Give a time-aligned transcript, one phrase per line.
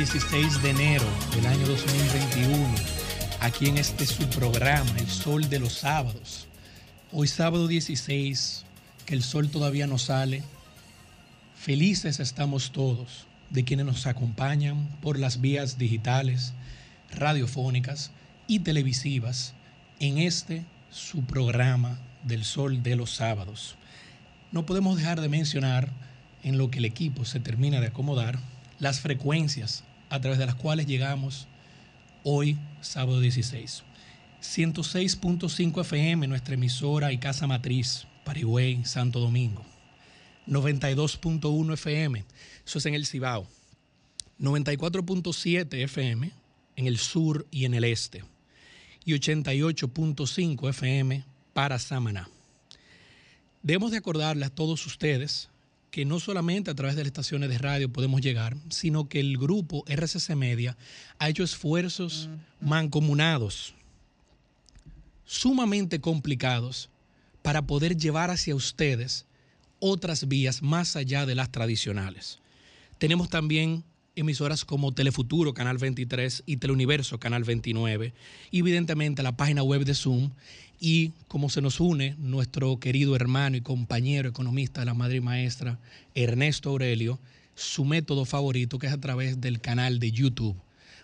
[0.00, 1.04] 16 de enero
[1.36, 2.74] del año 2021,
[3.40, 6.48] aquí en este su programa, El Sol de los Sábados.
[7.12, 8.64] Hoy sábado 16,
[9.04, 10.42] que el sol todavía no sale.
[11.54, 16.54] Felices estamos todos de quienes nos acompañan por las vías digitales,
[17.10, 18.10] radiofónicas
[18.46, 19.52] y televisivas
[19.98, 23.76] en este su programa del Sol de los Sábados.
[24.50, 25.92] No podemos dejar de mencionar,
[26.42, 28.38] en lo que el equipo se termina de acomodar,
[28.78, 31.46] las frecuencias a través de las cuales llegamos
[32.24, 33.84] hoy, sábado 16.
[34.42, 39.64] 106.5 FM, nuestra emisora y casa matriz, Parigüey, Santo Domingo.
[40.46, 42.24] 92.1 FM,
[42.66, 43.46] eso es en el Cibao.
[44.40, 46.32] 94.7 FM
[46.76, 48.24] en el sur y en el este.
[49.04, 52.28] Y 88.5 FM para Samaná.
[53.62, 55.49] Debemos de acordarle a todos ustedes
[55.90, 59.38] que no solamente a través de las estaciones de radio podemos llegar, sino que el
[59.38, 60.76] grupo RCC Media
[61.18, 62.28] ha hecho esfuerzos
[62.60, 63.74] mancomunados,
[65.24, 66.90] sumamente complicados,
[67.42, 69.26] para poder llevar hacia ustedes
[69.78, 72.38] otras vías más allá de las tradicionales.
[72.98, 73.82] Tenemos también
[74.14, 78.12] emisoras como Telefuturo, Canal 23, y Teleuniverso, Canal 29,
[78.50, 80.30] y evidentemente la página web de Zoom,
[80.80, 85.20] y como se nos une nuestro querido hermano y compañero economista de la madre y
[85.20, 85.78] maestra,
[86.14, 87.18] Ernesto Aurelio,
[87.54, 90.56] su método favorito, que es a través del canal de YouTube,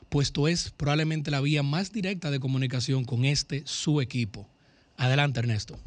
[0.08, 4.48] puesto es probablemente la vía más directa de comunicación con este su equipo.
[4.96, 5.78] Adelante, Ernesto.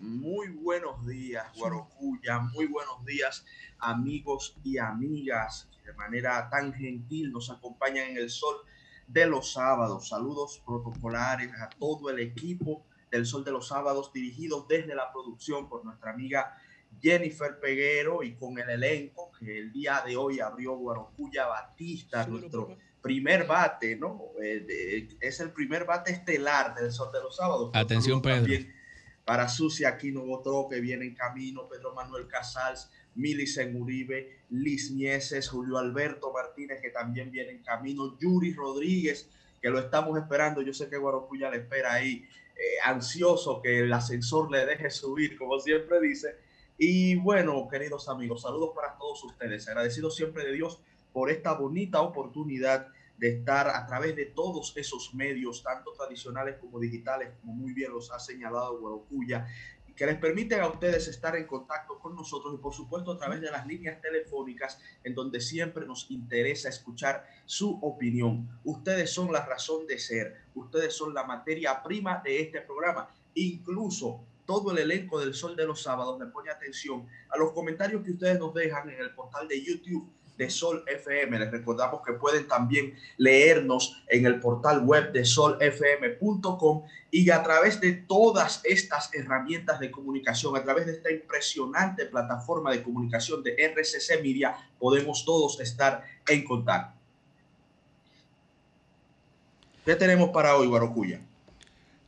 [0.00, 2.40] Muy buenos días, Guarocuya.
[2.40, 3.44] Muy buenos días,
[3.78, 8.56] amigos y amigas de manera tan gentil nos acompañan en el sol
[9.06, 10.08] de los sábados.
[10.08, 15.68] Saludos protocolares a todo el equipo del Sol de los Sábados, dirigidos desde la producción
[15.68, 16.56] por nuestra amiga
[17.00, 22.76] Jennifer Peguero y con el elenco que el día de hoy abrió Guarocuya Batista, nuestro
[23.00, 24.30] primer bate, ¿no?
[24.42, 27.70] Eh, es el primer bate estelar del Sol de los Sábados.
[27.74, 28.52] Atención, Pedro.
[29.24, 35.48] para Sucia Aquino Botó, que viene en camino, Pedro Manuel Casals, Milicen Uribe, Liz Mieses,
[35.48, 39.28] Julio Alberto Martínez, que también viene en camino, Yuri Rodríguez,
[39.60, 40.62] que lo estamos esperando.
[40.62, 42.24] Yo sé que Guarocuya le espera ahí,
[42.56, 46.36] eh, ansioso que el ascensor le deje subir, como siempre dice.
[46.76, 49.68] Y bueno, queridos amigos, saludos para todos ustedes.
[49.68, 50.80] Agradecido siempre de Dios
[51.12, 52.88] por esta bonita oportunidad
[53.18, 57.92] de estar a través de todos esos medios, tanto tradicionales como digitales, como muy bien
[57.92, 59.46] los ha señalado Guarocuya,
[59.96, 63.40] que les permiten a ustedes estar en contacto con nosotros y por supuesto a través
[63.40, 68.48] de las líneas telefónicas en donde siempre nos interesa escuchar su opinión.
[68.64, 73.08] Ustedes son la razón de ser, ustedes son la materia prima de este programa.
[73.34, 78.02] Incluso todo el elenco del Sol de los Sábados le pone atención a los comentarios
[78.02, 81.38] que ustedes nos dejan en el portal de YouTube de Sol FM.
[81.38, 87.80] Les recordamos que pueden también leernos en el portal web de solfm.com y a través
[87.80, 93.52] de todas estas herramientas de comunicación, a través de esta impresionante plataforma de comunicación de
[93.52, 96.98] RCC Media, podemos todos estar en contacto.
[99.84, 101.20] ¿Qué tenemos para hoy, Guarocuya?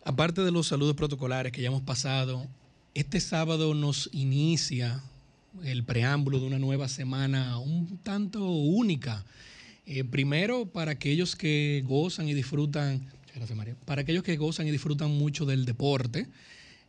[0.02, 2.46] Aparte de los saludos protocolares que ya hemos pasado,
[2.94, 5.02] este sábado nos inicia
[5.64, 9.24] el preámbulo de una nueva semana un tanto única.
[9.86, 13.06] Eh, primero, para aquellos que gozan y disfrutan,
[13.84, 16.26] para aquellos que gozan y disfrutan mucho del deporte,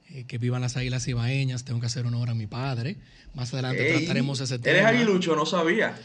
[0.10, 2.98] eh, que vivan las águilas ibaeñas, tengo que hacer honor a mi padre.
[3.34, 4.78] Más adelante trataremos ese tema.
[4.78, 5.36] ¿Eres aguilucho?
[5.36, 5.96] No sabía.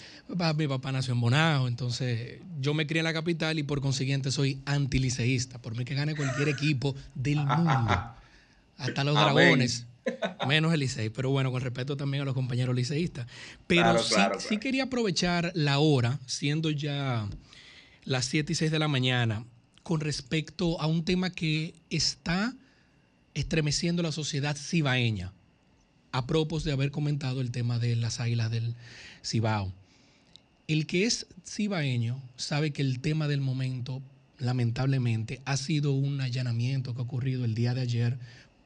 [0.57, 4.31] mi papá nació en Bonao, entonces yo me crié en la capital y por consiguiente
[4.31, 5.63] soy antiliceísta.
[5.63, 8.13] Por mí que gane cualquier equipo del mundo.
[8.77, 9.87] Hasta los dragones.
[10.47, 13.27] Menos el Licey, pero bueno, con respeto también a los compañeros liceístas.
[13.67, 13.99] Pero
[14.39, 17.29] sí, quería aprovechar la hora, siendo ya
[18.05, 19.45] las 7 y 6 de la mañana,
[19.83, 22.55] con respecto a un tema que está
[23.35, 25.33] estremeciendo la sociedad cibaeña,
[26.11, 28.75] a propósito de haber comentado el tema de las águilas del
[29.25, 29.73] Cibao.
[30.69, 34.03] El que es cibaeño sabe que el tema del momento,
[34.39, 38.19] lamentablemente, ha sido un allanamiento que ha ocurrido el día de ayer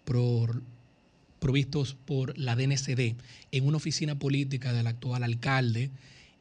[0.04, 0.62] por
[1.46, 3.14] provistos por la DNCD
[3.52, 5.92] en una oficina política del actual alcalde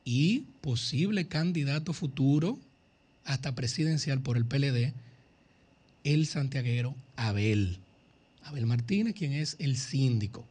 [0.03, 2.57] y posible candidato futuro
[3.23, 4.93] hasta presidencial por el PLD,
[6.03, 7.77] el santiaguero Abel.
[8.41, 10.47] Abel Martínez, quien es el síndico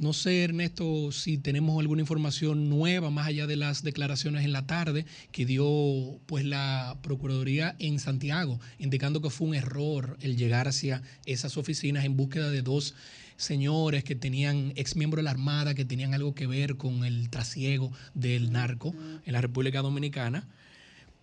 [0.00, 4.66] No sé, Ernesto, si tenemos alguna información nueva más allá de las declaraciones en la
[4.66, 10.68] tarde que dio pues la Procuraduría en Santiago, indicando que fue un error el llegar
[10.68, 12.94] hacia esas oficinas en búsqueda de dos
[13.36, 17.28] señores que tenían ex miembros de la Armada, que tenían algo que ver con el
[17.28, 18.94] trasiego del narco
[19.26, 20.48] en la República Dominicana.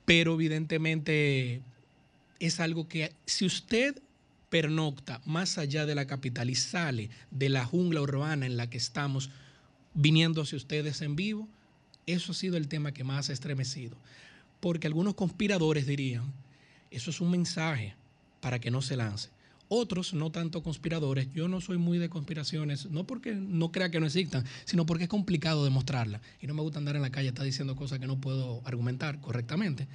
[0.06, 1.63] Pero evidentemente
[2.39, 4.00] es algo que si usted
[4.49, 8.77] pernocta más allá de la capital y sale de la jungla urbana en la que
[8.77, 9.29] estamos
[9.94, 11.47] viniendo hacia ustedes en vivo,
[12.05, 13.97] eso ha sido el tema que más ha estremecido.
[14.59, 16.31] Porque algunos conspiradores dirían,
[16.91, 17.95] eso es un mensaje
[18.39, 19.29] para que no se lance.
[19.69, 24.00] Otros, no tanto conspiradores, yo no soy muy de conspiraciones, no porque no crea que
[24.00, 26.21] no existan, sino porque es complicado demostrarla.
[26.41, 29.19] Y no me gusta andar en la calle, está diciendo cosas que no puedo argumentar
[29.19, 29.88] correctamente.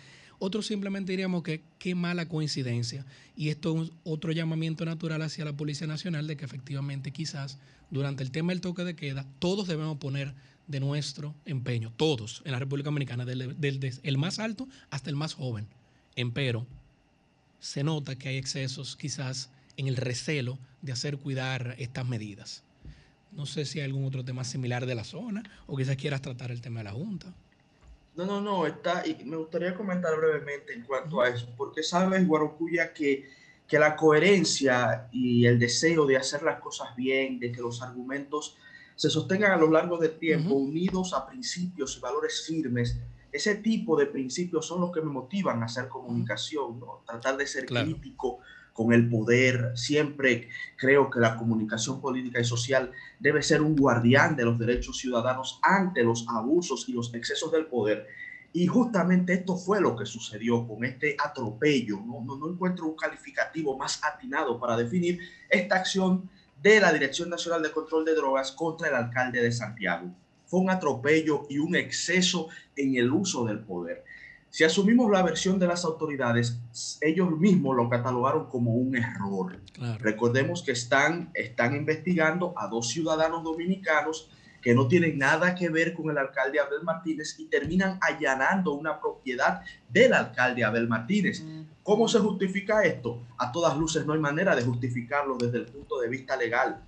[0.44, 3.06] Otros simplemente diríamos que qué mala coincidencia.
[3.37, 7.61] Y esto es otro llamamiento natural hacia la Policía Nacional de que efectivamente quizás
[7.93, 10.35] durante el tema del toque de queda todos debemos poner
[10.67, 15.35] de nuestro empeño, todos en la República Dominicana, desde el más alto hasta el más
[15.35, 15.69] joven.
[16.17, 16.67] Empero,
[17.61, 22.65] se nota que hay excesos quizás en el recelo de hacer cuidar estas medidas.
[23.31, 26.50] No sé si hay algún otro tema similar de la zona o quizás quieras tratar
[26.50, 27.33] el tema de la Junta.
[28.14, 32.26] No, no, no, está, y me gustaría comentar brevemente en cuanto a eso, porque sabes,
[32.26, 33.29] Guarocuya, que,
[33.67, 38.56] que la coherencia y el deseo de hacer las cosas bien, de que los argumentos
[38.97, 42.99] se sostengan a lo largo del tiempo, unidos a principios y valores firmes,
[43.32, 47.03] ese tipo de principios son los que me motivan a hacer comunicación, ¿no?
[47.06, 48.41] tratar de ser crítico
[48.72, 49.72] con el poder.
[49.74, 54.98] Siempre creo que la comunicación política y social debe ser un guardián de los derechos
[54.98, 58.08] ciudadanos ante los abusos y los excesos del poder.
[58.54, 61.98] Y justamente esto fue lo que sucedió con este atropello.
[62.00, 66.28] No, encuentro un calificativo más atinado para definir esta acción
[66.62, 70.14] de la Dirección Nacional de Control de Drogas contra el alcalde de Santiago.
[70.44, 74.04] Fue un atropello y un exceso en el uso del poder.
[74.52, 76.60] Si asumimos la versión de las autoridades,
[77.00, 79.58] ellos mismos lo catalogaron como un error.
[79.99, 84.28] Recordemos que están, están investigando a dos ciudadanos dominicanos
[84.60, 89.00] que no tienen nada que ver con el alcalde Abel Martínez y terminan allanando una
[89.00, 91.43] propiedad del alcalde Abel Martínez.
[91.43, 91.62] Mm.
[91.82, 93.22] ¿Cómo se justifica esto?
[93.38, 96.78] A todas luces no hay manera de justificarlo desde el punto de vista legal.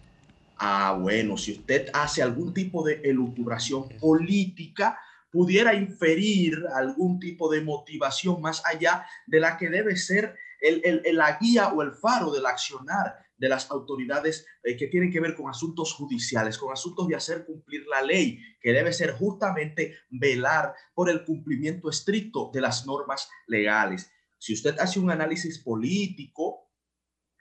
[0.58, 4.99] Ah, bueno, si usted hace algún tipo de elucubración política,
[5.34, 11.36] pudiera inferir algún tipo de motivación más allá de la que debe ser el, la
[11.40, 15.50] guía o el faro del accionar de las autoridades eh, que tienen que ver con
[15.50, 21.10] asuntos judiciales, con asuntos de hacer cumplir la ley, que debe ser justamente velar por
[21.10, 24.08] el cumplimiento estricto de las normas legales.
[24.38, 26.70] Si usted hace un análisis político,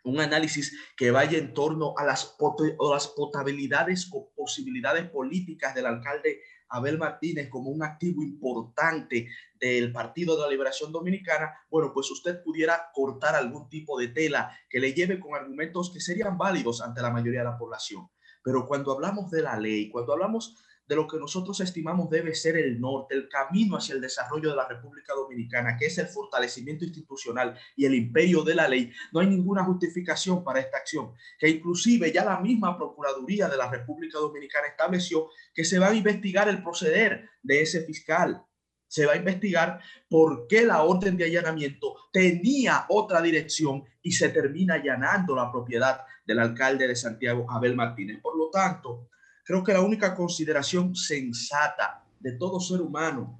[0.03, 5.85] un análisis que vaya en torno a las, a las potabilidades o posibilidades políticas del
[5.85, 6.41] alcalde
[6.73, 9.27] Abel Martínez como un activo importante
[9.59, 14.51] del Partido de la Liberación Dominicana, bueno, pues usted pudiera cortar algún tipo de tela
[14.69, 18.09] que le lleve con argumentos que serían válidos ante la mayoría de la población.
[18.43, 22.57] Pero cuando hablamos de la ley, cuando hablamos de lo que nosotros estimamos debe ser
[22.57, 26.83] el norte, el camino hacia el desarrollo de la República Dominicana, que es el fortalecimiento
[26.83, 31.49] institucional y el imperio de la ley, no hay ninguna justificación para esta acción, que
[31.49, 36.49] inclusive ya la misma Procuraduría de la República Dominicana estableció que se va a investigar
[36.49, 38.43] el proceder de ese fiscal.
[38.87, 44.29] Se va a investigar por qué la orden de allanamiento tenía otra dirección y se
[44.29, 48.21] termina allanando la propiedad del alcalde de Santiago, Abel Martínez.
[48.21, 49.09] Por lo tanto,
[49.43, 53.37] Creo que la única consideración sensata de todo ser humano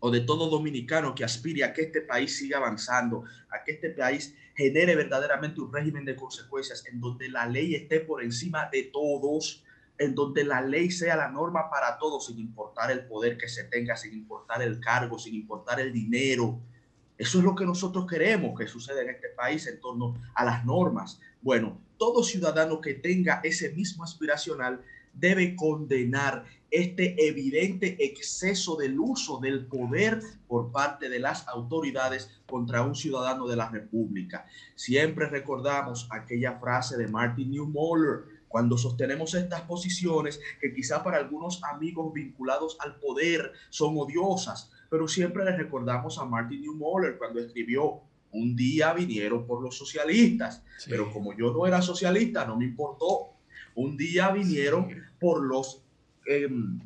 [0.00, 3.90] o de todo dominicano que aspire a que este país siga avanzando, a que este
[3.90, 8.90] país genere verdaderamente un régimen de consecuencias en donde la ley esté por encima de
[8.92, 9.64] todos,
[9.96, 13.64] en donde la ley sea la norma para todos, sin importar el poder que se
[13.64, 16.60] tenga, sin importar el cargo, sin importar el dinero.
[17.16, 20.64] Eso es lo que nosotros queremos que suceda en este país en torno a las
[20.66, 21.20] normas.
[21.40, 24.82] Bueno, todo ciudadano que tenga ese mismo aspiracional
[25.12, 32.82] debe condenar este evidente exceso del uso del poder por parte de las autoridades contra
[32.82, 34.46] un ciudadano de la República.
[34.74, 41.62] Siempre recordamos aquella frase de Martin Newmoller cuando sostenemos estas posiciones que quizá para algunos
[41.64, 48.00] amigos vinculados al poder son odiosas, pero siempre les recordamos a Martin Newmoller cuando escribió
[48.32, 53.32] un día vinieron por los socialistas, pero como yo no era socialista, no me importó
[53.74, 54.88] un día vinieron
[55.18, 55.82] por los,
[56.26, 56.80] em,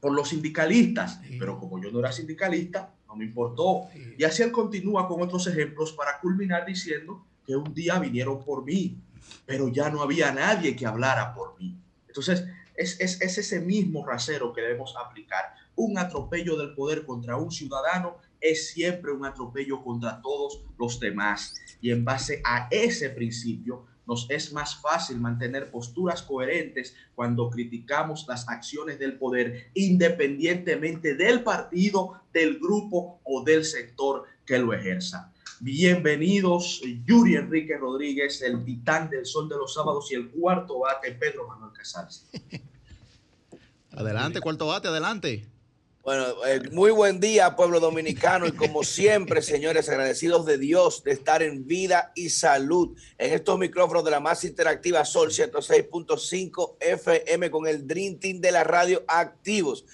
[0.00, 3.88] por los sindicalistas, pero como yo no era sindicalista, no me importó.
[4.16, 8.64] Y así él continúa con otros ejemplos para culminar diciendo que un día vinieron por
[8.64, 8.98] mí,
[9.46, 11.76] pero ya no había nadie que hablara por mí.
[12.06, 15.54] Entonces, es, es, es ese mismo rasero que debemos aplicar.
[15.74, 21.54] Un atropello del poder contra un ciudadano es siempre un atropello contra todos los demás.
[21.80, 23.86] Y en base a ese principio,
[24.28, 32.20] es más fácil mantener posturas coherentes cuando criticamos las acciones del poder, independientemente del partido,
[32.32, 35.32] del grupo o del sector que lo ejerza.
[35.60, 41.12] Bienvenidos, Yuri Enrique Rodríguez, el titán del sol de los sábados y el cuarto bate,
[41.12, 42.28] Pedro Manuel Casals.
[43.92, 45.51] Adelante, cuarto bate, adelante.
[46.04, 51.12] Bueno, eh, muy buen día, pueblo dominicano, y como siempre, señores, agradecidos de Dios de
[51.12, 52.98] estar en vida y salud.
[53.18, 58.50] En estos micrófonos de la más interactiva Sol 106.5 FM con el Dream Team de
[58.50, 59.84] la radio activos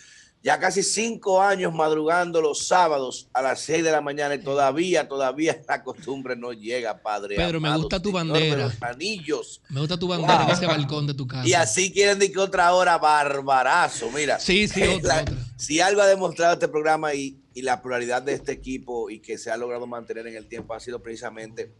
[0.43, 5.09] ya casi cinco años madrugando los sábados a las seis de la mañana y todavía,
[5.09, 7.37] todavía la costumbre no llega, Padre.
[7.37, 8.67] Pedro, me gusta tu bandera.
[8.67, 9.61] Los anillos.
[9.69, 11.47] Me gusta tu bandera en ese balcón de tu casa.
[11.47, 14.11] Y así quieren decir que otra hora barbarazo.
[14.13, 14.39] Mira.
[14.39, 15.25] Sí, sí, otra,
[15.57, 19.39] Si algo ha demostrado este programa y, y la pluralidad de este equipo y que
[19.39, 21.75] se ha logrado mantener en el tiempo ha sido precisamente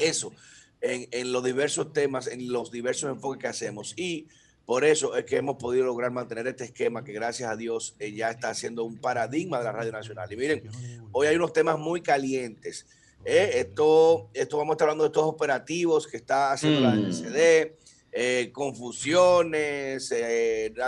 [0.00, 0.32] eso,
[0.80, 3.92] en, en los diversos temas, en los diversos enfoques que hacemos.
[3.98, 4.28] Y
[4.68, 8.12] por eso es que hemos podido lograr mantener este esquema que gracias a Dios eh,
[8.12, 10.30] ya está siendo un paradigma de la Radio Nacional.
[10.30, 10.62] Y miren,
[11.10, 12.86] hoy hay unos temas muy calientes.
[13.24, 17.70] Eh, esto, esto vamos a estar hablando de estos operativos que está haciendo la NCD,
[17.70, 17.74] mm.
[18.12, 20.12] eh, confusiones,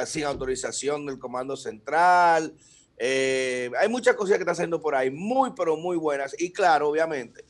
[0.04, 2.52] sin autorización del Comando Central.
[2.98, 6.36] hay muchas cosas que están haciendo por ahí, muy, pero muy buenas.
[6.38, 7.46] Y claro, obviamente,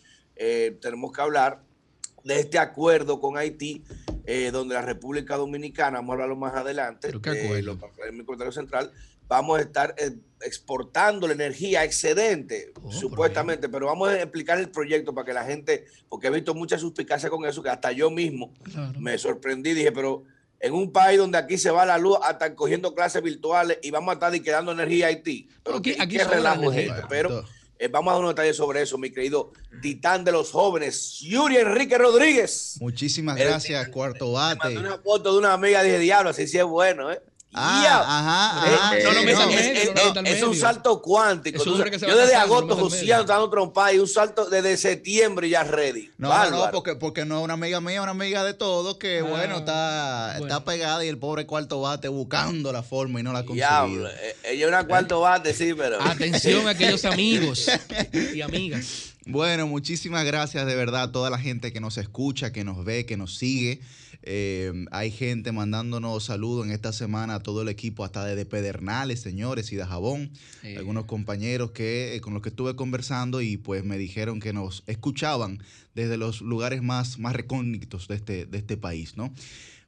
[0.81, 1.61] tenemos que hablar
[2.25, 3.83] de este acuerdo con Haití
[4.33, 8.93] eh, donde la República Dominicana, vamos a hablarlo más adelante, eh, el central,
[9.27, 10.13] vamos a estar eh,
[10.43, 15.45] exportando la energía excedente, oh, supuestamente, pero vamos a explicar el proyecto para que la
[15.45, 18.53] gente, porque he visto mucha suspicacia con eso, que hasta yo mismo
[18.99, 20.23] me sorprendí, dije, pero
[20.61, 24.11] en un país donde aquí se va la luz, hasta cogiendo clases virtuales y vamos
[24.11, 25.49] a estar quedando energía a Haití.
[25.65, 26.71] Pero aquí, aquí relajo
[27.09, 27.45] pero
[27.81, 31.57] eh, vamos a dar un detalle sobre eso, mi querido titán de los jóvenes, Yuri
[31.57, 32.77] Enrique Rodríguez.
[32.79, 34.69] Muchísimas gracias, cuarto bate.
[34.69, 37.23] Me mandó una foto de una amiga, dije, diablo, así sí es bueno, ¿eh?
[37.53, 38.99] Ah, ajá,
[40.25, 41.65] es, un salto cuántico.
[41.65, 41.77] yo
[42.17, 46.11] desde agosto José dando trompa y un salto desde septiembre ya ready.
[46.17, 49.25] No, no, porque, porque no es una amiga mía, una amiga de todos que, ah,
[49.25, 53.45] bueno, está, está pegada y el pobre cuarto bate buscando la forma y no la
[53.45, 53.67] consigue.
[53.67, 56.01] Eh, ella es una cuarto bate, sí, pero.
[56.03, 57.69] Atención a aquellos amigos
[58.33, 59.07] y amigas.
[59.27, 63.07] Bueno, muchísimas gracias de verdad a toda la gente que nos escucha, que nos ve,
[63.07, 63.81] que nos sigue.
[64.23, 69.21] Eh, hay gente mandándonos saludos en esta semana a todo el equipo, hasta de Pedernales,
[69.21, 70.31] señores, y de Jabón.
[70.77, 74.83] Algunos compañeros que, eh, con los que estuve conversando y pues me dijeron que nos
[74.87, 75.63] escuchaban
[75.95, 79.33] desde los lugares más, más recónditos de este, de este país, ¿no?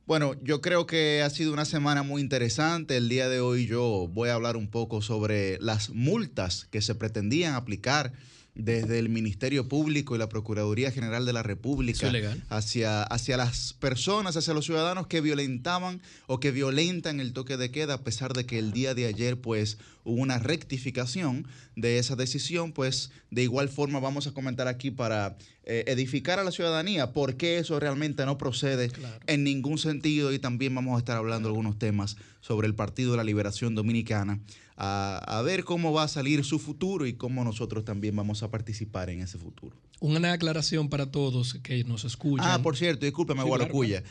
[0.05, 2.97] Bueno, yo creo que ha sido una semana muy interesante.
[2.97, 6.97] El día de hoy yo voy a hablar un poco sobre las multas que se
[6.97, 8.13] pretendían aplicar
[8.55, 12.13] desde el Ministerio Público y la Procuraduría General de la República
[12.51, 17.71] hacia, hacia las personas, hacia los ciudadanos que violentaban o que violentan el toque de
[17.71, 22.15] queda, a pesar de que el día de ayer pues hubo una rectificación de esa
[22.15, 27.13] decisión, pues de igual forma vamos a comentar aquí para eh, edificar a la ciudadanía
[27.13, 28.91] por qué eso realmente no procede
[29.27, 33.17] en ningún sentido y también vamos a estar hablando algunos temas sobre el Partido de
[33.17, 34.41] la Liberación Dominicana
[34.77, 39.11] a, ver cómo va a salir su futuro y cómo nosotros también vamos a participar
[39.11, 39.77] en ese futuro.
[40.01, 42.49] Una aclaración para todos que nos escuchan.
[42.49, 44.03] Ah, por cierto, discúlpeme, Guaracuya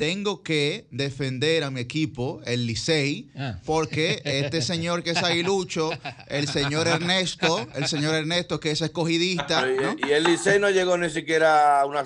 [0.00, 3.60] tengo que defender a mi equipo, el Licey, ah.
[3.66, 5.90] porque este señor que es aguilucho,
[6.28, 9.62] el señor Ernesto, el señor Ernesto que es escogidista.
[10.08, 12.04] Y el Licey no llegó ni siquiera a una.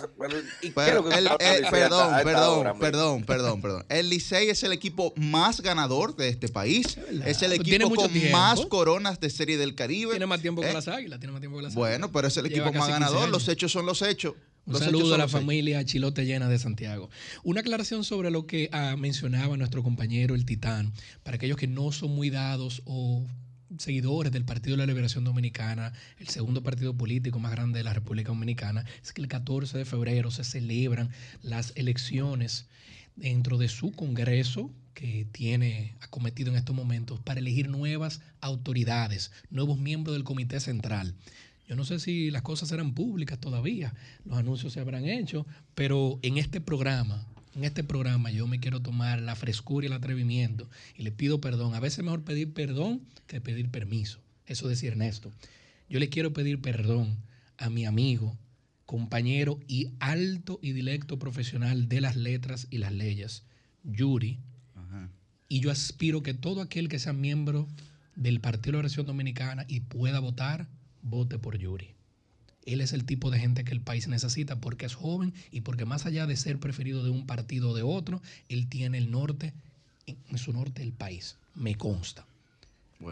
[0.74, 1.04] perdón,
[1.70, 3.86] perdón, perdón, perdón, perdón.
[3.88, 6.98] El Licey es el equipo más ganador de este país.
[7.24, 10.10] Es, el equipo con más coronas de Serie del Caribe.
[10.10, 10.74] Tiene más tiempo que ¿Eh?
[10.74, 11.90] las águilas, tiene más tiempo que las águilas.
[11.90, 13.28] Bueno, pero es el equipo más ganador.
[13.28, 14.34] Los hechos son los hechos.
[14.66, 17.10] Un saludo a la familia Chilote Llena de Santiago.
[17.42, 21.92] Una aclaración sobre lo que ah, mencionaba nuestro compañero el Titán, para aquellos que no
[21.92, 23.26] son muy dados o
[23.78, 27.92] seguidores del Partido de la Liberación Dominicana, el segundo partido político más grande de la
[27.92, 31.10] República Dominicana, es que el 14 de febrero se celebran
[31.42, 32.66] las elecciones
[33.16, 39.78] dentro de su Congreso que tiene acometido en estos momentos para elegir nuevas autoridades, nuevos
[39.78, 41.14] miembros del Comité Central.
[41.68, 43.94] Yo no sé si las cosas serán públicas todavía,
[44.24, 48.80] los anuncios se habrán hecho, pero en este programa, en este programa yo me quiero
[48.80, 51.74] tomar la frescura y el atrevimiento y le pido perdón.
[51.74, 54.20] A veces mejor pedir perdón que pedir permiso.
[54.46, 55.32] Eso decía Ernesto.
[55.88, 57.16] Yo le quiero pedir perdón
[57.56, 58.36] a mi amigo,
[58.86, 63.44] compañero y alto y directo profesional de las letras y las leyes,
[63.84, 64.38] Yuri
[65.48, 67.68] Y yo aspiro que todo aquel que sea miembro
[68.16, 70.68] del Partido de la Revolución Dominicana y pueda votar,
[71.04, 71.94] vote por Yuri.
[72.66, 75.84] Él es el tipo de gente que el país necesita porque es joven y porque
[75.84, 79.52] más allá de ser preferido de un partido o de otro, él tiene el norte,
[80.06, 82.26] en su norte el país, me consta.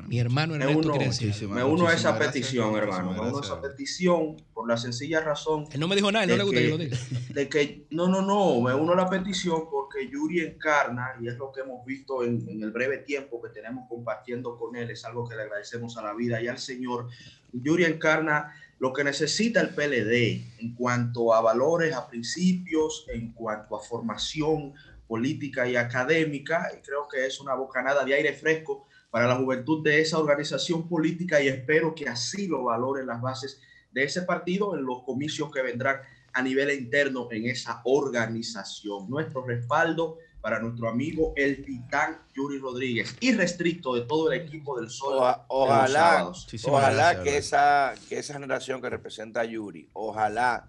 [0.07, 3.13] Mi hermano Ernesto me uno, Me uno a esa petición, hermano.
[3.13, 5.67] Me uno a esa petición por la sencilla razón.
[5.73, 6.97] Él no me dijo nada, él no le gusta que, yo lo diga.
[7.35, 8.61] De que, no, no, no.
[8.61, 12.49] Me uno a la petición porque Yuri encarna, y es lo que hemos visto en,
[12.49, 16.03] en, el breve tiempo que tenemos compartiendo con él, es algo que le agradecemos a
[16.03, 17.09] la vida y al Señor.
[17.53, 23.77] Yuri encarna lo que necesita el PLD en cuanto a valores, a principios, en cuanto
[23.77, 24.75] a formación
[25.07, 29.85] política y académica, y creo que es una bocanada de aire fresco para la juventud
[29.85, 33.61] de esa organización política y espero que así lo valoren las bases
[33.93, 35.99] de ese partido en los comicios que vendrán
[36.33, 39.11] a nivel interno en esa organización.
[39.11, 44.91] Nuestro respaldo para nuestro amigo el titán Yuri Rodríguez, irrestricto de todo el equipo del
[44.91, 45.15] Sol.
[45.47, 46.33] ojalá,
[46.65, 50.69] ojalá que, esa, que esa generación que representa a Yuri, ojalá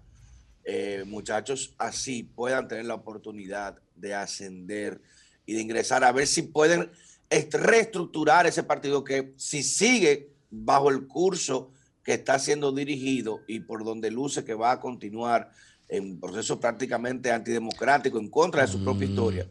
[0.64, 5.02] eh, muchachos así puedan tener la oportunidad de ascender
[5.44, 6.90] y de ingresar a ver si pueden
[7.28, 11.72] reestructurar ese partido que si sigue bajo el curso
[12.04, 15.50] que está siendo dirigido y por donde luce que va a continuar
[15.88, 19.10] en proceso prácticamente antidemocrático en contra de su propia mm.
[19.10, 19.48] historia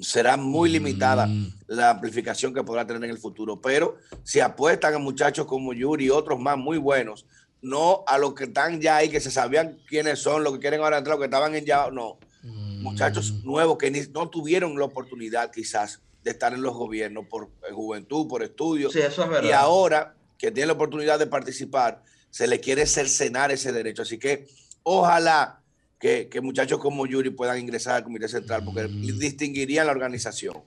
[0.00, 1.52] será muy limitada mm.
[1.68, 3.60] la amplificación que podrá tener en el futuro.
[3.60, 7.26] Pero si apuestan a muchachos como Yuri y otros más muy buenos,
[7.60, 10.80] no a los que están ya ahí, que se sabían quiénes son, los que quieren
[10.80, 12.18] ahora entrar, los que estaban en ya, no.
[12.42, 12.82] Mm.
[12.82, 18.28] Muchachos nuevos que no tuvieron la oportunidad quizás de estar en los gobiernos por juventud,
[18.28, 18.94] por estudios.
[19.42, 24.02] Y ahora que tienen la oportunidad de participar, se le quiere cercenar ese derecho.
[24.02, 24.46] Así que
[24.82, 25.57] ojalá
[25.98, 30.62] que, muchachos como Yuri puedan ingresar al Comité Central, porque distinguirían la organización.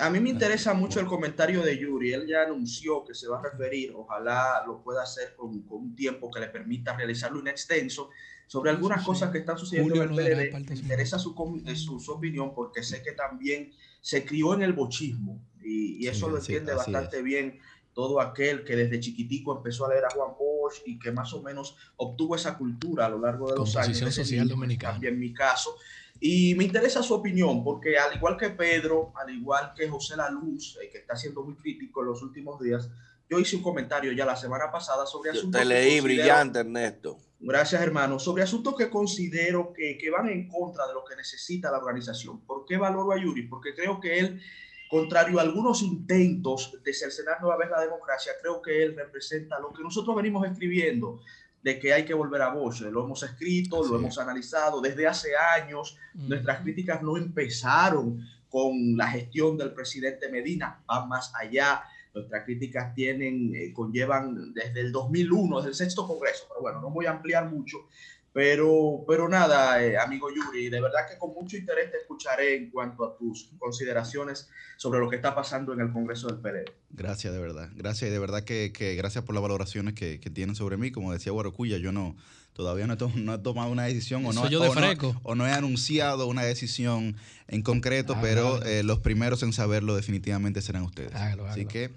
[0.00, 2.12] A mí me interesa mucho el comentario de Yuri.
[2.12, 6.30] Él ya anunció que se va a referir, ojalá lo pueda hacer con, un tiempo
[6.30, 8.10] que le permita realizarlo en extenso,
[8.46, 10.68] sobre algunas cosas que están sucediendo en el PLD.
[10.68, 11.34] Me interesa su,
[11.74, 16.72] su, opinión porque sé que también se crió en el bochismo y, eso lo entiende
[16.72, 17.58] bastante bien
[17.96, 21.40] todo aquel que desde chiquitico empezó a leer a Juan Bosch y que más o
[21.40, 23.96] menos obtuvo esa cultura a lo largo de los años.
[24.14, 24.92] social dominicana.
[24.92, 25.78] También mi caso.
[26.20, 30.28] Y me interesa su opinión, porque al igual que Pedro, al igual que José La
[30.28, 32.90] Luz, eh, que está siendo muy crítico en los últimos días,
[33.30, 35.58] yo hice un comentario ya la semana pasada sobre asuntos.
[35.58, 37.16] Te leí brillante, Ernesto.
[37.40, 38.18] Gracias, hermano.
[38.18, 42.42] Sobre asuntos que considero que, que, van en contra de lo que necesita la organización.
[42.42, 43.48] ¿Por qué valoro a Yuri?
[43.48, 44.42] Porque creo que él
[44.88, 49.72] Contrario a algunos intentos de cercenar nueva vez la democracia, creo que él representa lo
[49.72, 51.20] que nosotros venimos escribiendo,
[51.62, 52.82] de que hay que volver a Bosch.
[52.82, 55.98] Lo hemos escrito, lo hemos analizado desde hace años.
[56.14, 61.82] Nuestras críticas no empezaron con la gestión del presidente Medina, van más allá.
[62.14, 66.90] Nuestras críticas tienen, eh, conllevan desde el 2001, desde el sexto congreso, pero bueno, no
[66.90, 67.88] voy a ampliar mucho.
[68.36, 72.70] Pero, pero nada, eh, amigo Yuri, de verdad que con mucho interés te escucharé en
[72.70, 76.70] cuanto a tus consideraciones sobre lo que está pasando en el Congreso del PLD.
[76.90, 77.70] Gracias, de verdad.
[77.74, 80.90] Gracias, y de verdad que, que, gracias por las valoraciones que, que tienen sobre mí.
[80.90, 82.14] Como decía Guarocuya, yo no
[82.52, 86.42] todavía no he, no he tomado una decisión o no, o no, he anunciado una
[86.42, 87.16] decisión
[87.48, 91.14] en concreto, pero eh, los primeros en saberlo definitivamente serán ustedes.
[91.14, 91.90] Así que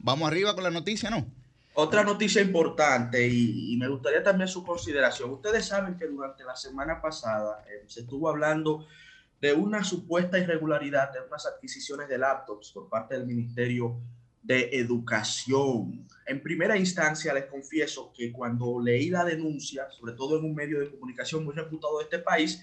[0.00, 1.24] vamos arriba con la noticia, ¿no?
[1.80, 5.30] Otra noticia importante y, me gustaría también su consideración.
[5.30, 8.88] Ustedes saben que durante la semana pasada eh, se estuvo hablando
[9.40, 13.96] de una supuesta irregularidad de unas adquisiciones de laptops por parte del Ministerio
[14.42, 16.04] de Educación.
[16.26, 20.80] En primera instancia, les confieso que cuando leí la denuncia, sobre todo en un medio
[20.80, 22.60] de comunicación muy reputado de este país,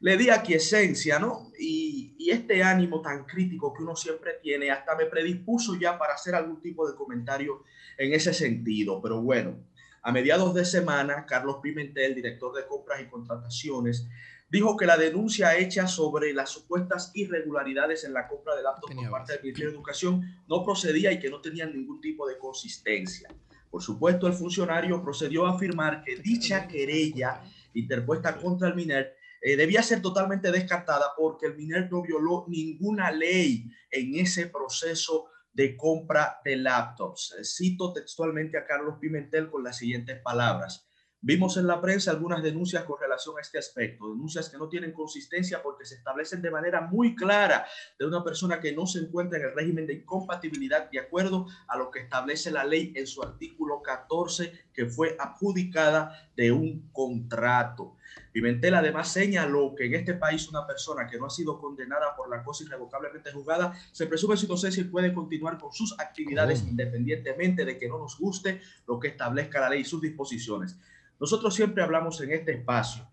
[0.00, 1.52] le di esencia, ¿no?
[1.58, 6.14] Y, y, este ánimo tan crítico que uno siempre tiene, hasta me predispuso ya para
[6.14, 7.64] hacer algún tipo de comentario
[7.98, 9.00] en ese sentido.
[9.02, 9.58] Pero bueno,
[10.02, 14.08] a mediados de semana, Carlos Pimentel, director de compras y contrataciones,
[14.48, 19.10] dijo que la denuncia hecha sobre las supuestas irregularidades en la compra de laptops por
[19.10, 23.28] parte del Ministerio de Educación no procedía y que no tenía ningún tipo de consistencia.
[23.70, 27.42] Por supuesto, el funcionario procedió a afirmar que dicha querella
[27.74, 33.10] interpuesta contra el MINER eh, debía ser totalmente descartada porque el MINER no violó ninguna
[33.10, 37.36] ley en ese proceso de compra de laptops.
[37.38, 40.89] Eh, cito textualmente a Carlos Pimentel con las siguientes palabras.
[41.22, 44.92] Vimos en la prensa algunas denuncias con relación a este aspecto, denuncias que no tienen
[44.92, 47.66] consistencia porque se establecen de manera muy clara
[47.98, 51.76] de una persona que no se encuentra en el régimen de incompatibilidad de acuerdo a
[51.76, 57.96] lo que establece la ley en su artículo 14 que fue adjudicada de un contrato.
[58.32, 62.30] Pimentel además señaló que en este país una persona que no ha sido condenada por
[62.30, 67.66] la cosa irrevocablemente juzgada se presume su inocencia y puede continuar con sus actividades independientemente
[67.66, 70.78] de que no nos guste lo que establezca la ley y sus disposiciones.
[71.20, 73.10] Nosotros siempre hablamos en este espacio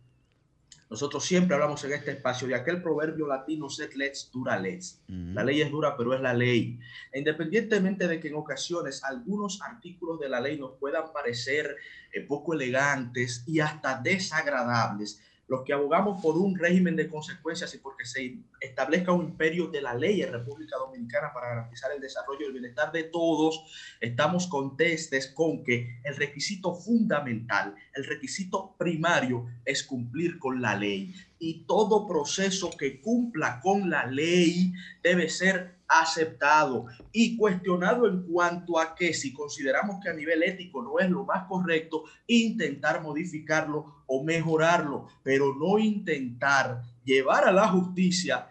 [0.90, 5.02] nosotros siempre hablamos en este espacio de aquel proverbio latino, set let's, dura let's.
[5.08, 6.80] La ley es dura, pero es la ley.
[7.12, 11.76] E independientemente de que en ocasiones algunos artículos de la ley nos puedan parecer
[12.14, 17.78] eh, poco elegantes y hasta desagradables, los que abogamos por un régimen de consecuencias y
[17.78, 22.42] porque se establezca un imperio de la ley en República Dominicana para garantizar el desarrollo
[22.42, 23.64] y el bienestar de todos,
[24.02, 31.14] estamos contestes con que el requisito fundamental, el requisito primario es cumplir con la ley.
[31.40, 38.80] Y todo proceso que cumpla con la ley debe ser aceptado y cuestionado en cuanto
[38.80, 44.04] a que si consideramos que a nivel ético no es lo más correcto, intentar modificarlo
[44.06, 48.50] o mejorarlo, pero no intentar llevar a la justicia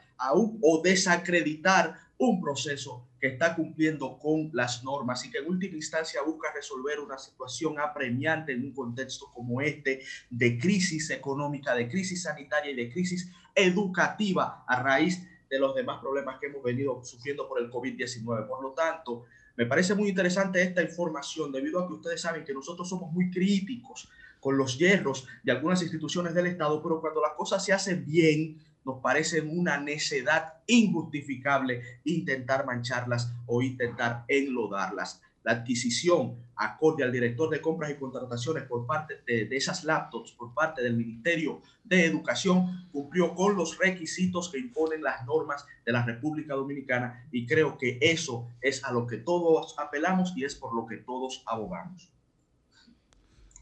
[0.62, 6.22] o desacreditar un proceso que está cumpliendo con las normas y que en última instancia
[6.22, 12.22] busca resolver una situación apremiante en un contexto como este de crisis económica, de crisis
[12.22, 17.02] sanitaria y de crisis educativa a raíz de de los demás problemas que hemos venido
[17.04, 18.46] sufriendo por el COVID-19.
[18.46, 19.24] Por lo tanto,
[19.56, 23.30] me parece muy interesante esta información debido a que ustedes saben que nosotros somos muy
[23.30, 24.08] críticos
[24.40, 28.58] con los hierros de algunas instituciones del Estado, pero cuando las cosas se hacen bien,
[28.84, 37.48] nos parece una necedad injustificable intentar mancharlas o intentar enlodarlas la adquisición acorde al director
[37.48, 42.88] de compras y contrataciones por parte de, esas laptops por parte del Ministerio de Educación
[42.90, 47.96] cumplió con los requisitos que imponen las normas de la República Dominicana y creo que
[48.00, 52.10] eso es a lo que todos apelamos y es por lo que todos abogamos.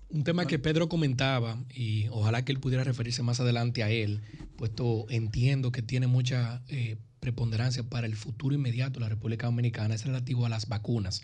[0.09, 4.23] Un tema que Pedro comentaba y ojalá que él pudiera referirse más adelante a él,
[4.57, 9.95] puesto entiendo que tiene mucha eh, preponderancia para el futuro inmediato de la República Dominicana,
[9.95, 11.23] es relativo a las vacunas.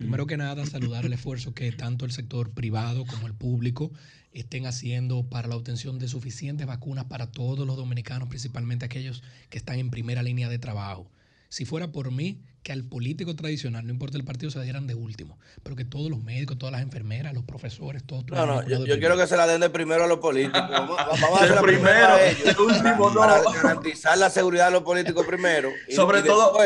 [0.00, 3.92] Primero que nada, saludar el esfuerzo que tanto el sector privado como el público
[4.32, 9.58] estén haciendo para la obtención de suficientes vacunas para todos los dominicanos, principalmente aquellos que
[9.58, 11.10] están en primera línea de trabajo.
[11.50, 14.94] Si fuera por mí, que al político tradicional, no importa el partido, se dieran de
[14.94, 18.24] último, pero que todos los médicos, todas las enfermeras, los profesores, todos.
[18.28, 20.62] No, no, yo, quiero que se la den de primero a los políticos.
[20.70, 25.72] Vamos, a hacer primero, a ellos, último, para, garantizar la seguridad de los políticos primero.
[25.88, 26.56] Sobre todo.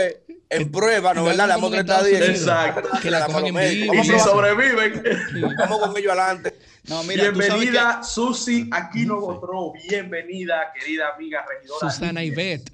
[0.51, 1.49] en prueba, ¿no verdad?
[1.49, 2.29] Damos 30 días.
[2.29, 2.91] Exacto.
[3.01, 3.95] Que la cojan en vivo.
[3.95, 5.03] Y si sobreviven.
[5.59, 6.59] Vamos con ellos adelante.
[6.89, 9.73] No, mira, Bienvenida, Susi Aquino Botró.
[9.89, 11.91] Bienvenida, querida amiga regidora.
[11.91, 12.71] Susana Ivette.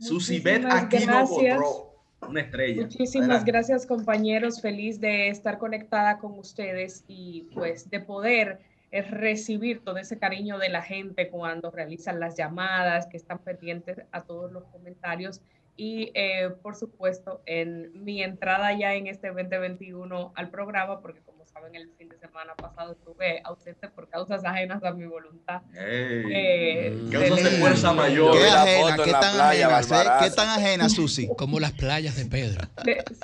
[0.00, 1.90] Susibet aquí no
[2.28, 2.82] una estrella.
[2.82, 8.60] Muchísimas gracias compañeros, feliz de estar conectada con ustedes y pues de poder
[8.90, 14.02] eh, recibir todo ese cariño de la gente cuando realizan las llamadas, que están pendientes
[14.12, 15.40] a todos los comentarios.
[15.76, 21.20] Y eh, por supuesto en mi entrada ya en este 2021 al programa, porque
[21.52, 25.62] saben, el fin de semana pasado estuve ausente por causas ajenas a mi voluntad.
[25.74, 28.36] Eh, causas de fuerza mayor.
[28.36, 30.10] ¿Qué, ajena, ¿qué tan ajenas, eh?
[30.20, 31.28] ¿Qué tan ajena, Susi?
[31.36, 32.66] Como las playas de Pedro.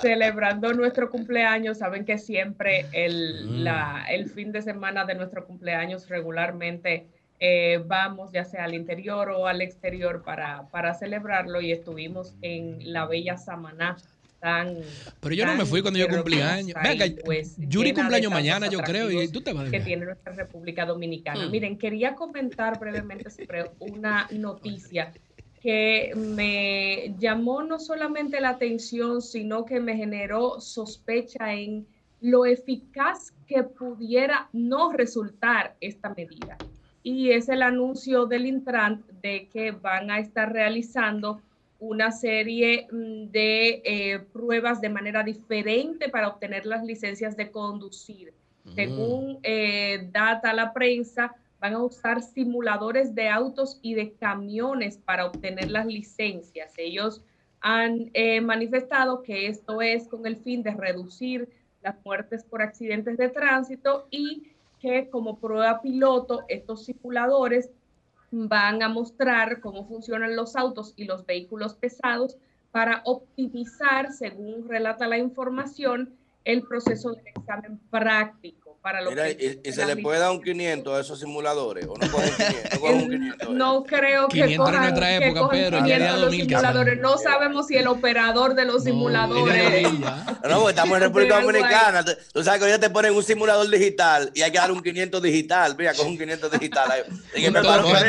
[0.01, 3.63] celebrando nuestro cumpleaños, saben que siempre el, mm.
[3.63, 7.07] la, el fin de semana de nuestro cumpleaños regularmente
[7.39, 12.91] eh, vamos ya sea al interior o al exterior para, para celebrarlo y estuvimos en
[12.91, 13.95] la bella Samaná
[15.19, 16.77] pero yo no me fui cuando yo cumplí años.
[16.83, 20.85] Venga, pues, Yuri cumpleaños mañana, yo creo, y tú te vas Que tiene nuestra República
[20.85, 21.47] Dominicana.
[21.47, 21.51] Hmm.
[21.51, 25.11] Miren, quería comentar brevemente sobre una noticia
[25.61, 31.87] que me llamó no solamente la atención, sino que me generó sospecha en
[32.21, 36.57] lo eficaz que pudiera no resultar esta medida.
[37.03, 41.41] Y es el anuncio del Intran de que van a estar realizando
[41.79, 48.33] una serie mm, de eh, pruebas de manera diferente para obtener las licencias de conducir.
[48.75, 55.25] Según eh, data la prensa, van a usar simuladores de autos y de camiones para
[55.25, 56.73] obtener las licencias.
[56.77, 57.21] Ellos
[57.61, 61.49] han eh, manifestado que esto es con el fin de reducir
[61.81, 67.69] las muertes por accidentes de tránsito y que como prueba piloto estos simuladores
[68.31, 72.37] van a mostrar cómo funcionan los autos y los vehículos pesados
[72.71, 76.13] para optimizar, según relata la información,
[76.43, 79.59] el proceso del examen práctico, para lo Mira, que...
[79.65, 81.85] y, y se le puede dar un 500 a esos simuladores.
[81.89, 82.71] ¿O no cogen 500?
[82.73, 83.49] ¿No cogen un 500?
[83.49, 86.11] No creo que 500 en cojan, nuestra que época, cojan Pedro, en 500 el año
[86.13, 86.85] los 2000 que simuladores.
[86.93, 87.01] salen.
[87.01, 89.81] No sabemos si el operador de los No, simuladores...
[89.99, 90.39] ya.
[90.47, 91.41] No, porque estamos en República.
[91.41, 92.05] Dominicana.
[92.05, 94.81] Tú- Tú sabes que hoy te ponen un simulador digital y hay que dar un
[94.81, 95.75] 500 digital.
[95.77, 97.05] Mira, coge un 500 digital.
[97.33, 97.53] Cogen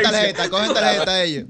[0.01, 1.45] tarjeta, cogen tarjeta ellos.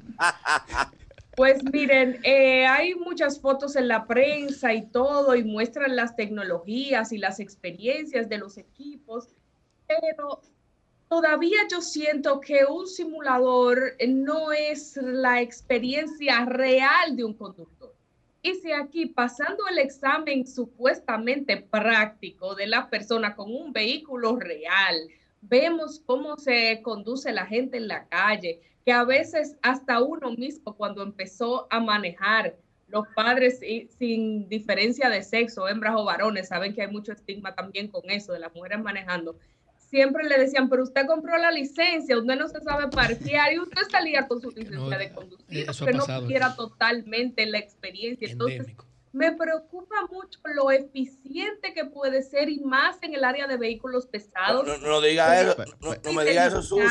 [1.40, 7.14] Pues miren, eh, hay muchas fotos en la prensa y todo, y muestran las tecnologías
[7.14, 9.30] y las experiencias de los equipos,
[9.88, 10.42] pero
[11.08, 17.96] todavía yo siento que un simulador no es la experiencia real de un conductor.
[18.42, 25.08] Y si aquí pasando el examen supuestamente práctico de la persona con un vehículo real,
[25.42, 30.76] vemos cómo se conduce la gente en la calle, que a veces hasta uno mismo
[30.76, 32.56] cuando empezó a manejar,
[32.88, 33.60] los padres
[34.00, 38.34] sin diferencia de sexo, hembras o varones, saben que hay mucho estigma también con eso
[38.34, 39.38] de las mujeres manejando.
[39.78, 43.82] Siempre le decían, pero usted compró la licencia, usted no se sabe parquear y usted
[43.90, 48.28] salía con su licencia No, de conducir, eso ha que no tuviera totalmente la experiencia.
[48.28, 48.68] Entonces.
[49.12, 54.06] Me preocupa mucho lo eficiente que puede ser y más en el área de vehículos
[54.06, 54.66] pesados.
[54.66, 55.56] no, no diga eso.
[55.80, 56.86] No, no me diga eso, Susi.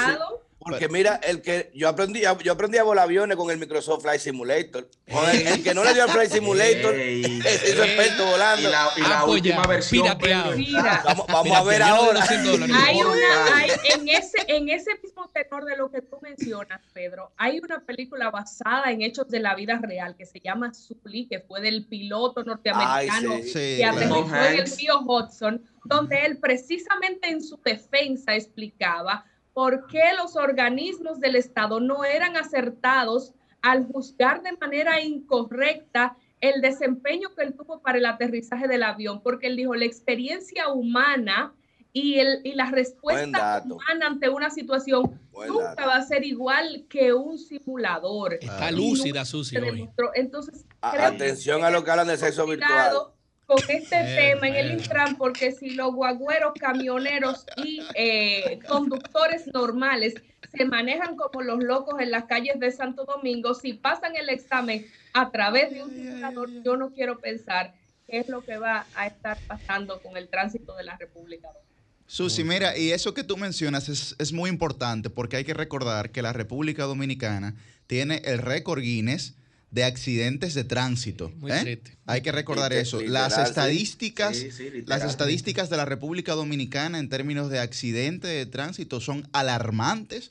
[0.61, 4.03] Porque mira, el que yo aprendí, a- yo aprendí a volar aviones con el Microsoft
[4.03, 4.91] Flight Simulator.
[5.11, 7.23] Con el, el que no le dio al Flight Simulator, Ey.
[7.43, 8.69] se hizo experto Y volando.
[8.69, 10.19] la, y la Ah, pues última ya, versión.
[10.57, 11.03] Mira.
[11.05, 12.21] Vamos, vamos a ver ahora.
[12.21, 12.77] 200 dólares.
[12.87, 17.31] Hay una, hay, en, ese, en ese mismo tenor de lo que tú mencionas, Pedro,
[17.37, 21.39] hay una película basada en hechos de la vida real que se llama Sully, que
[21.39, 23.49] fue del piloto norteamericano Ay, sí.
[23.51, 29.25] Sí, que aterrizó Tom en el río Hudson, donde él precisamente en su defensa explicaba
[29.59, 36.61] por qué los organismos del Estado no eran acertados al juzgar de manera incorrecta el
[36.61, 41.53] desempeño que él tuvo para el aterrizaje del avión, porque él dijo, la experiencia humana
[41.93, 45.89] y, el, y la respuesta humana ante una situación Buen nunca dato.
[45.89, 48.35] va a ser igual que un simulador.
[48.35, 49.57] Está Y lúcida, Susi.
[50.15, 52.93] Entonces, A- Atención a lo que hablan de sexo virtual.
[53.49, 54.73] Con este Eh, tema en el.
[54.73, 60.15] Intran, porque si los guagüeros, camioneros y eh, conductores normales
[60.55, 64.87] se manejan como los locos en las calles de Santo Domingo, si pasan el examen
[65.15, 67.75] a través de un simulador, yo no quiero pensar
[68.07, 72.05] qué es lo que va a estar pasando con el tránsito de la República Dominicana.
[72.07, 76.11] Susi, mira, y eso que tú mencionas es, es muy importante porque hay que recordar
[76.11, 77.55] que la República Dominicana
[77.87, 79.35] tiene el récord Guinness
[79.71, 81.31] de accidentes de tránsito.
[81.37, 81.83] Muy ¿eh?
[82.07, 83.01] Hay que recordar Liter- eso.
[83.01, 88.31] literal, Las estadísticas, Sí, sí, las estadísticas de la República Dominicana en términos de accidentes
[88.31, 90.31] de tránsito son alarmantes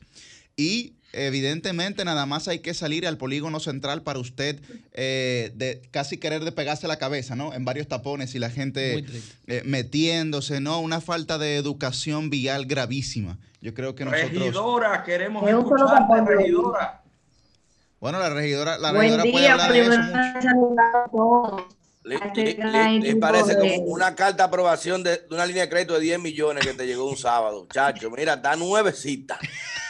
[0.55, 4.59] y evidentemente nada más hay que salir al polígono central para usted
[4.93, 7.53] eh, de casi querer de pegarse la cabeza, ¿no?
[7.53, 9.05] En varios tapones y la gente
[9.47, 10.79] eh, metiéndose, ¿no?
[10.79, 13.37] Una falta de educación vial gravísima.
[13.61, 14.31] Yo creo que nosotros...
[14.31, 17.03] Regidora, queremos escucharte, regidora.
[17.99, 21.67] Bueno, la regidora, la Buen regidora puede día, hablar de eso mucho.
[22.03, 26.19] Le, parece como una carta de aprobación de, de una línea de crédito de 10
[26.19, 27.67] millones que te llegó un sábado.
[27.71, 29.37] Chacho, mira, está nuevecita.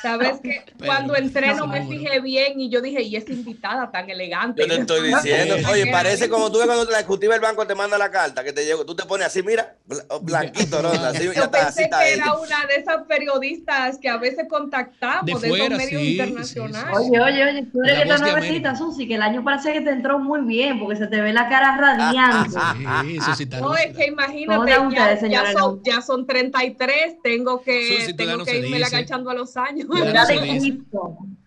[0.07, 4.09] Sabes que cuando entré no me fijé bien y yo dije, y esa invitada tan
[4.09, 4.61] elegante.
[4.61, 5.55] Yo te estoy diciendo.
[5.71, 8.53] Oye, parece como tú ves cuando la ejecutiva del banco te manda la carta que
[8.53, 8.85] te llegó.
[8.85, 10.89] Tú te pones así, mira, bl- blanquito, ¿no?
[11.07, 14.17] Así, ya Yo está, así pensé está que era una de esas periodistas que a
[14.17, 16.97] veces contactamos De de, fuera, esos medios sí, internacionales.
[16.99, 17.09] sí, sí.
[17.09, 18.75] Oye, oye, oye, tú eres La que nuevecita.
[18.75, 21.47] Susi, que el año parece que te entró muy bien, porque se te ve la
[21.49, 22.59] cara radiante.
[23.05, 26.25] Sí, Susi está No, es que imagínate, ¿Cómo están ya, ustedes, ya son, ya son
[26.27, 29.87] 33, tengo que, Susi, tengo que irme agachando a los años.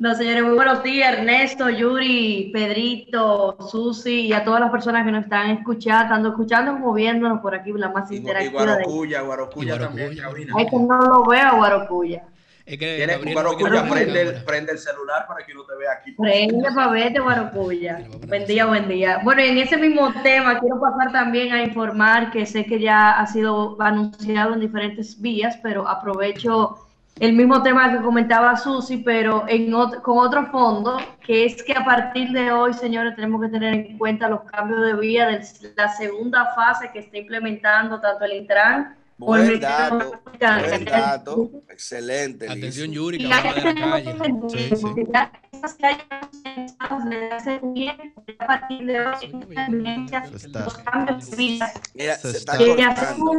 [0.00, 5.04] No de señores, muy buenos días, Ernesto, Yuri, Pedrito, Susi y a todas las personas
[5.04, 8.76] que nos están escuchando, tanto escuchando como viéndonos por aquí, la más Y, y interactiva
[8.76, 10.54] de Guarocuya, Guarocuya Y también, Guarocuya, cabina.
[10.56, 12.22] Ay, que no lo veo, Guarocuya.
[12.68, 15.92] Es que Tiene- Gabriel Guarocuya, prende, el- prende el celular para que no te vea
[15.98, 16.12] aquí.
[16.12, 18.00] Prende para verte, Guarocuya.
[18.26, 19.20] Buen día, buen día.
[19.24, 23.26] Bueno, en ese mismo tema quiero pasar también a informar que sé que ya ha
[23.26, 26.76] sido anunciado en diferentes vías, pero aprovecho
[27.20, 31.72] el mismo tema que comentaba Susi, pero en ot- con otro fondo, que es que
[31.72, 35.40] a partir de hoy, señores, tenemos que tener en cuenta los cambios de vía de
[35.74, 41.50] la segunda fase que está implementando tanto el Intran Buen dato, buen dato.
[41.68, 42.46] Excelente.
[42.48, 42.56] Liz.
[42.58, 44.10] Atención, Yuri, que Y que de la calle.
[44.10, 44.84] entendido Sí, sí.
[44.94, 49.66] que ya esas que hayan pensados desde hace tiempo, ya a partir de hoy, esta
[49.66, 53.32] evidencia, Se está- los cambios de vida, Mira, Se se está está- que ya cortando.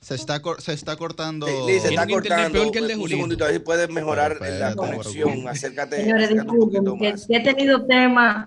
[0.00, 1.46] Se está, cor- se está cortando.
[1.46, 2.52] Sí, Liz, se está cortando.
[2.52, 5.48] peor que el de Un segundito, a ver si puedes mejorar la conexión.
[5.48, 7.26] Acércate, Señores, acércate un poquito disculpen, que, más.
[7.26, 8.46] que he tenido temas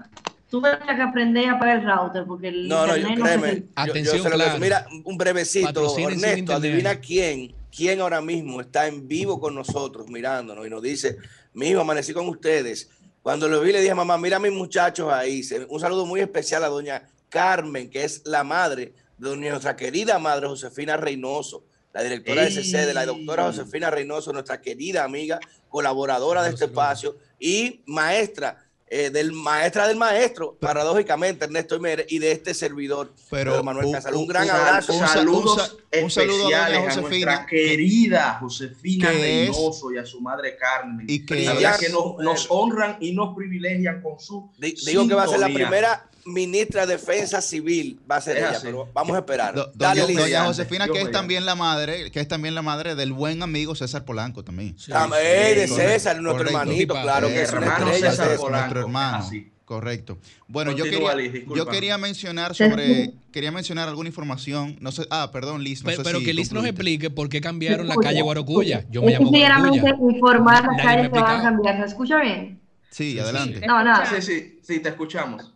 [0.49, 3.59] tuve que aprender a apagar el router porque el no, no, yo, créeme, se...
[3.61, 4.59] yo, Atención, yo claro.
[4.59, 10.65] Mira, un brevecito, Ernesto, adivina quién, quién ahora mismo está en vivo con nosotros mirándonos
[10.65, 11.17] y nos dice,
[11.53, 12.89] mi hijo, amanecí con ustedes.
[13.21, 15.41] Cuando lo vi le dije, mamá, mira a mis muchachos ahí.
[15.67, 20.47] Un saludo muy especial a doña Carmen, que es la madre de nuestra querida madre
[20.47, 22.63] Josefina Reynoso, la directora de Ey.
[22.63, 28.65] SC, de la doctora Josefina Reynoso, nuestra querida amiga, colaboradora de este espacio y maestra.
[28.91, 34.15] Eh, del maestra del maestro, paradójicamente, Ernesto Imer, y de este servidor, Pero Manuel Casal.
[34.15, 34.93] Un un- gran abrazo.
[34.93, 40.19] un sa- saludos un sa- un saludo a nuestra querida Josefina Reynoso y a su
[40.21, 41.05] madre Carmen.
[41.07, 44.75] y que la verdad es- que nos, nos honran y nos privilegian con su Di-
[44.85, 48.43] Digo que va a ser la primera ministra de Defensa Civil, va a ser Es
[48.43, 48.61] ella, así.
[48.67, 49.53] pero vamos a esperar.
[49.55, 52.95] Do- Dale, doña, doña Josefina, que es también la madre, que es también la madre
[52.95, 54.77] del buen amigo César Polanco también.
[54.77, 55.15] Sí, Tam- sí.
[55.21, 56.59] ey, de correcto, César, nuestro correcto.
[56.61, 58.11] hermanito, claro que es una Hermano estrella.
[58.11, 58.37] César César.
[58.39, 59.17] Polanco, nuestro hermano.
[59.17, 59.51] así.
[59.65, 60.17] Correcto.
[60.47, 61.71] Bueno, yo quería, Liz, yo disculpa.
[61.71, 64.75] quería mencionar sobre, quería mencionar alguna información.
[64.81, 65.83] No sé, ah, perdón, Liz.
[65.83, 68.85] No Pero, sé pero si que Liz nos explique por qué cambiaron la calle Guarocuya.
[68.89, 70.15] Yo me llamo sinceramente Guarocuya.
[70.17, 71.77] informar las calles que van a cambiar.
[71.81, 72.59] ¿Se escucha bien?
[72.89, 73.59] Sí, Sí, adelante.
[73.59, 73.65] sí.
[73.67, 74.05] No, nada.
[74.07, 75.53] Sí, sí, sí, te escuchamos.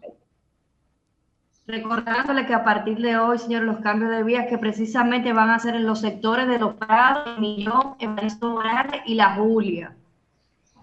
[1.65, 5.59] Recordándole que a partir de hoy, señores, los cambios de vías que precisamente van a
[5.59, 9.95] ser en los sectores de Los Prados, Millón, Evaristo Morales y La Julia.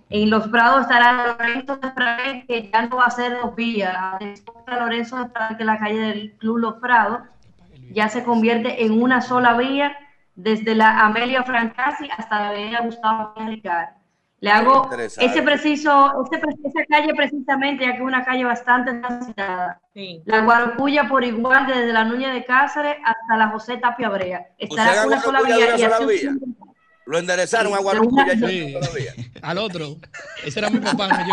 [0.09, 3.95] En Los Prados estará Lorenzo de que ya no va a ser dos vías.
[4.67, 7.21] Lorenzo de que la calle del Club Los Prados
[7.93, 9.97] ya se convierte en una sola vía
[10.35, 14.00] desde la Amelia Francasi hasta la avenida Gustavo Ricard.
[14.43, 19.81] Le hago ese preciso, ese esa calle precisamente, ya que es una calle bastante transitada.
[19.93, 20.23] Sí.
[20.25, 24.47] La Guarocuya por igual desde la Nuña de Cáceres hasta la José Tapia Brea.
[24.57, 26.31] Estará Usted una sola Guarocuya vía de y una sola vía.
[26.31, 26.57] un-
[27.07, 28.75] Lo enderezaron a Guarocuya ya Sí.
[29.43, 29.97] Al otro.
[30.47, 31.27] Ese era mi papá, no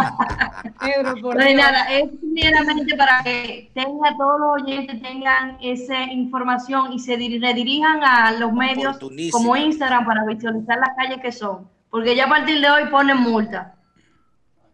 [1.22, 1.32] yo.
[1.40, 7.16] Hay nada, es meramente para que tenga todos los oyentes tengan esa información y se
[7.18, 8.98] dir- redirijan a los medios
[9.32, 13.18] como Instagram para visualizar las calles que son, porque ya a partir de hoy ponen
[13.18, 13.74] multa.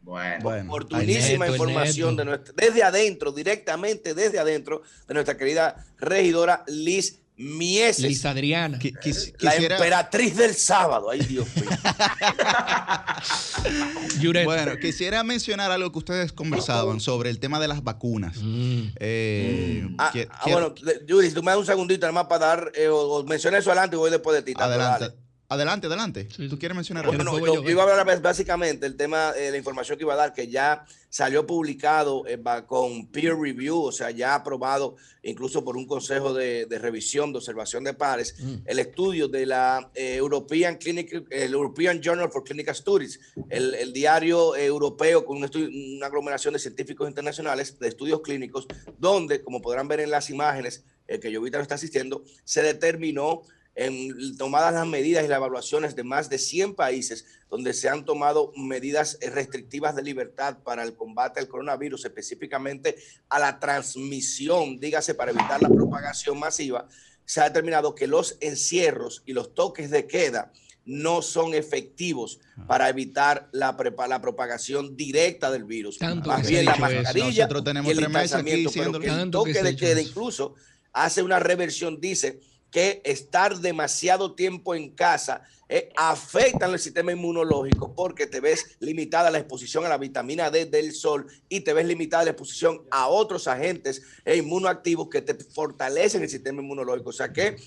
[0.01, 5.85] Bueno, Bueno, Oportunísima Neto, información de nuestra, desde adentro, directamente desde adentro, de nuestra querida
[5.97, 8.03] regidora Liz Mieses.
[8.05, 8.77] Liz Adriana.
[8.77, 11.09] qui- quis- La quisiera, emperatriz del sábado.
[11.09, 11.69] Ay, Dios mío.
[14.45, 18.37] Bueno, quisiera mencionar algo que ustedes conversaban sobre el tema de las vacunas.
[18.41, 18.81] Mm.
[18.99, 22.25] Eh, Ah, qui- ah, quiero- bueno, Yuri, si tú me das un segundito nada más
[22.25, 24.53] para dar, eh, o, o menciona eso adelante y voy después de ti.
[24.59, 25.15] adelante, dale.
[25.49, 26.27] Adelante, adelante.
[26.35, 27.31] Sí, ¿Tú quieres mencionar Bueno, algo?
[27.33, 30.13] Bueno, yo, voy yo, iba a hablar básicamente el tema, eh, la información que iba
[30.13, 34.95] a dar, que ya salió publicado eh, va- con peer review, o sea, ya aprobado
[35.21, 38.55] incluso por un consejo de, de revisión, de observación de pares, Mm.
[38.65, 43.93] el estudio de la eh, European Clinic, el European Journal for Clinical Studies, el, el
[43.93, 48.65] diario eh, europeo con un estudio- una aglomeración de científicos internacionales de estudios clínicos,
[48.97, 52.63] donde, como podrán ver en las imágenes eh, que yo ahorita no está asistiendo, se
[52.63, 53.43] determinó
[53.75, 58.05] en tomadas las medidas y las evaluaciones de más de 100 países donde se han
[58.05, 62.95] tomado medidas restrictivas de libertad para el combate al coronavirus, específicamente
[63.29, 66.87] a la transmisión, dígase, para evitar la propagación masiva,
[67.25, 70.51] se ha determinado que los encierros y los toques de queda
[70.85, 75.97] no son efectivos para evitar la, propagación directa del virus.
[75.97, 79.63] Tanto Más bien la mascarilla Nosotros tenemos y el distanciamiento, pero que el que toque
[79.63, 80.55] de queda incluso
[80.91, 82.41] hace una reversión, dice
[82.73, 89.29] que estar demasiado tiempo en casa eh, afecta al sistema inmunológico porque te ves limitada
[89.29, 93.07] la exposición a la vitamina D del sol y te ves limitada la exposición a
[93.07, 97.11] otros agentes eh, inmunoactivos que te fortalecen el sistema inmunológico.
[97.11, 97.57] O sea que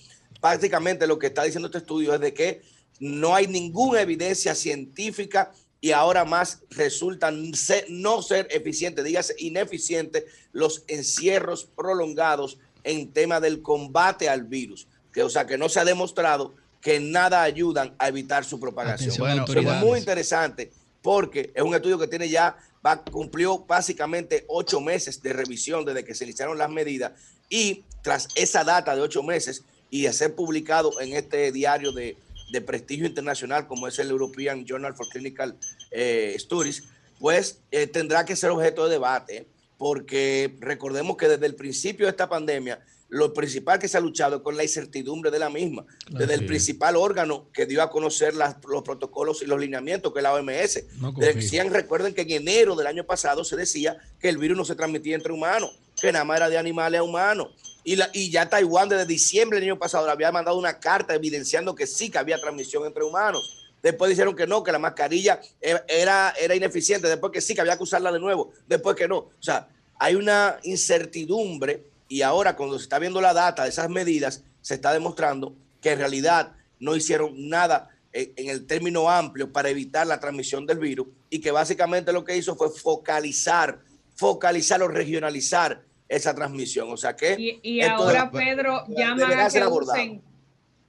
[0.41, 2.63] prácticamente lo que está diciendo este estudio es de que
[2.99, 7.53] no hay ninguna evidencia científica y ahora más resultan
[7.89, 14.89] no ser eficientes, dígase ineficiente, los encierros prolongados en tema del combate al virus.
[15.17, 19.17] Que, o sea, que no se ha demostrado que nada ayudan a evitar su propagación.
[19.17, 24.79] Bueno, es muy interesante porque es un estudio que tiene ya, va, cumplió básicamente ocho
[24.79, 27.13] meses de revisión desde que se iniciaron las medidas
[27.49, 32.19] y tras esa data de ocho meses y a ser publicado en este diario de,
[32.53, 35.57] de prestigio internacional como es el European Journal for Clinical
[35.93, 36.85] eh, Studies,
[37.19, 39.47] pues eh, tendrá que ser objeto de debate
[39.79, 44.37] porque recordemos que desde el principio de esta pandemia lo principal que se ha luchado
[44.37, 48.35] es con la incertidumbre de la misma, desde el principal órgano que dio a conocer
[48.35, 50.85] las- los protocolos y los lineamientos, que es la OMS.
[51.01, 51.13] No.
[51.13, 54.75] Decían, recuerden que en enero del año pasado se decía que el virus no se
[54.75, 57.49] transmitía entre humanos, que nada más era de animales a humanos.
[57.85, 61.15] Y, la, y ya Taiwán desde diciembre del año pasado le había mandado una carta
[61.15, 63.57] evidenciando que sí que había transmisión entre humanos.
[63.81, 67.07] Después dijeron que no, que la mascarilla e- era, era ineficiente.
[67.07, 68.51] Después que sí, que había que usarla de nuevo.
[68.67, 69.19] Después que no.
[69.19, 69.69] O sea,
[70.01, 74.75] hay una incertidumbre y ahora cuando se está viendo la data de esas medidas, se
[74.75, 80.19] está demostrando que en realidad no hicieron nada en el término amplio para evitar la
[80.19, 83.81] transmisión del virus y que básicamente lo que hizo fue focalizar,
[84.15, 86.91] focalizar o regionalizar esa transmisión.
[86.91, 87.37] O sea que...
[87.63, 90.23] Y, ahora Pedro llama a que usen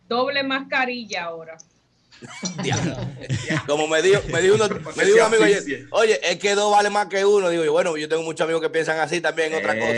[0.07, 1.57] doble mascarilla ahora.
[3.67, 6.71] Como me dijo, me dijo, uno, me dijo un amigo ayer, oye, es que dos
[6.71, 7.49] vale más que uno.
[7.49, 9.93] Digo yo, bueno, yo tengo muchos amigos que piensan así también en otra cosa.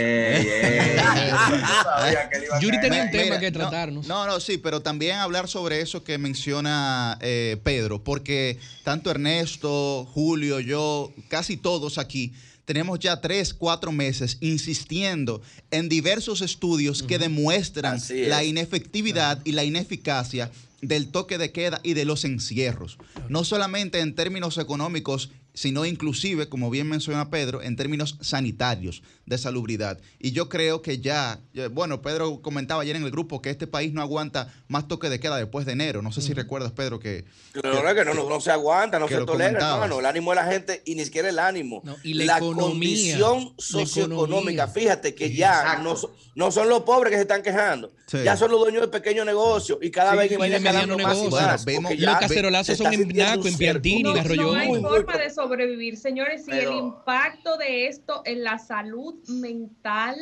[2.60, 4.06] Yuri tenía un tema que tratarnos.
[4.06, 10.06] No, no, sí, pero también hablar sobre eso que menciona eh, Pedro, porque tanto Ernesto,
[10.12, 12.32] Julio, yo, casi todos aquí
[12.64, 15.42] tenemos ya tres, cuatro meses insistiendo
[15.72, 20.52] en diversos estudios que demuestran la inefectividad y la ineficacia
[20.82, 22.98] del toque de queda y de los encierros.
[23.28, 29.38] No solamente en términos económicos sino inclusive, como bien menciona Pedro, en términos sanitarios de
[29.38, 29.98] salubridad.
[30.18, 31.40] Y yo creo que ya,
[31.70, 35.20] bueno, Pedro comentaba ayer en el grupo que este país no aguanta más toque de
[35.20, 36.02] queda después de enero.
[36.02, 37.24] No sé si recuerdas, Pedro, que...
[37.52, 40.00] Claro que, que no, no, se aguanta, no se tolera, hermano.
[40.00, 41.82] El ánimo de la gente y ni siquiera el ánimo.
[42.02, 45.94] y la, condición socioeconómica, fíjate que ya no,
[46.34, 47.92] no, son los pobres que se están quejando.
[48.12, 51.28] Ya son los dueños de pequeños negocios y cada vez que vayan ganando más y
[51.28, 51.64] más.
[51.64, 56.52] Vemos, los cacerolazos son en Naco, en Piantini, No hay forma de sobrevivir, señores, y
[56.52, 60.16] el impacto de esto en la salud mental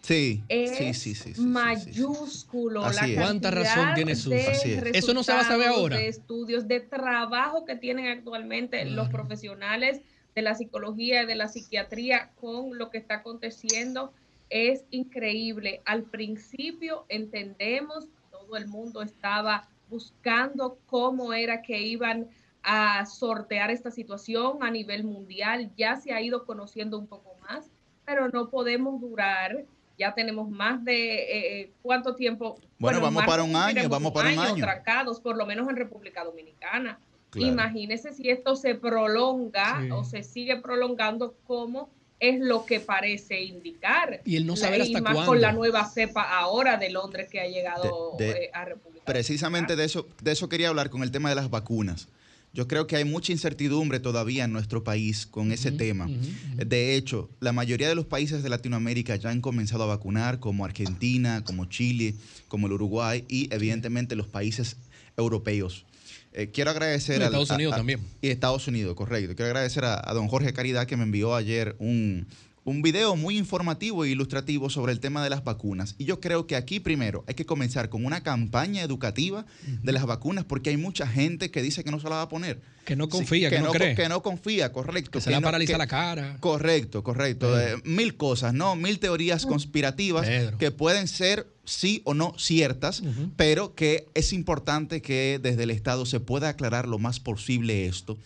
[0.00, 2.82] sí, es sí, sí, mayúsculo.
[3.16, 5.96] ¿Cuánta razón tiene su Eso no se va a saber ahora.
[5.96, 10.00] De estudios, de trabajo que tienen actualmente los profesionales
[10.34, 14.12] de la psicología y de la psiquiatría con lo que está aconteciendo
[14.48, 15.82] es increíble.
[15.84, 22.28] Al principio entendemos, todo el mundo estaba buscando cómo era que iban
[22.62, 25.70] a sortear esta situación a nivel mundial.
[25.76, 27.70] Ya se ha ido conociendo un poco más,
[28.04, 29.64] pero no podemos durar.
[29.98, 32.56] Ya tenemos más de eh, eh, cuánto tiempo.
[32.78, 34.64] Bueno, vamos para un año, vamos para un año.
[34.64, 36.98] Trancados, por lo menos en República Dominicana.
[37.34, 41.88] Imagínese si esto se prolonga o se sigue prolongando, cómo
[42.22, 44.20] es lo que parece indicar.
[44.24, 47.48] Y él no sabe hasta más con la nueva cepa ahora de Londres que ha
[47.48, 49.04] llegado eh, a República.
[49.04, 52.08] Precisamente de eso, de eso quería hablar con el tema de las vacunas.
[52.54, 56.08] Yo creo que hay mucha incertidumbre todavía en nuestro país con ese tema.
[56.54, 60.64] De hecho, la mayoría de los países de Latinoamérica ya han comenzado a vacunar, como
[60.64, 62.14] Argentina, como Chile,
[62.48, 64.76] como el Uruguay y evidentemente los países
[65.16, 65.86] europeos.
[66.34, 68.00] Eh, quiero agradecer a Estados Unidos también.
[68.20, 69.34] Y Estados Unidos, correcto.
[69.34, 72.26] Quiero agradecer a, don Jorge Caridad que me envió ayer un,
[72.64, 75.94] un video muy informativo e ilustrativo sobre el tema de las vacunas.
[75.98, 79.44] Y yo creo que aquí primero hay que comenzar con una campaña educativa
[79.82, 82.28] de las vacunas porque hay mucha gente que dice que no se la va a
[82.28, 82.60] poner.
[82.84, 83.94] Que no confía, que, no, cree.
[83.94, 85.12] Que no confía, correcto.
[85.12, 86.36] Que se la paraliza la cara.
[86.40, 87.60] Correcto, correcto.
[87.60, 88.76] Eh, mil cosas, ¿no?
[88.76, 93.02] Mil teorías conspirativas que pueden ser sí o no ciertas,
[93.36, 98.18] pero que es importante que desde el Estado se pueda aclarar lo más posible esto.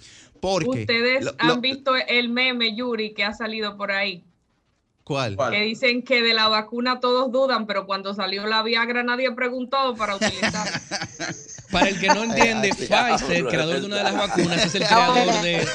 [0.46, 4.22] Porque Ustedes han visto el meme, Yuri, que ha salido por ahí.
[5.02, 5.36] ¿Cuál?
[5.50, 9.94] Que dicen que de la vacuna todos dudan, pero cuando salió la Viagra nadie preguntó
[9.96, 10.68] para utilizar.
[11.70, 15.42] para el que no entiende, Pfizer, creador de una de las vacunas, es el creador
[15.42, 15.68] de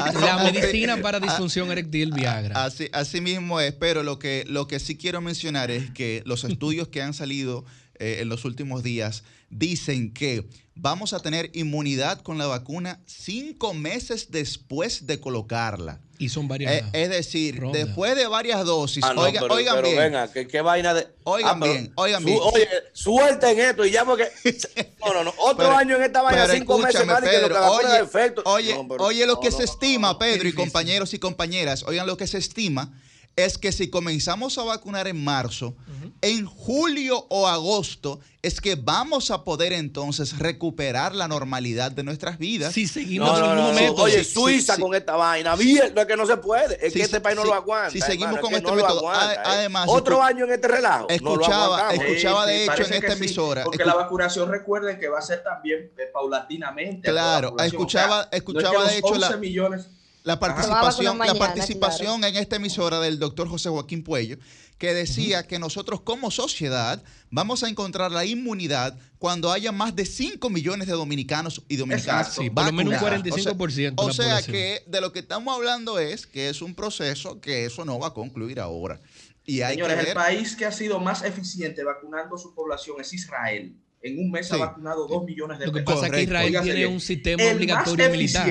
[0.20, 2.64] la medicina para disfunción eréctil Viagra.
[2.64, 6.44] Así, así mismo es, pero lo que, lo que sí quiero mencionar es que los
[6.44, 7.64] estudios que han salido
[7.98, 13.74] eh, en los últimos días dicen que vamos a tener inmunidad con la vacuna cinco
[13.74, 16.00] meses después de colocarla.
[16.18, 16.72] Y son varias.
[16.72, 19.02] Eh, es decir, después de varias dosis.
[19.02, 19.96] Ah, oigan, oigan bien.
[19.96, 21.08] Venga, ¿qué, vaina de.
[21.24, 22.38] Oigan ah, bien, oigan bien.
[22.40, 24.28] Oye, suelten esto y ya porque.
[25.04, 25.34] No, no, no.
[25.38, 28.42] Otro año en esta vaina, cinco meses más que lo que oye, efecto.
[28.44, 31.82] Oye, oye lo que se estima, Pedro y compañeros y compañeras.
[31.82, 32.92] Oigan lo que se estima
[33.36, 35.74] es que si comenzamos a vacunar en marzo,
[36.20, 42.38] en julio o agosto es que vamos a poder entonces recuperar la normalidad de nuestras
[42.38, 42.72] vidas.
[42.74, 44.02] Si seguimos en un momento.
[44.02, 47.36] Oye, Suiza con esta vaina, bien, es que no se puede, es que este país
[47.36, 47.90] no lo aguanta.
[47.90, 49.36] Si seguimos con este método, ¿eh?
[49.44, 49.86] además.
[49.88, 51.08] Otro año en este relajo.
[51.08, 53.64] Escuchaba, escuchaba de hecho en esta emisora.
[53.64, 57.10] porque la vacunación, recuerden que va a ser también eh, paulatinamente.
[57.10, 59.36] Claro, escuchaba, escuchaba de hecho la.
[59.36, 59.88] millones
[60.24, 64.36] la participación, la participación en esta emisora del doctor José Joaquín Puello,
[64.78, 70.04] que decía que nosotros como sociedad vamos a encontrar la inmunidad cuando haya más de
[70.04, 72.34] 5 millones de dominicanos y dominicanas.
[72.34, 73.94] Sí, por lo menos un 45%.
[73.96, 77.40] O sea, o sea que de lo que estamos hablando es que es un proceso
[77.40, 79.00] que eso no va a concluir ahora.
[79.44, 83.76] Y hay Señores, el país que ha sido más eficiente vacunando su población es Israel.
[84.02, 85.84] En un mes ha vacunado 2 millones de personas.
[85.84, 88.48] Lo que pasa es que Israel tiene un sistema obligatorio militar.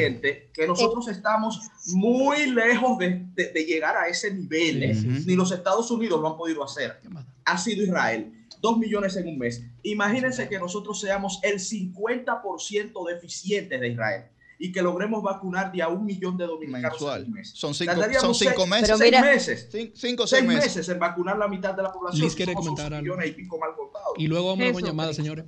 [0.53, 5.25] que nosotros estamos muy lejos de, llegar a ese nivel.
[5.25, 6.99] Ni los Estados Unidos lo han podido hacer.
[7.45, 8.33] Ha sido Israel.
[8.61, 9.63] 2 millones en un mes.
[9.81, 14.25] Imagínense que nosotros seamos el 50% deficientes de Israel
[14.63, 17.49] y que logremos vacunar de a un millón de dominicanos en mes.
[17.49, 18.95] Son cinco, son cinco meses.
[18.95, 19.69] seis meses.
[19.95, 20.87] cinco, seis, meses.
[20.87, 22.23] en vacunar la mitad de la población.
[22.23, 23.15] Liz quiere comentar algo.
[23.25, 23.71] Y, pico mal
[24.17, 25.45] y luego vamos con llamada, señores.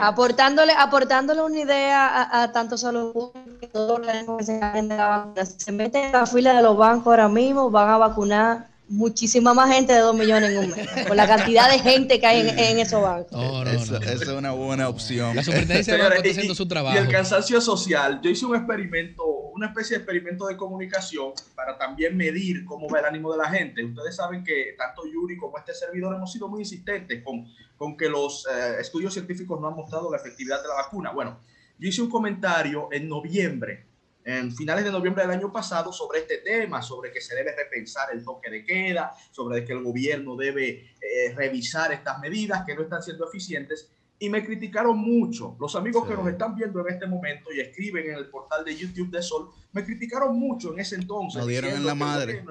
[0.00, 6.06] Aportándole, aportándole una idea a, a tanto salud pública, todos los que se, se meten
[6.06, 10.00] en la fila de los bancos ahora mismo, van a vacunar muchísima más gente de
[10.00, 13.32] 2 millones en un mes, con la cantidad de gente que hay en, esos bancos.
[13.32, 15.36] No, no, Esa es una buena opción.
[15.36, 16.96] La superintendencia está haciendo su trabajo.
[16.96, 18.20] Y el cansancio social.
[18.22, 23.00] Yo hice un experimento, una especie de experimento de comunicación para también medir cómo va
[23.00, 23.84] el ánimo de la gente.
[23.84, 28.08] Ustedes saben que tanto Yuri como este servidor hemos sido muy insistentes con, con que
[28.08, 31.12] los eh, estudios científicos no han mostrado la efectividad de la vacuna.
[31.12, 31.38] Bueno,
[31.78, 33.87] yo hice un comentario en noviembre
[34.28, 38.10] en finales de noviembre del año pasado sobre este tema, sobre que se debe repensar
[38.12, 42.82] el toque de queda, sobre que el gobierno debe eh, revisar estas medidas que no
[42.82, 43.90] están siendo eficientes.
[44.18, 45.56] Y me criticaron mucho.
[45.58, 48.76] Los amigos que nos están viendo en este momento y escriben en el portal de
[48.76, 51.38] YouTube de Sol, me criticaron mucho en ese entonces.
[51.38, 52.44] Nos dieron en la madre.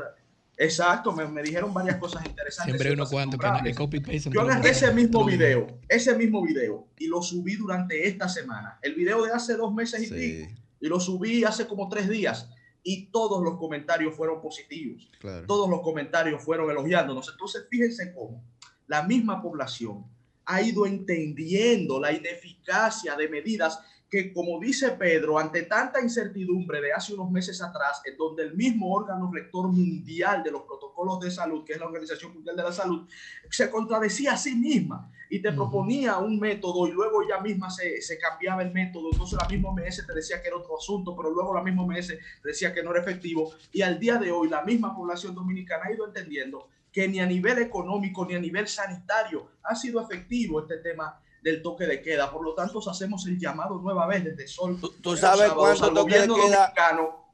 [0.59, 2.73] Exacto, me, dijeron varias cosas interesantes.
[2.73, 4.31] Siempre uno cuanto que copy paste.
[4.31, 8.79] Yo agarré ese mismo video, ese mismo video, y lo subí durante esta semana.
[8.81, 12.49] El video de hace dos meses y pico y lo subí hace como tres días
[12.83, 15.09] y todos los comentarios fueron positivos.
[15.45, 17.29] Todos los comentarios fueron elogiándonos.
[17.29, 18.43] Entonces, fíjense cómo
[18.87, 20.05] la misma población
[20.45, 26.93] ha ido entendiendo la ineficacia de medidas que, como dice Pedro, ante tanta incertidumbre de
[26.93, 31.29] hace unos meses atrás, en donde el mismo órgano rector mundial de los protocolos de
[31.29, 33.07] salud, que es la Organización Mundial de la Salud,
[33.49, 38.01] se contradecía a sí misma y te proponía un método y luego ella misma se,
[38.01, 39.09] se, cambiaba el método.
[39.11, 42.07] Entonces la misma OMS te decía que era otro asunto, pero luego la misma OMS
[42.07, 43.51] te decía que no era efectivo.
[43.73, 47.25] Y al día de hoy la misma población dominicana ha ido entendiendo que ni a
[47.25, 52.31] nivel económico ni a nivel sanitario ha sido efectivo este tema del toque de queda.
[52.31, 54.79] Por lo tanto, hacemos el llamado nueva vez desde Sol.
[55.01, 56.73] ¿Tú, sabes cuánto toque de queda?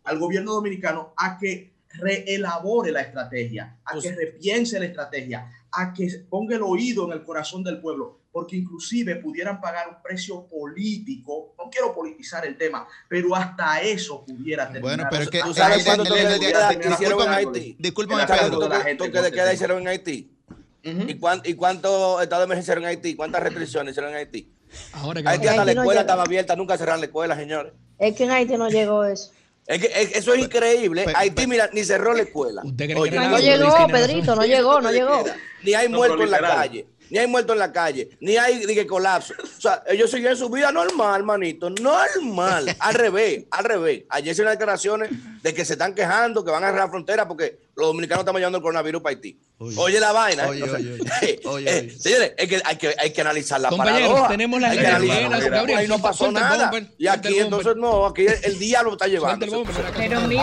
[0.03, 5.93] al gobierno dominicano a que reelabore la estrategia, a pues que repiense la estrategia, a
[5.93, 10.47] que ponga el oído en el corazón del pueblo, porque inclusive pudieran pagar un precio
[10.47, 11.53] político.
[11.57, 14.81] No quiero politizar el tema, pero hasta eso pudiera tener.
[14.81, 17.77] Bueno, pero es que ¿Tú sabes cuánto toque de queda hicieron en Haití?
[18.27, 18.59] Pedro.
[18.97, 20.29] Toque de queda hicieron en Haití.
[20.83, 23.15] ¿Y, cuánto, ¿Y cuánto estado de emergencia hicieron en Haití?
[23.15, 24.51] ¿Cuántas restricciones hicieron en Haití?
[24.93, 27.73] Ahora que Haití hasta la escuela estaba abierta, nunca cerraron la escuela, señores.
[27.99, 29.31] Es que en Haití no llegó eso.
[29.65, 31.05] Es que eso es increíble.
[31.15, 32.61] Haití, mira, ni cerró la escuela.
[32.63, 33.05] no
[33.39, 35.23] llegó, Pedrito, no llegó, no llegó.
[35.63, 38.87] Ni hay muertos en la calle ni hay muertos en la calle, ni hay que
[38.87, 39.35] colapso.
[39.39, 42.75] O sea, ellos siguen su vida normal, manito, normal.
[42.79, 44.05] Al revés, al revés.
[44.09, 45.11] Ayer se unas declaraciones
[45.43, 48.39] de que se están quejando, que van a cerrar la frontera porque los dominicanos estamos
[48.39, 49.39] llevando el coronavirus para Haití.
[49.77, 50.47] Oye, la vaina.
[50.47, 54.75] Oye, oye, oye, señores, es que hay, que hay que analizar la Compañeros, tenemos las
[54.75, 56.71] leyes Ahí no pasó nada.
[56.97, 59.45] y aquí entonces no, aquí el, diablo está llevando.
[59.95, 60.41] Pero mire.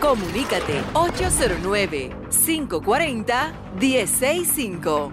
[0.00, 2.10] Comunícate 809
[2.46, 5.12] 540 165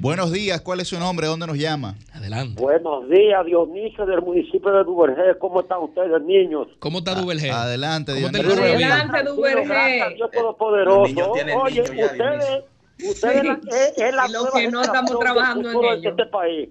[0.00, 1.26] Buenos días, ¿cuál es su nombre?
[1.26, 1.94] ¿Dónde nos llama?
[2.14, 2.58] Adelante.
[2.58, 5.38] Buenos días, Dionisio del municipio de Duvergé.
[5.38, 6.68] ¿Cómo están ustedes, niños?
[6.78, 7.50] ¿Cómo está Duvergé?
[7.50, 8.50] Adelante, Dionisio.
[8.50, 10.14] Adelante, Duvergé.
[10.16, 11.02] Dios Todopoderoso.
[11.02, 12.64] Oye, ustedes,
[13.10, 13.58] ustedes
[13.98, 16.08] es, la Lo que no estamos trabajando en ello.
[16.08, 16.70] este país.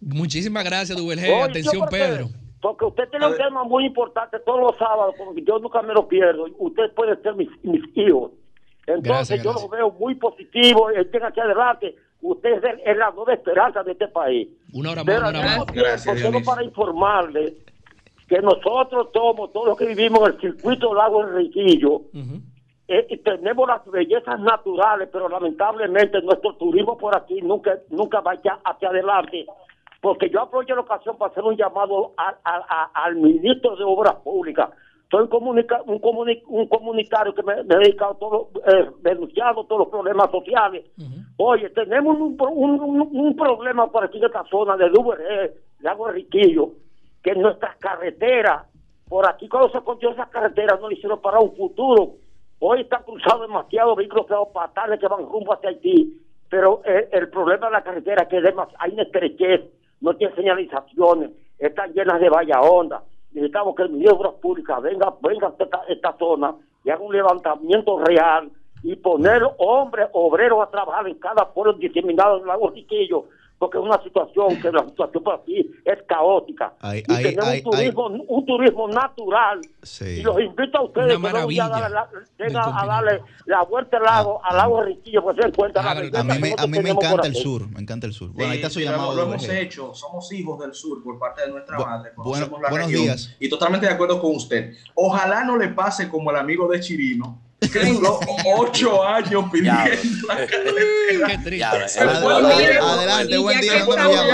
[0.00, 1.42] Muchísimas gracias, Duvergé.
[1.42, 2.30] Atención, Pedro.
[2.62, 6.08] Porque usted tiene un tema muy importante todos los sábados, porque yo nunca me lo
[6.08, 6.46] pierdo.
[6.58, 8.30] Usted puede ser mis, mis hijos.
[8.86, 10.90] Entonces yo lo veo muy positivo.
[10.90, 14.48] Estén aquí adelante usted es, la nueva esperanza de este país.
[14.72, 15.66] Una hora más, una hora más.
[15.72, 17.56] Gracias, solo para informarle
[18.28, 22.02] que nosotros somos, todos los que vivimos en el circuito Lago Enriquillo,
[22.86, 28.88] eh, tenemos las bellezas naturales, pero lamentablemente nuestro turismo por aquí nunca nunca va hacia
[28.88, 29.46] adelante.
[30.00, 32.14] Porque yo aprovecho la ocasión para hacer un llamado
[32.94, 34.70] al ministro de Obras Públicas
[35.10, 36.00] soy comunica un,
[36.46, 40.84] un comunitario que me, he dedicado todo, eh, denunciado todos los problemas sociales.
[41.36, 46.70] Oye, tenemos un, un, problema por aquí en esta zona de Duvergé, Lago Riquillo,
[47.22, 48.66] que nuestras carreteras,
[49.08, 52.12] por aquí cuando se construyó esas carreteras, no hicieron para un futuro.
[52.60, 57.66] Hoy están cruzados demasiados vehículos patales que van rumbo hacia Haití, pero eh, el problema
[57.66, 59.62] de la carretera es que además hay una estrechez,
[60.02, 63.02] no tiene señalizaciones, están llenas de valla onda.
[63.32, 66.54] Necesitamos que el Ministerio de Obras Públicas venga, venga a esta, esta zona
[66.84, 68.50] y haga un levantamiento real
[68.82, 73.26] y poner hombres obreros a trabajar en cada pueblo discriminado en Lago Riquillo,
[73.60, 76.72] porque es una situación que la situación por aquí es caótica.
[76.80, 79.60] Hay- y hay- tenemos hay- un, turismo, un turismo natural.
[79.82, 80.04] Sí.
[80.06, 81.90] Y los invito a ustedes Una que vengan a darle
[82.48, 85.90] la, a darle la vuelta al lago, al lago Riquillo, pues se den cuenta la
[85.90, 88.30] A mí, me, a mí me encanta el sur, me encanta el sur.
[88.30, 89.12] Bueno, ahí está su Sí, lo llamado.
[89.12, 92.12] hemos- Lo hemos hecho, somos hijos del sur por parte de nuestra Bu- madre.
[92.16, 93.36] bueno- conocemos la buenos región, días.
[93.38, 94.72] Y totalmente de acuerdo con usted.
[94.94, 98.18] Ojalá no le pase como el amigo de Chirino, duró
[98.56, 99.80] ocho años pidiendo
[100.28, 101.26] la carretera.
[101.28, 102.04] Qué triste.
[102.04, 102.92] Lejos.
[102.92, 103.84] adelante, Y buen día.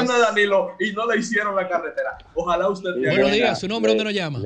[0.04, 2.16] Danilo y no le hicieron la carretera.
[2.34, 3.58] Ojalá usted tenga- Buenos días.
[3.60, 4.40] ¿su nombre dónde nos llama?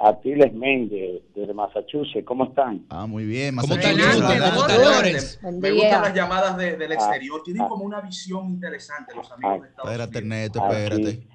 [0.00, 2.84] Aquiles Méndez, de Massachusetts, ¿cómo están?
[2.90, 3.54] Ah, muy bien.
[3.56, 4.24] ¿Cómo está el Massachusetts, sur?
[4.34, 5.08] Adelante, ¿Cómo está adelante.
[5.12, 5.38] Lorenz?
[5.40, 7.42] Buen Me gustan las llamadas de- del Ah, exterior.
[7.44, 7.68] Tienen ah.
[7.68, 10.50] como una visión interesante los amigos de Estados Espérate, Unidos.
[10.56, 11.10] Espérate.
[11.10, 11.28] Aquí,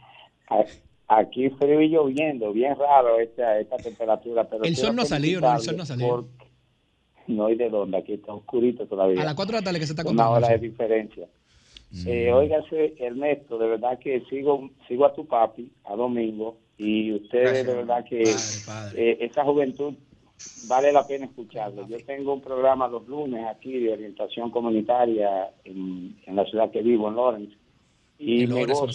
[0.50, 4.46] a- aquí frío y lloviendo, bien raro esta, esta temperatura.
[4.48, 5.54] Pero El sol no ha salido, ¿no?
[5.54, 6.28] El sol no ha salido.
[7.28, 9.22] No hay de dónde, aquí está oscurito todavía.
[9.22, 10.32] A las 4 de la tarde que se está una contando.
[10.38, 11.28] hora de diferencia.
[11.92, 12.08] Mm.
[12.08, 17.66] Eh, óigase, Ernesto, de verdad que sigo sigo a tu papi, a Domingo, y ustedes
[17.66, 19.12] Gracias, de verdad que Padre, padre.
[19.12, 19.94] eh, esa juventud
[20.68, 21.88] vale la pena escucharlo.
[21.88, 26.82] Yo tengo un programa los lunes aquí de orientación comunitaria en, en la ciudad que
[26.82, 27.56] vivo, en Lawrence,
[28.20, 28.88] y me gozo.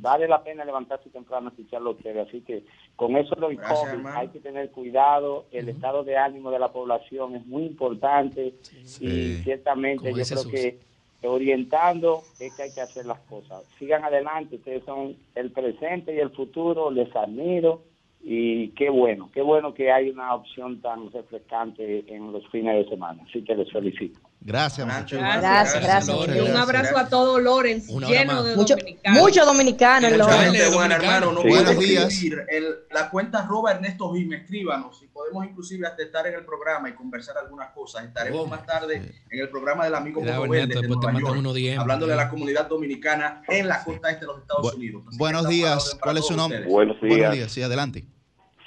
[0.00, 2.28] Vale la pena levantarse temprano a escucharlo a ustedes.
[2.28, 2.64] Así que
[2.96, 4.18] con eso lo Gracias, COVID, hermano.
[4.18, 5.46] hay que tener cuidado.
[5.52, 9.06] El estado de ánimo de la población es muy importante Sí.
[9.06, 10.50] y ciertamente Como yo creo Sus.
[10.52, 10.78] que
[11.24, 13.62] orientando es que hay que hacer las cosas.
[13.78, 17.82] Sigan adelante, ustedes son el presente y el futuro, les admiro
[18.24, 22.90] y qué bueno, qué bueno que hay una opción tan refrescante en los fines de
[22.90, 23.22] semana.
[23.28, 24.18] Así que les felicito.
[24.44, 25.42] Gracias, Nacho, Massachusetts.
[25.42, 26.16] Gracias, gracias.
[26.16, 26.36] Lorenz.
[26.36, 29.20] Y un abrazo a todo Lorenz, lleno de Mucho, dominicanos.
[29.20, 30.94] mucho dominicano en buena, dominicano.
[30.94, 31.32] hermano.
[31.32, 31.48] No Sí.
[31.48, 32.22] Buenos días.
[32.48, 36.88] el- la cuenta arroba Ernesto Jim, escríbanos y podemos inclusive hasta estar en el programa
[36.88, 38.04] y conversar algunas cosas.
[38.04, 38.46] Estaremos Oh.
[38.46, 38.96] más tarde
[39.30, 41.78] en el programa del amigo Ernesto, Verde de después te Nueva mandan York, unos DM.
[41.80, 45.02] hablándole a la comunidad dominicana en la costa este de los Estados Bu- Unidos.
[45.08, 45.96] Así buenos días.
[46.00, 46.58] ¿Cuál es su nombre?
[46.58, 46.72] ustedes.
[46.72, 47.16] Buenos días.
[47.16, 47.52] Buenos días.
[47.52, 48.04] Sí, adelante.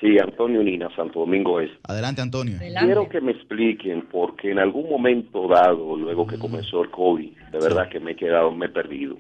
[0.06, 1.72] Sí, Antonio Nina, Santo Domingo es.
[1.84, 2.58] Adelante, Antonio.
[2.58, 2.86] Adelante.
[2.86, 7.60] Quiero que me expliquen, porque en algún momento dado, luego que comenzó el COVID, de
[7.60, 9.18] verdad que me he quedado, me he perdido.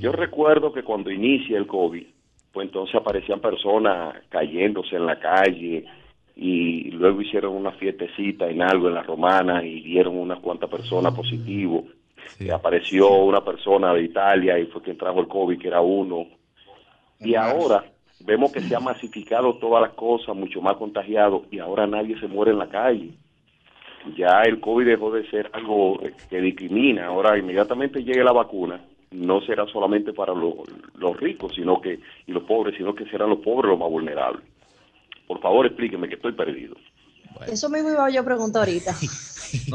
[0.00, 2.06] Yo recuerdo que cuando inicia el COVID,
[2.52, 5.84] pues entonces aparecían personas cayéndose en la calle
[6.34, 11.14] y luego hicieron una fiestecita en algo en la romana y dieron unas cuantas personas
[11.14, 11.84] positivos.
[12.38, 12.46] Sí.
[12.46, 16.26] Y apareció una persona de Italia y fue quien trajo el COVID, que era uno.
[17.20, 17.84] Y ahora
[18.20, 22.26] vemos que se ha masificado todas las cosas, mucho más contagiado, y ahora nadie se
[22.28, 23.10] muere en la calle.
[24.16, 27.06] Ya el COVID dejó de ser algo eh, que discrimina.
[27.06, 30.62] Ahora inmediatamente llegue la vacuna, no será solamente para lo-
[30.96, 34.42] los ricos sino que y los pobres, sino que serán los pobres los más vulnerables.
[35.26, 36.76] Por favor, explíqueme que estoy perdido.
[37.46, 38.94] Eso mismo iba yo a preguntar ahorita.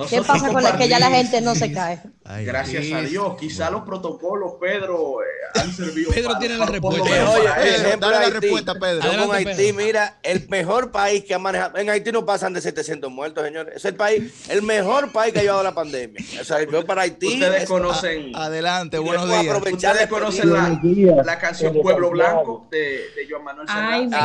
[0.09, 2.01] ¿Qué pasa con la que ya la gente no se cae?
[2.25, 3.01] Ay, Gracias a.
[3.01, 3.35] Dios.
[3.39, 7.01] Quizá los protocolos, Pedro, eh, han servido Pedro para- tiene la respuesta.
[7.03, 8.99] Oye, el ejemplo Dale la respuesta, Pedro.
[8.99, 9.75] Con Adelante, Haití, Pedro.
[9.85, 11.77] mira, el mejor país que ha manejado.
[11.77, 13.75] En Haití no pasan de 700 muertos, señores.
[13.77, 16.21] Es el país, el mejor país que ha llevado la pandemia.
[16.41, 17.27] O sea, yo para Haití.
[17.35, 19.55] Ustedes es- conocen, Adelante, Y buenos después días.
[19.55, 22.09] aprovechar ustedes la conocen la, Buenos la canción Pueblo.
[22.11, 24.17] Blanco de, de Joan Manuel Ay, me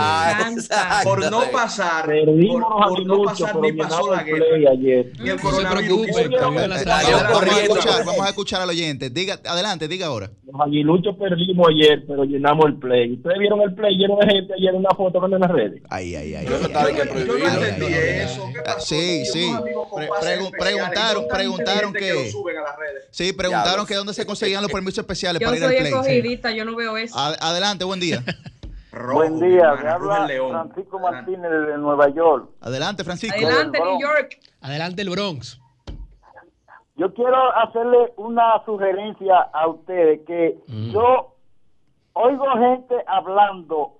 [0.60, 0.70] Serrat.
[0.70, 1.00] Ah.
[1.04, 4.70] Por no pasar, por, Perdimos por los no pasar ni pasó la guerra.
[4.72, 5.12] ayer.
[5.20, 6.06] Ni el coronavirus
[8.04, 9.10] vamos, a escuchar, al oyente.
[9.10, 10.30] Diga, adelante, diga ahora.
[10.44, 13.12] Los aguiluchos perdimos ayer, pero llenamos el play.
[13.14, 15.82] ¿Ustedes vieron el play lleno de gente ayer una foto en las redes?
[15.90, 16.44] Ay, ay, ay.
[16.44, 16.96] Pero eso está bien
[17.26, 18.48] Yo no entendí eso.
[18.52, 19.52] ¿Qué Ah, sí, Yo, sí.
[20.58, 23.04] preguntaron- preguntaron que- lo suben a las redes.
[23.10, 25.92] Sí, preguntaron que dónde se conseguían los permisos especiales Yo para ir al soy play.
[25.92, 25.98] sí.
[25.98, 27.16] escogidita, yo no veo eso.
[27.18, 28.22] Ad- Adelante, buen día.
[28.96, 30.50] Rojo, Buen día, hermana, habla León.
[30.52, 31.30] Francisco Adelante.
[31.32, 32.48] Martínez de Nueva York.
[32.62, 33.36] Adelante, Francisco.
[33.46, 34.38] Adelante, New York.
[34.62, 35.60] Adelante el Bronx.
[36.96, 40.90] Yo quiero hacerle una sugerencia a ustedes que Mm.
[40.92, 41.34] yo
[42.14, 43.92] oigo gente hablando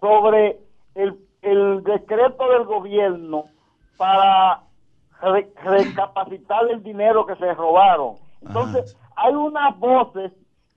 [0.00, 0.58] sobre
[0.96, 3.44] el, el decreto del gobierno
[3.96, 4.60] para
[5.20, 8.16] re- recapacitar el dinero que se robaron.
[8.40, 10.32] Entonces, hay unas voces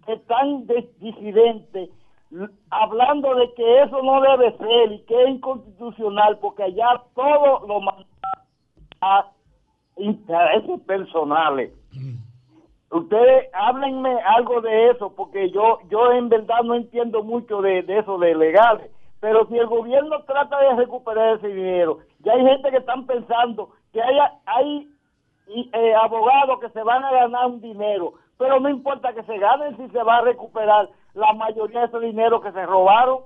[0.06, 1.90] que están de- disidentes
[2.70, 7.82] hablando de que eso no debe ser y que es inconstitucional porque allá todo lo
[7.82, 8.06] mandan
[9.02, 9.32] a
[9.98, 11.72] intereses personales.
[12.92, 18.00] Ustedes háblenme algo de eso, porque yo yo en verdad no entiendo mucho de, de
[18.00, 18.92] eso de legales.
[19.20, 23.70] Pero si el gobierno trata de recuperar ese dinero, Ya hay gente que están pensando
[23.92, 24.90] que hay, hay
[25.48, 29.78] eh, abogados que se van a ganar un dinero, pero no importa que se ganen
[29.78, 33.20] si se va a recuperar la mayoría de ese dinero que se robaron.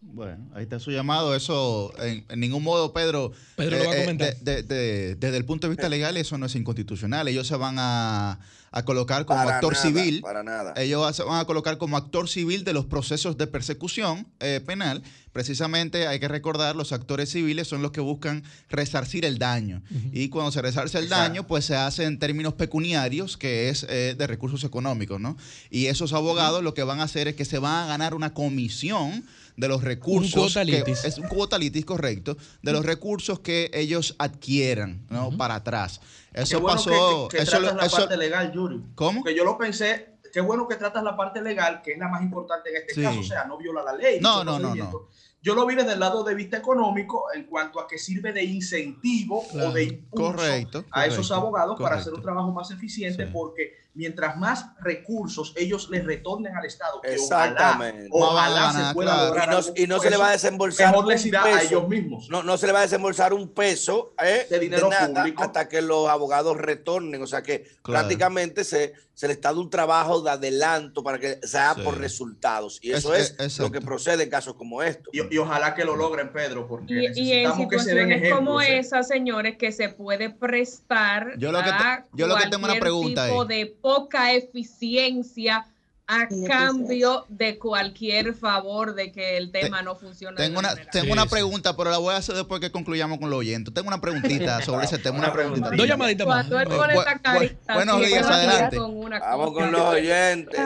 [0.00, 1.34] Bueno, ahí está su llamado.
[1.34, 3.32] Eso, en, ningún modo, Pedro.
[3.56, 4.34] Pedro lo va a eh, comentar.
[4.36, 7.26] desde el punto de vista legal, eso no es inconstitucional.
[7.26, 8.38] Ellos se van a,
[8.82, 10.20] colocar como actor civil.
[10.20, 10.74] Para nada.
[10.76, 15.02] Ellos se van a colocar como actor civil de los procesos de persecución eh, penal.
[15.32, 19.82] Precisamente hay que recordar, los actores civiles son los que buscan resarcir el daño.
[20.12, 24.14] Y cuando se resarce el daño, pues se hace en términos pecuniarios, que es eh,
[24.16, 25.36] de recursos económicos, ¿no?
[25.70, 28.32] Y esos abogados lo que van a hacer es que se van a ganar una
[28.32, 29.24] comisión
[29.56, 30.56] de los recursos.
[30.56, 35.36] Un que, es un cuota litis, correcto, de los recursos que ellos adquieran, ¿no?
[35.36, 36.00] Para atrás.
[36.32, 37.28] Eso pasó.
[37.28, 38.82] Que, eso, la parte legal, Yuri.
[38.94, 39.22] ¿Cómo?
[39.22, 40.14] Que yo lo pensé.
[40.32, 43.20] Qué bueno que tratas la parte legal, que es la más importante en este caso,
[43.20, 44.18] o sea, no viola la ley.
[44.20, 45.08] No, no, no, no.
[45.40, 48.42] Yo lo vi desde el lado de vista económico en cuanto a que sirve de
[48.42, 54.36] incentivo o de impulso a esos abogados para hacer un trabajo más eficiente porque mientras
[54.36, 58.08] más recursos ellos les retornen al Estado, que Exactamente.
[58.10, 61.62] ojalá, se pueda lograr y no, se le va a desembolsar mejor les irá a
[61.62, 62.28] ellos mismos.
[62.28, 65.80] No, no se le va a desembolsar un peso eh, de dinero público hasta que
[65.80, 67.22] los abogados retornen.
[67.22, 71.38] O sea que prácticamente se, se le está dando un trabajo de adelanto para que
[71.42, 72.78] sea por resultados.
[72.82, 75.14] Y eso es, lo que procede en casos como estos.
[75.14, 78.60] Y, ojalá que lo logren, Pedro, porque y, necesitamos en que se den ejemplos, como
[78.60, 78.78] ¿eh?
[78.78, 81.70] esa, señores, que se puede prestar yo lo que
[82.14, 85.66] yo lo que tengo una pregunta tipo de poca eficiencia
[86.06, 90.36] a cambio de cualquier favor de que el tema no funcione.
[90.36, 93.38] Tengo una, tengo una pregunta, pero la voy a hacer después que concluyamos con los
[93.38, 93.72] oyentes.
[93.72, 95.18] Tengo una preguntita sobre ese tema.
[95.18, 95.70] Una preguntita.
[95.70, 96.48] Dos llamaditas más.
[96.48, 98.78] buenos días, adelante.
[98.78, 100.60] Vamos con los oyentes.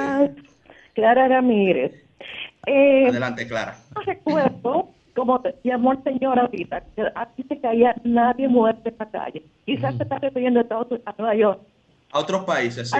[0.94, 1.92] Clara Ramírez.
[2.66, 3.78] Eh, adelante, Clara.
[4.04, 9.44] Recuerdo, como decíamos el señor ahorita, que aquí se caía nadie muerto en la calle.
[9.64, 11.60] Quizás se está refiriendo a Nueva York
[12.10, 12.98] a otros países, sí.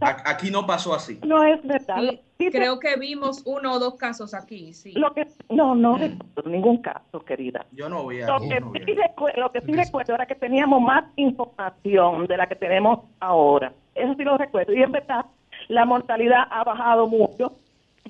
[0.00, 1.18] Aquí no pasó así.
[1.24, 1.96] No es verdad.
[2.38, 4.92] creo que vimos uno o dos casos aquí, sí.
[4.92, 7.66] Lo que, no, no recuerdo ningún caso, querida.
[7.72, 8.26] Yo no voy a...
[8.26, 12.46] Lo que, sí, recuerdo, lo que sí recuerdo era que teníamos más información de la
[12.46, 13.72] que tenemos ahora.
[13.94, 14.72] Eso sí lo recuerdo.
[14.72, 15.26] Y en verdad,
[15.68, 17.52] la mortalidad ha bajado mucho.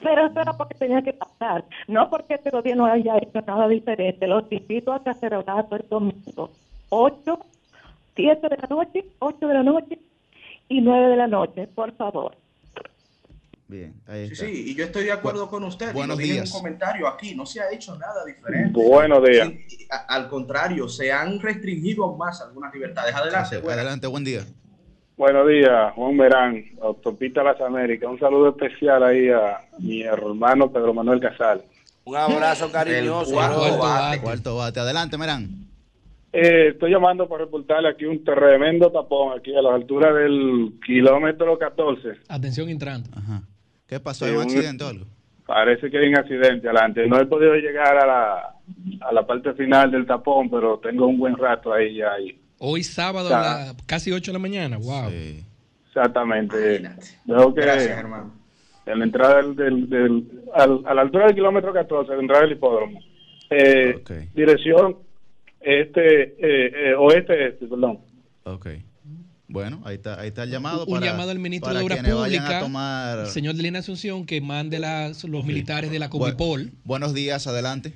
[0.03, 1.65] Pero eso era porque tenía que pasar.
[1.89, 4.27] No porque este gobierno haya hecho nada diferente.
[4.27, 6.51] Los invito a cacerolazo el domingo.
[6.91, 7.39] 8,
[8.17, 9.99] 7 de la noche, 8 de la noche,
[10.75, 12.37] y 9 de la noche, por favor.
[13.69, 14.35] Bien, ahí está.
[14.35, 15.93] Sí, sí, y yo estoy de acuerdo con usted.
[15.95, 16.53] Buenos días.
[16.53, 18.73] un comentario aquí, no se ha hecho nada diferente.
[18.73, 19.49] Buenos días.
[20.09, 23.15] al contrario, se han restringido más algunas libertades.
[23.15, 23.57] Adelante.
[23.57, 24.45] adelante, buen día.
[25.17, 28.11] Buenos días, Juan Verán, Autopista Las Américas.
[28.11, 31.63] Un saludo especial ahí a mi hermano Pedro Manuel Casal.
[32.05, 33.33] Un abrazo cariñoso.
[33.33, 34.21] Cuarto, bate.
[34.21, 34.81] Cuarto bate.
[34.81, 35.69] Adelante, Merán.
[36.37, 41.57] Eh, estoy llamando para reportarle aquí un tremendo tapón, aquí a la altura del kilómetro
[41.57, 42.09] 14.
[42.29, 43.09] Atención entrando.
[43.87, 44.25] ¿Qué pasó?
[44.25, 45.07] ¿Hay un accidente o algo?
[45.47, 47.07] Parece que hay un accidente adelante.
[47.07, 48.55] No he podido llegar a la,
[49.01, 52.15] a la parte final del tapón, pero tengo un buen rato ahí ya.
[52.15, 52.37] Ahí.
[52.59, 53.31] Hoy sábado,
[53.87, 54.77] casi 8 de la mañana.
[54.79, 55.13] Wow.
[55.87, 56.57] Exactamente.
[57.27, 58.33] Veo que Gracias, hermano.
[58.87, 62.99] En la entrada del, del, a la altura del kilómetro 14, la entrada del hipódromo.
[63.51, 64.03] Eh,
[64.35, 64.97] Dirección
[65.65, 68.01] este, eh, eh, oeste, este, perdón.
[68.45, 68.69] Ok.
[69.47, 70.85] Bueno, ahí está, ahí está el llamado.
[70.87, 75.45] Un llamado al ministro de Obras Públicas, señor de Lina Asunción, que mande las, los
[75.45, 76.73] militares de la Comipol.
[76.83, 77.93] buenos días, adelante.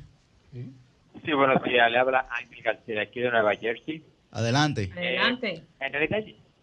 [0.52, 1.32] Sí.
[1.32, 1.90] buenos días.
[1.90, 4.02] Le habla Ángel García, aquí de Nueva Jersey.
[4.30, 4.90] Adelante.
[4.94, 5.48] Adelante.
[5.48, 6.18] Eh, en realidad,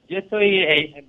[0.08, 0.60] yo estoy.
[0.60, 1.06] Eh,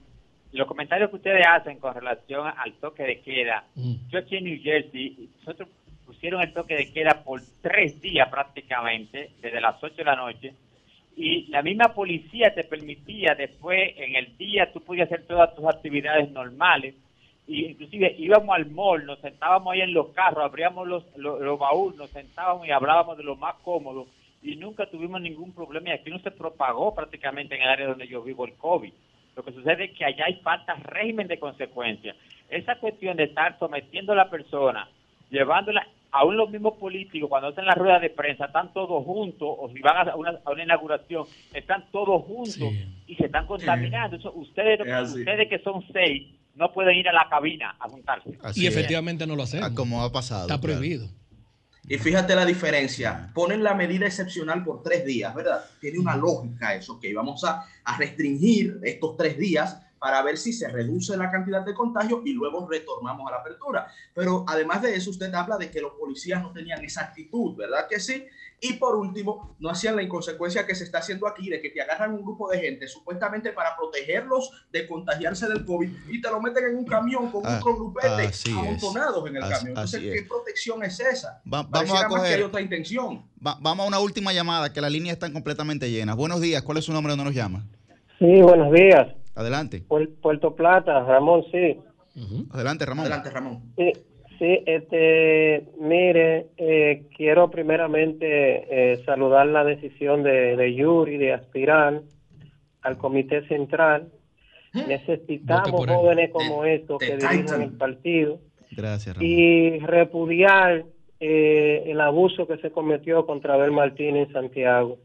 [0.53, 3.64] los comentarios que ustedes hacen con relación al toque de queda.
[3.74, 3.94] Mm.
[4.09, 5.68] Yo aquí en New Jersey, nosotros
[6.07, 10.54] pusieron el toque de queda por tres días prácticamente, desde las 8 de la noche,
[11.16, 15.66] y la misma policía te permitía después, en el día, tú podías hacer todas tus
[15.66, 16.94] actividades normales,
[17.48, 21.96] y inclusive íbamos al mall, nos sentábamos ahí en los carros, abríamos los, los, baúles,
[21.96, 24.07] nos sentábamos y hablábamos de lo más cómodo,
[24.42, 28.07] y nunca tuvimos ningún problema, y aquí no se propagó prácticamente en el área donde
[28.07, 28.92] yo vivo el COVID.
[29.36, 32.16] Lo que sucede es que allá hay falta régimen de consecuencias.
[32.48, 34.88] Esa cuestión de estar sometiendo a la persona,
[35.30, 35.86] llevándola
[36.17, 39.81] aún los mismos políticos cuando hacen la rueda de prensa están todos juntos o si
[39.81, 42.73] van a una, inauguración están todos juntos
[43.07, 44.17] y se están contaminando.
[44.35, 48.31] ustedes, ustedes que son seis no pueden ir a la cabina a juntarse.
[48.55, 49.62] y efectivamente no lo hacen.
[49.62, 50.43] Ah, como ha pasado.
[50.43, 51.07] Está prohibido.
[51.89, 53.31] Y fíjate la diferencia.
[53.35, 55.64] Ponen la medida excepcional por tres días, ¿verdad?
[55.81, 60.52] Tiene una lógica eso, que vamos a, a restringir estos tres días para ver si
[60.52, 63.88] se reduce la cantidad de contagios y luego retornamos a la apertura.
[64.14, 67.88] Pero además de eso, usted habla de que los policías no tenían esa actitud, ¿verdad
[67.90, 68.24] que sí?
[68.61, 71.82] Y por último, no hacían la inconsecuencia que se está haciendo aquí de que te
[71.82, 76.40] agarran un grupo de gente supuestamente para protegerlos de contagiarse del COVID y te lo
[76.40, 79.68] meten en un camión con Ah, otro grupete amontonados en el Así- camión.
[79.70, 80.28] Entonces, ¿qué es.
[80.28, 81.42] protección es esa?
[81.52, 82.42] Va- vamos a más que hay coger.
[82.44, 83.26] otra intención.
[83.44, 86.14] va- vamos a una última llamada, que las líneas están completamente llenas.
[86.14, 87.11] Buenos días, ¿cuál es su nombre?
[87.11, 87.66] ¿Dónde nos llama?
[88.20, 89.09] Sí, buenos días.
[89.37, 89.82] Adelante.
[89.87, 91.78] Puer- Puerto Plata, Ramón, sí.
[92.51, 93.05] Adelante, Ramón.
[93.07, 93.61] Adelante, Ramón.
[93.76, 93.93] Sí,
[94.39, 98.24] sí este, mire, eh, quiero primeramente
[98.95, 102.01] eh, saludar la decisión de, de Yuri de aspirar
[102.82, 104.09] al Comité Central.
[104.72, 108.39] Vote Necesitamos jóvenes como estos que dirijan el partido
[108.72, 109.30] Gracias, Ramón.
[109.30, 110.84] y repudiar
[111.20, 114.99] eh, el abuso que se cometió contra Abel Martínez en Santiago.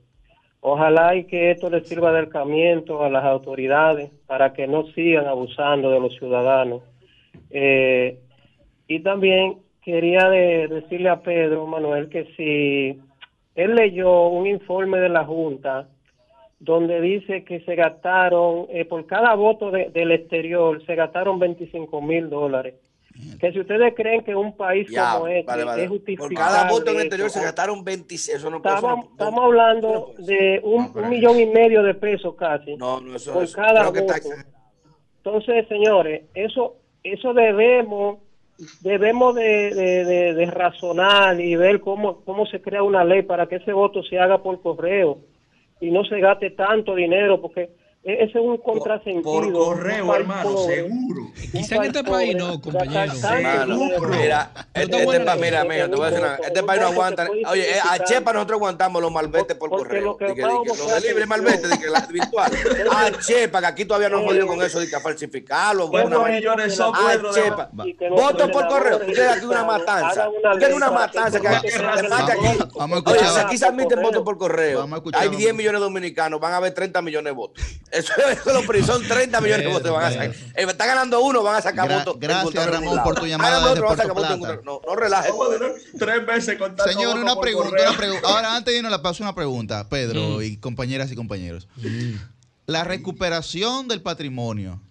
[0.61, 5.25] Ojalá y que esto le sirva de acercamiento a las autoridades para que no sigan
[5.25, 6.83] abusando de los ciudadanos.
[7.49, 8.19] Eh,
[8.87, 12.99] y también quería de- decirle a Pedro Manuel que si
[13.55, 15.87] él leyó un informe de la Junta
[16.59, 22.01] donde dice que se gastaron, eh, por cada voto de- del exterior, se gastaron 25
[22.03, 22.75] mil dólares.
[23.39, 25.83] Que si ustedes creen que un país Ya, como este vale, vale.
[25.83, 26.35] es Por justificable...
[26.35, 28.37] cada voto en el exterior se gastaron 26.
[28.37, 31.93] Eso no puede Estamos, eso no- estamos hablando de un, un millón y medio de
[31.95, 34.41] pesos casi No, no, eso, por eso- cada creo que está voto.
[35.17, 38.19] Entonces, señores, eso eso debemos
[38.81, 43.47] debemos de, de, de- de razonar y ver cómo, cómo se crea una ley para
[43.47, 45.17] que ese voto se haga por correo
[45.79, 47.71] y no se gaste tanto dinero porque
[48.03, 49.21] ese es un contrasentido.
[49.23, 51.21] por correo, Un hermano, pobre, seguro.
[51.51, 53.13] Quizá en este país no, compañero.
[53.13, 53.79] Hermano,
[54.09, 57.27] mira, este, este pa- mira, mira, te voy a decir una- este país no aguanta.
[57.49, 60.17] Oye, eh, a Chepa nosotros aguantamos los malvetes por correo.
[60.19, 62.51] Los delivery malvete, di que la virtual.
[62.91, 65.89] A Chepa, que aquí todavía no han jodido con eso, de que a falsificarlo.
[65.89, 67.69] ¿Cuántos una- millones son, A de- Chepa.
[68.09, 68.97] Voto por correo.
[69.07, 70.27] Usted aquí una matanza.
[70.53, 71.39] Usted una matanza.
[71.39, 71.67] que aquí-
[72.75, 76.53] Vamos a Oye, aquí se admiten votos por correo, hay 10 millones de dominicanos, van
[76.53, 77.63] a haber 30 millones de votos.
[77.91, 80.29] Eso, eso es lo pri- son 30 millones de votos que van a sacar.
[80.31, 82.15] Eh, está ganando uno, van a sacar Gra- votos.
[82.19, 85.33] gracias, Ramón, por tu llamada Ganando desde otro, Puerto votos No, no relajes.
[85.99, 88.27] Tres veces contando Señor, una pregunta, una pregunta.
[88.27, 90.41] Ahora, antes de irnos la pausa, una pregunta, Pedro Mm.
[90.43, 91.67] y compañeras y compañeros.
[92.67, 94.81] La recuperación del patrimonio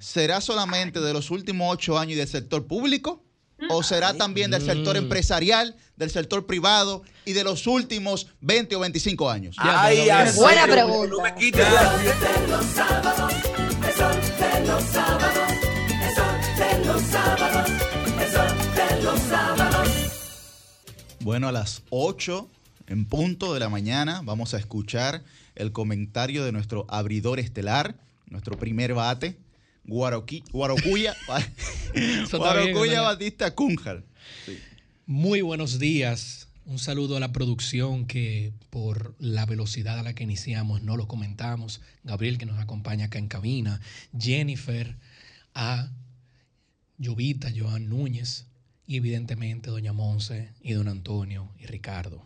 [0.00, 3.21] será solamente de los últimos ocho años y del sector público
[3.70, 8.80] o será también del sector empresarial, del sector privado y de los últimos 20 o
[8.80, 9.56] 25 años.
[9.58, 10.38] Ay, así.
[10.38, 11.22] Buena No pregunta.
[11.22, 13.32] me quites la- de los sábados,
[13.86, 15.52] el sol de los sábados,
[16.02, 17.70] el sol de los sábados,
[18.20, 19.88] el sol de los sábados.
[21.20, 22.48] Bueno, a las 8
[22.88, 25.22] en punto de la mañana vamos a escuchar
[25.54, 27.94] el comentario de nuestro abridor estelar,
[28.28, 29.36] nuestro primer bate,
[29.84, 31.14] Guaroqui- Guarocuya.
[33.02, 34.04] Batista Cunjar.
[35.06, 36.48] Muy buenos días.
[36.64, 41.08] Un saludo a la producción que por la velocidad a la que iniciamos no lo
[41.08, 41.80] comentamos.
[42.04, 43.80] Gabriel que nos acompaña acá en cabina.
[44.16, 44.96] Jennifer,
[45.54, 45.90] a
[46.98, 48.46] Llovita, Joan Núñez
[48.86, 52.24] y evidentemente doña Monse y don Antonio y Ricardo.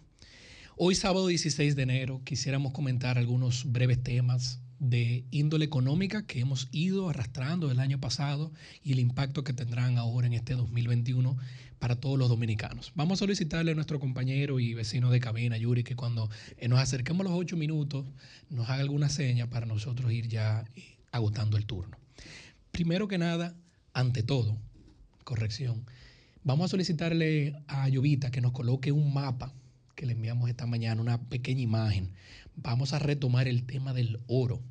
[0.76, 6.68] Hoy sábado 16 de enero quisiéramos comentar algunos breves temas de índole económica que hemos
[6.70, 8.52] ido arrastrando el año pasado
[8.82, 11.36] y el impacto que tendrán ahora en este 2021
[11.78, 12.92] para todos los dominicanos.
[12.94, 16.30] Vamos a solicitarle a nuestro compañero y vecino de cabina, Yuri, que cuando
[16.68, 18.06] nos acerquemos a los ocho minutos
[18.50, 21.96] nos haga alguna seña para nosotros ir ya eh, agotando el turno.
[22.72, 23.54] Primero que nada,
[23.92, 24.56] ante todo,
[25.24, 25.86] corrección,
[26.44, 29.52] vamos a solicitarle a Llovita que nos coloque un mapa
[29.96, 32.12] que le enviamos esta mañana, una pequeña imagen.
[32.56, 34.62] Vamos a retomar el tema del oro.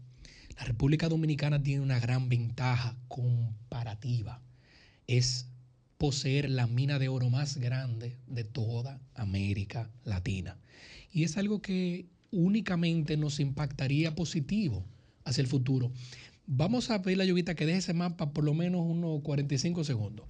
[0.58, 4.42] La República Dominicana tiene una gran ventaja comparativa.
[5.06, 5.48] Es
[6.00, 10.58] poseer la mina de oro más grande de toda América Latina.
[11.12, 14.84] Y es algo que únicamente nos impactaría positivo
[15.24, 15.92] hacia el futuro.
[16.48, 20.28] Vamos a pedirle a Llovita que deje ese mapa por lo menos unos 45 segundos.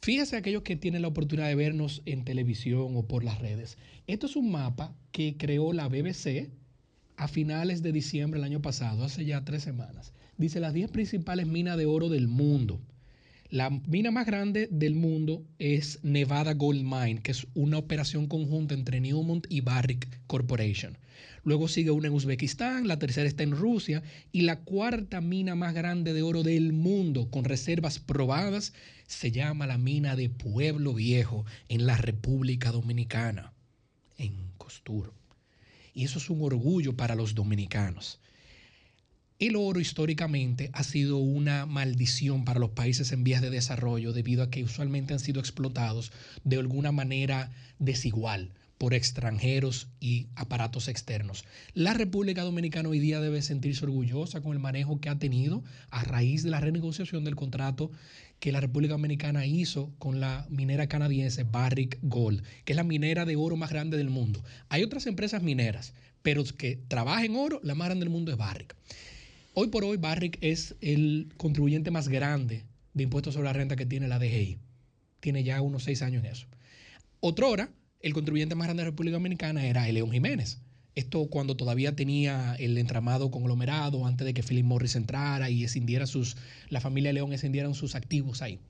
[0.00, 3.76] Fíjese aquellos que tienen la oportunidad de vernos en televisión o por las redes.
[4.06, 6.50] Esto es un mapa que creó la BBC
[7.16, 10.12] a finales de diciembre del año pasado, hace ya tres semanas.
[10.36, 12.80] Dice las 10 principales minas de oro del mundo.
[13.48, 18.74] La mina más grande del mundo es Nevada Gold Mine, que es una operación conjunta
[18.74, 20.98] entre Newmont y Barrick Corporation.
[21.44, 24.02] Luego sigue una en Uzbekistán, la tercera está en Rusia
[24.32, 28.72] y la cuarta mina más grande de oro del mundo con reservas probadas
[29.06, 33.52] se llama la mina de Pueblo Viejo en la República Dominicana,
[34.18, 35.12] en Costur.
[35.96, 38.20] Y eso es un orgullo para los dominicanos.
[39.38, 44.42] El oro históricamente ha sido una maldición para los países en vías de desarrollo debido
[44.42, 46.12] a que usualmente han sido explotados
[46.44, 51.46] de alguna manera desigual por extranjeros y aparatos externos.
[51.72, 56.04] La República Dominicana hoy día debe sentirse orgullosa con el manejo que ha tenido a
[56.04, 57.90] raíz de la renegociación del contrato
[58.38, 63.24] que la República Dominicana hizo con la minera canadiense Barrick Gold, que es la minera
[63.24, 64.42] de oro más grande del mundo.
[64.68, 68.38] Hay otras empresas mineras, pero que trabajan en oro, la más grande del mundo es
[68.38, 68.76] Barrick.
[69.54, 73.86] Hoy por hoy Barrick es el contribuyente más grande de impuestos sobre la renta que
[73.86, 74.58] tiene la DGI.
[75.20, 76.46] Tiene ya unos seis años en eso.
[77.20, 77.70] Otrora,
[78.00, 80.60] el contribuyente más grande de la República Dominicana era León Jiménez.
[80.96, 86.06] Esto cuando todavía tenía el entramado conglomerado, antes de que Philip Morris entrara y escindiera
[86.06, 86.38] sus,
[86.70, 88.60] la familia León escindieran sus activos ahí.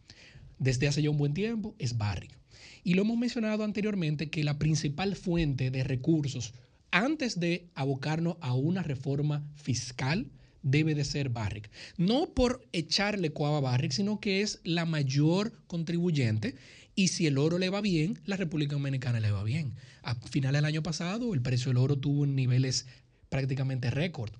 [0.59, 2.37] Desde hace ya un buen tiempo es Barrick.
[2.83, 6.53] Y lo hemos mencionado anteriormente que la principal fuente de recursos
[6.91, 10.27] antes de abocarnos a una reforma fiscal
[10.62, 11.70] debe de ser Barrick.
[11.97, 16.57] No por echarle coaba a Barrick, sino que es la mayor contribuyente
[16.97, 19.74] y si el oro le va bien, la República Dominicana le va bien.
[20.03, 22.86] A finales del año pasado, el precio del oro tuvo niveles
[23.28, 24.32] prácticamente récord.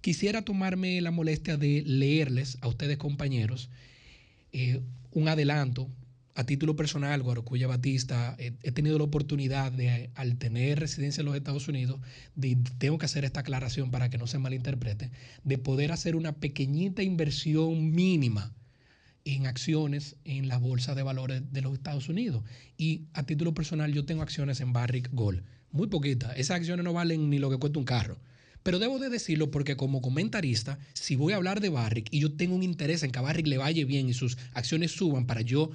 [0.00, 3.68] Quisiera tomarme la molestia de leerles a ustedes, compañeros,
[4.52, 4.80] eh,
[5.12, 5.88] un adelanto.
[6.34, 11.26] A título personal, Guarocuya Batista, eh, he tenido la oportunidad de, al tener residencia en
[11.26, 12.00] los Estados Unidos,
[12.36, 15.10] de, tengo que hacer esta aclaración para que no se malinterprete,
[15.44, 18.54] de poder hacer una pequeñita inversión mínima
[19.34, 22.42] en acciones en la bolsa de valores de los Estados Unidos.
[22.76, 25.42] Y a título personal yo tengo acciones en Barrick Gold.
[25.70, 26.36] Muy poquitas.
[26.36, 28.18] Esas acciones no valen ni lo que cuesta un carro.
[28.62, 32.32] Pero debo de decirlo porque como comentarista, si voy a hablar de Barrick y yo
[32.32, 35.42] tengo un interés en que a Barrick le vaya bien y sus acciones suban para
[35.42, 35.70] yo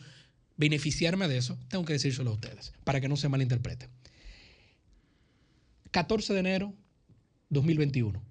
[0.57, 3.89] beneficiarme de eso, tengo que decírselo a ustedes, para que no se malinterprete.
[5.91, 6.73] 14 de enero
[7.49, 8.21] 2021.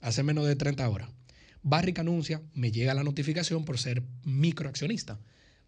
[0.00, 1.10] Hace menos de 30 horas.
[1.68, 5.20] Barrick anuncia, me llega la notificación por ser microaccionista.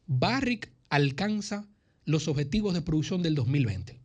[0.06, 1.68] Barrick alcanza
[2.06, 4.00] los objetivos de producción del 2020.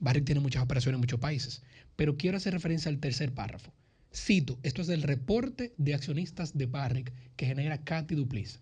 [0.00, 1.62] Barrick tiene muchas operaciones en muchos países,
[1.94, 3.72] pero quiero hacer referencia al tercer párrafo.
[4.12, 8.58] Cito, esto es del reporte de accionistas de Barrick que genera Katy Dupliz,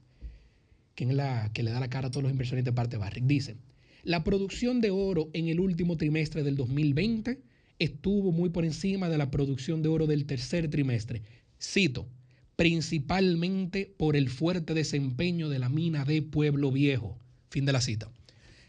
[0.94, 1.16] quien
[1.54, 3.24] que le da la cara a todos los inversionistas de parte de Barrick.
[3.24, 3.56] Dice,
[4.02, 7.40] la producción de oro en el último trimestre del 2020
[7.78, 11.22] estuvo muy por encima de la producción de oro del tercer trimestre,
[11.62, 12.08] Cito,
[12.56, 17.18] principalmente por el fuerte desempeño de la mina de Pueblo Viejo.
[17.50, 18.10] Fin de la cita.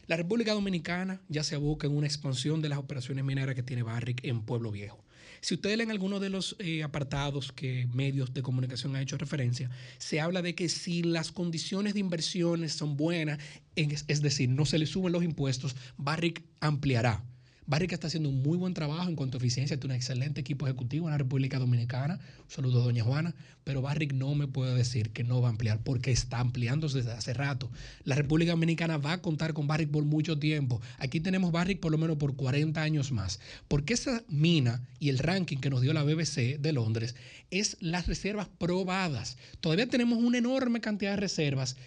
[0.08, 3.84] La República Dominicana ya se aboca en una expansión de las operaciones mineras que tiene
[3.84, 5.04] Barrick en Pueblo Viejo.
[5.40, 9.70] Si ustedes leen algunos de los eh, apartados que medios de comunicación han hecho referencia,
[9.98, 13.40] se habla de que si las condiciones de inversiones son buenas,
[13.76, 17.24] es decir, no se le suben los impuestos, Barrick ampliará
[17.68, 20.66] Barrick está haciendo un muy buen trabajo en cuanto a eficiencia, tiene un excelente equipo
[20.66, 22.16] ejecutivo en la República Dominicana.
[22.16, 25.52] Un saludo a doña Juana, pero Barrick no me puede decir que no va a
[25.52, 27.70] ampliar porque está ampliando desde hace rato.
[28.04, 30.82] La República Dominicana va a contar con Barrick por mucho tiempo.
[30.98, 33.40] Aquí tenemos Barrick por lo menos por 40 años más.
[33.68, 37.16] Porque esa mina y el ranking que nos dio la BBC de Londres
[37.52, 39.38] es las reservas probadas.
[39.60, 41.78] Todavía tenemos una enorme cantidad de reservas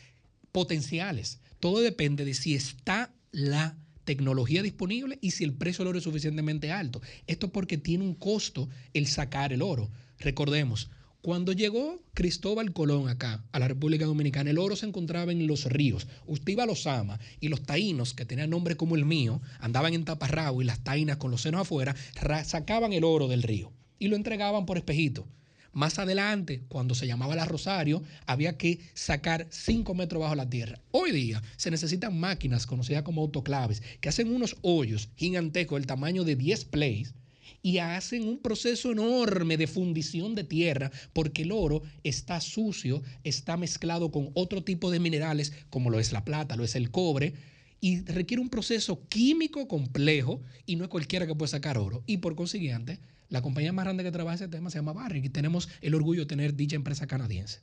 [0.52, 1.40] potenciales.
[1.58, 6.04] Todo depende de si está la tecnología disponible y si el precio del oro es
[6.04, 7.00] suficientemente alto.
[7.26, 9.90] Esto porque tiene un costo el sacar el oro.
[10.18, 10.90] Recordemos,
[11.24, 15.64] cuando llegó Cristóbal Colón acá, a la República Dominicana, el oro se encontraba en los
[15.64, 16.06] ríos.
[16.26, 19.94] Usted iba a los Ama y los taínos, que tenían nombre como el mío, andaban
[19.94, 21.96] en taparrabo y las taínas con los senos afuera,
[22.44, 25.26] sacaban el oro del río y lo entregaban por espejito.
[25.74, 30.80] Más adelante, cuando se llamaba la Rosario, había que sacar 5 metros bajo la tierra.
[30.92, 36.22] Hoy día se necesitan máquinas conocidas como autoclaves que hacen unos hoyos gigantescos del tamaño
[36.22, 37.14] de 10 plays
[37.60, 43.56] y hacen un proceso enorme de fundición de tierra porque el oro está sucio, está
[43.56, 47.34] mezclado con otro tipo de minerales como lo es la plata, lo es el cobre
[47.80, 52.18] y requiere un proceso químico complejo y no es cualquiera que puede sacar oro y
[52.18, 55.68] por consiguiente la compañía más grande que trabaja ese tema se llama Barrick y tenemos
[55.80, 57.60] el orgullo de tener dicha empresa canadiense.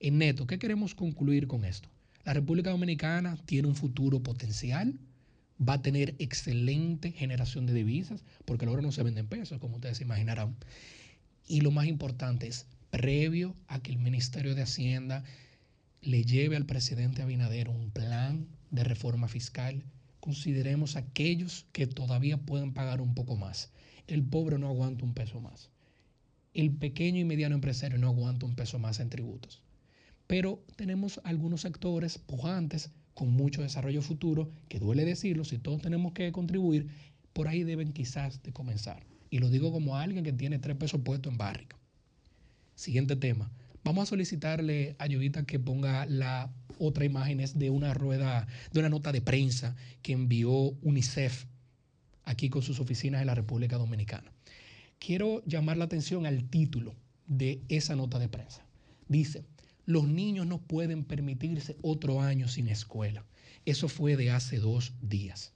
[0.00, 1.88] En neto, ¿qué queremos concluir con esto?
[2.24, 4.98] La República Dominicana tiene un futuro potencial,
[5.66, 9.76] va a tener excelente generación de divisas, porque oro no se vende en pesos, como
[9.76, 10.56] ustedes imaginarán.
[11.46, 15.24] Y lo más importante es, previo a que el Ministerio de Hacienda
[16.02, 19.82] le lleve al presidente Abinader un plan de reforma fiscal,
[20.20, 23.70] consideremos aquellos que todavía pueden pagar un poco más
[24.06, 25.70] el pobre no aguanta un peso más.
[26.54, 29.62] El pequeño y mediano empresario no aguanta un peso más en tributos.
[30.26, 36.12] Pero tenemos algunos sectores pujantes con mucho desarrollo futuro, que duele decirlo, si todos tenemos
[36.12, 36.88] que contribuir,
[37.32, 39.04] por ahí deben quizás de comenzar.
[39.30, 41.76] Y lo digo como alguien que tiene tres pesos puestos en barrica.
[42.74, 43.50] Siguiente tema.
[43.84, 48.80] Vamos a solicitarle a Llovita que ponga la otra imagen es de una rueda, de
[48.80, 50.50] una nota de prensa que envió
[50.82, 51.46] UNICEF
[52.26, 54.30] aquí con sus oficinas en la República Dominicana.
[54.98, 56.94] Quiero llamar la atención al título
[57.26, 58.66] de esa nota de prensa.
[59.08, 59.44] Dice,
[59.86, 63.24] los niños no pueden permitirse otro año sin escuela.
[63.64, 65.52] Eso fue de hace dos días.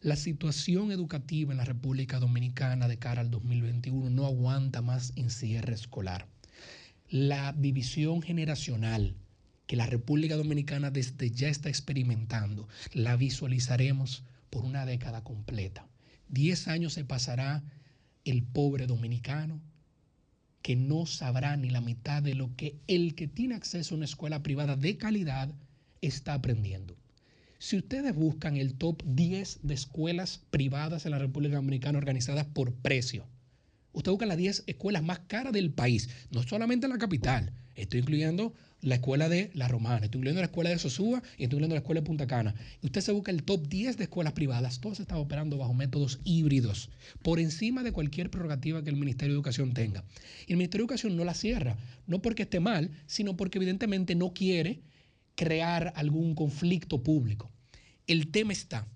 [0.00, 5.74] La situación educativa en la República Dominicana de cara al 2021 no aguanta más encierre
[5.74, 6.26] escolar.
[7.08, 9.14] La división generacional
[9.66, 15.86] que la República Dominicana desde ya está experimentando, la visualizaremos por una década completa.
[16.32, 17.62] Diez años se pasará
[18.24, 19.60] el pobre dominicano
[20.62, 24.06] que no sabrá ni la mitad de lo que el que tiene acceso a una
[24.06, 25.54] escuela privada de calidad
[26.00, 26.96] está aprendiendo.
[27.58, 32.72] Si ustedes buscan el top 10 de escuelas privadas en la República Dominicana organizadas por
[32.72, 33.26] precio,
[33.92, 38.00] ustedes buscan las 10 escuelas más caras del país, no solamente en la capital, estoy
[38.00, 41.76] incluyendo la escuela de La Romana, estoy incluyendo la escuela de Sosúa y estoy incluyendo
[41.76, 42.54] la escuela de Punta Cana.
[42.82, 46.18] Y usted se busca el top 10 de escuelas privadas, todas están operando bajo métodos
[46.24, 46.90] híbridos,
[47.22, 50.04] por encima de cualquier prerrogativa que el Ministerio de Educación tenga.
[50.46, 51.76] Y el Ministerio de Educación no la cierra,
[52.08, 54.80] no porque esté mal, sino porque evidentemente no quiere
[55.36, 57.50] crear algún conflicto público.
[58.08, 58.88] El tema está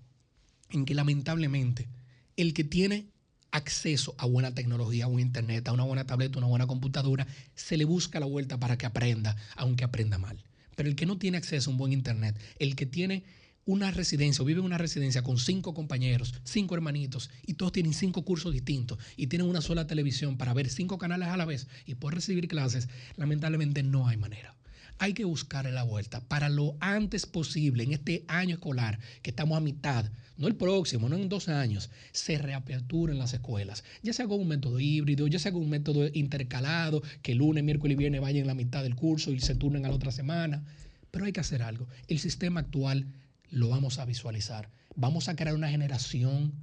[0.69, 1.87] en que lamentablemente
[2.35, 3.07] el que tiene
[3.51, 7.77] acceso a buena tecnología, a un internet, a una buena tableta, una buena computadora, se
[7.77, 10.43] le busca la vuelta para que aprenda, aunque aprenda mal.
[10.75, 13.23] Pero el que no tiene acceso a un buen internet, el que tiene
[13.65, 17.93] una residencia o vive en una residencia con cinco compañeros, cinco hermanitos, y todos tienen
[17.93, 21.67] cinco cursos distintos y tienen una sola televisión para ver cinco canales a la vez
[21.85, 22.87] y poder recibir clases,
[23.17, 24.57] lamentablemente no hay manera
[24.99, 29.57] hay que buscarle la vuelta para lo antes posible, en este año escolar, que estamos
[29.57, 34.27] a mitad, no el próximo, no en dos años, se reaperturen las escuelas, ya sea
[34.27, 38.21] con un método híbrido, ya sea con un método intercalado, que lunes, miércoles y viernes
[38.21, 40.63] vayan la mitad del curso y se turnen a la otra semana.
[41.11, 41.87] Pero hay que hacer algo.
[42.07, 43.07] El sistema actual
[43.49, 44.69] lo vamos a visualizar.
[44.95, 46.53] Vamos a crear una generación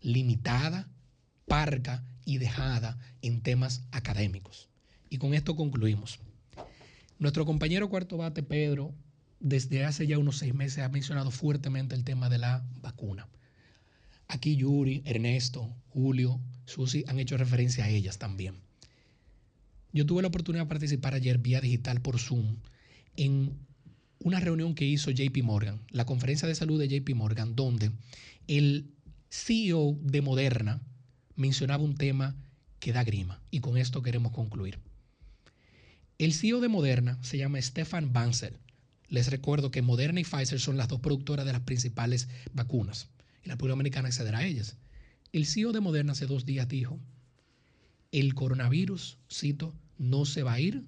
[0.00, 0.88] limitada,
[1.46, 4.68] parca y dejada en temas académicos.
[5.08, 6.18] Y con esto concluimos.
[7.22, 8.92] Nuestro compañero cuarto bate, Pedro,
[9.38, 13.28] desde hace ya unos seis meses ha mencionado fuertemente el tema de la vacuna.
[14.26, 18.56] Aquí Yuri, Ernesto, Julio, Susi han hecho referencia a ellas también.
[19.92, 22.56] Yo tuve la oportunidad de participar ayer vía digital por Zoom
[23.16, 23.52] en
[24.18, 27.92] una reunión que hizo JP Morgan, la conferencia de salud de JP Morgan, donde
[28.48, 28.90] el
[29.30, 30.82] CEO de Moderna
[31.36, 32.34] mencionaba un tema
[32.80, 33.40] que da grima.
[33.52, 34.80] Y con esto queremos concluir.
[36.18, 38.58] El CEO de Moderna se llama Stefan Bancel.
[39.08, 43.08] Les recuerdo que Moderna y Pfizer son las dos productoras de las principales vacunas
[43.44, 44.76] y la República Dominicana accederá a ellas.
[45.32, 47.00] El CEO de Moderna hace dos días dijo,
[48.12, 50.84] el coronavirus, cito, no se va a ir,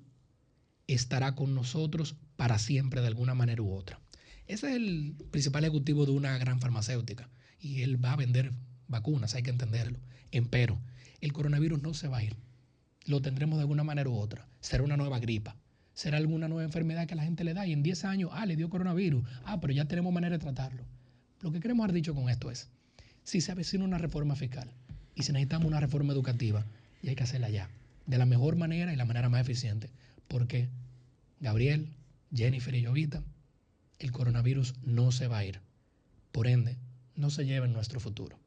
[0.86, 4.00] estará con nosotros para siempre de alguna manera u otra.
[4.46, 8.52] Ese es el principal ejecutivo de una gran farmacéutica y él va a vender
[8.88, 9.98] vacunas, hay que entenderlo.
[10.30, 10.80] Empero,
[11.20, 12.36] el coronavirus no se va a ir
[13.06, 14.46] lo tendremos de alguna manera u otra.
[14.64, 15.58] Será una nueva gripa,
[15.92, 18.56] será alguna nueva enfermedad que la gente le da y en 10 años, ah, le
[18.56, 20.86] dio coronavirus, ah, pero ya tenemos manera de tratarlo.
[21.42, 22.70] Lo que queremos haber dicho con esto es,
[23.24, 24.70] si se avecina una reforma fiscal
[25.14, 26.64] y si necesitamos una reforma educativa,
[27.02, 27.68] y hay que hacerla ya,
[28.06, 29.90] de la mejor manera y la manera más eficiente,
[30.28, 30.70] porque
[31.40, 31.90] Gabriel,
[32.34, 33.22] Jennifer y Jovita,
[33.98, 35.60] el coronavirus no se va a ir.
[36.32, 36.78] Por ende,
[37.16, 38.38] no se lleve en nuestro futuro.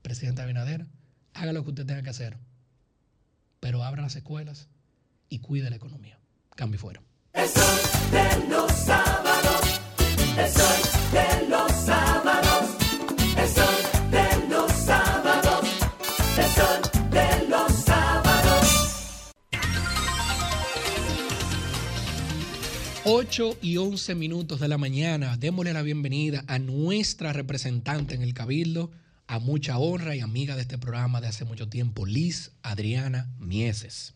[0.00, 0.86] Presidente Abinader,
[1.34, 2.38] haga lo que usted tenga que hacer
[3.60, 4.68] pero abra las escuelas
[5.28, 6.18] y cuide la economía.
[6.54, 7.02] Cambio fuera.
[7.32, 7.78] El sol
[8.10, 9.80] de los sábados,
[10.38, 12.76] el sol de los sábados,
[13.36, 15.68] el sol de los sábados,
[16.38, 18.06] el sol de los sábados.
[23.04, 25.36] 8 y 11 minutos de la mañana.
[25.36, 28.90] Démosle la bienvenida a nuestra representante en el Cabildo,
[29.26, 34.14] a mucha honra y amiga de este programa de hace mucho tiempo, Liz Adriana Mieses.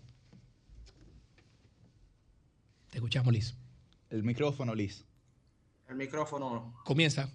[2.90, 3.56] Te escuchamos, Liz.
[4.10, 5.06] El micrófono, Liz.
[5.88, 6.74] El micrófono.
[6.84, 7.28] Comienza.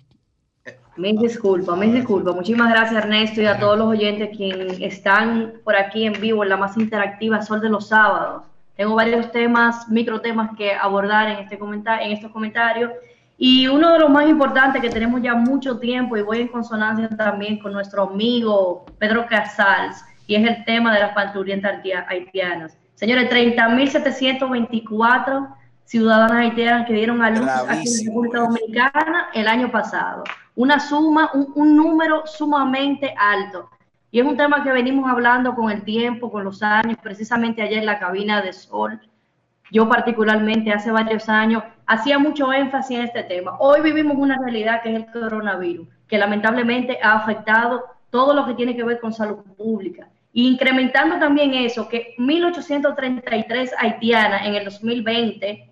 [0.98, 2.36] Mil disculpas, mil disculpas.
[2.36, 6.50] Muchísimas gracias Ernesto y a todos los oyentes quienes están por aquí en vivo en
[6.50, 8.44] la más interactiva Sol de los Sábados.
[8.76, 12.92] Tengo varios temas, micro temas que abordar en, este en estos comentarios
[13.38, 17.10] y uno de los más importantes que tenemos ya mucho tiempo y voy en consonancia
[17.10, 22.78] también con nuestro amigo Pedro Casals y es el tema de las parturientas haitianas.
[22.96, 30.24] Señores, 30.724 ciudadanas haitianas que dieron a luz aquí en República Dominicana el año pasado.
[30.56, 33.70] Una suma, un, un número sumamente alto.
[34.12, 36.98] Y es un tema que venimos hablando con el tiempo, con los años.
[37.04, 39.02] Precisamente ayer en la cabina de Sol
[39.72, 43.58] Yo particularmente hace varios años hacía mucho énfasis en este tema.
[43.60, 48.54] Hoy vivimos una realidad que es el coronavirus, que lamentablemente ha afectado todo lo que
[48.54, 50.08] tiene que ver con salud pública.
[50.38, 55.72] Incrementando también eso, que 1.833 haitianas en el 2020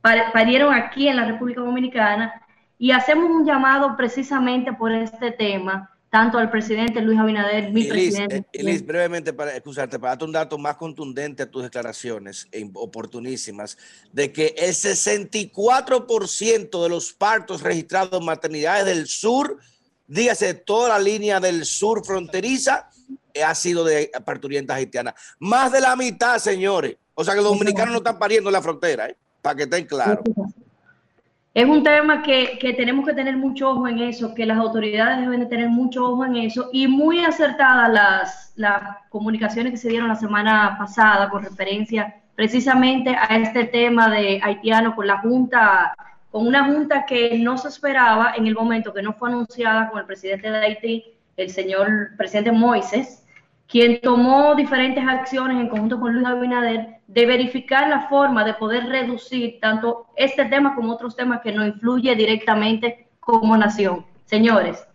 [0.00, 2.34] parieron aquí en la República Dominicana
[2.76, 7.92] y hacemos un llamado precisamente por este tema, tanto al presidente Luis Abinader, mi Elis,
[7.92, 8.36] presidente.
[8.38, 12.68] eh, Elis, brevemente, para excusarte, para darte un dato más contundente a tus declaraciones e
[12.74, 13.78] oportunísimas,
[14.12, 19.58] de que el 64% de los partos registrados en maternidades del sur,
[20.08, 22.88] dígase toda la línea del sur fronteriza,
[23.44, 25.14] ha sido de parturientas haitianas.
[25.38, 26.96] Más de la mitad, señores.
[27.14, 29.16] O sea que los dominicanos no están pariendo en la frontera, ¿eh?
[29.40, 30.24] para que estén claros.
[31.54, 35.20] Es un tema que, que tenemos que tener mucho ojo en eso, que las autoridades
[35.20, 39.90] deben de tener mucho ojo en eso y muy acertadas las, las comunicaciones que se
[39.90, 45.94] dieron la semana pasada con referencia precisamente a este tema de haitiano con la Junta,
[46.30, 50.00] con una Junta que no se esperaba en el momento que no fue anunciada con
[50.00, 51.04] el presidente de Haití,
[51.36, 53.21] el señor presidente Moises,
[53.72, 58.84] quien tomó diferentes acciones en conjunto con Luis Abinader de verificar la forma de poder
[58.86, 64.04] reducir tanto este tema como otros temas que nos influye directamente como nación.
[64.26, 64.86] Señores,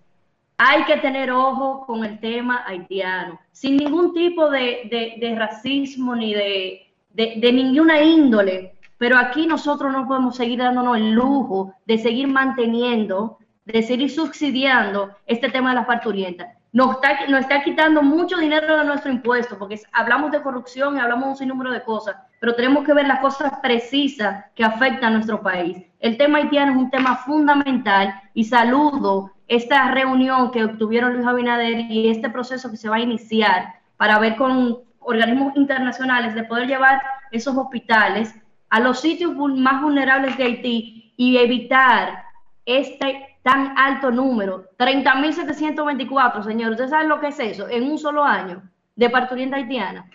[0.60, 6.16] hay que tener ojo con el tema haitiano, sin ningún tipo de, de- de racismo
[6.16, 11.98] ni de, de- ninguna índole, pero aquí nosotros no podemos seguir dándonos el lujo de
[11.98, 16.57] seguir manteniendo, de seguir subsidiando este tema de las parturientas.
[16.78, 21.24] Nos está, está quitando mucho dinero de nuestro impuesto, porque hablamos de corrupción y hablamos
[21.24, 25.16] de un sinnúmero de cosas, pero tenemos que ver las cosas precisas que afectan a
[25.16, 25.84] nuestro país.
[26.00, 31.80] El tema haitiano es un tema fundamental y saludo esta reunión que obtuvieron Luis Abinader
[31.90, 36.68] y este proceso que se va a iniciar para ver con organismos internacionales de poder
[36.68, 37.02] llevar
[37.32, 38.36] esos hospitales
[38.70, 42.24] a los sitios más vulnerables de Haití y evitar
[42.68, 46.72] este tan alto número, 30.724, señor.
[46.72, 47.70] ¿Usted sabe lo que es eso?
[47.70, 48.62] En un solo año
[48.98, 50.06] de parturienta haitiana.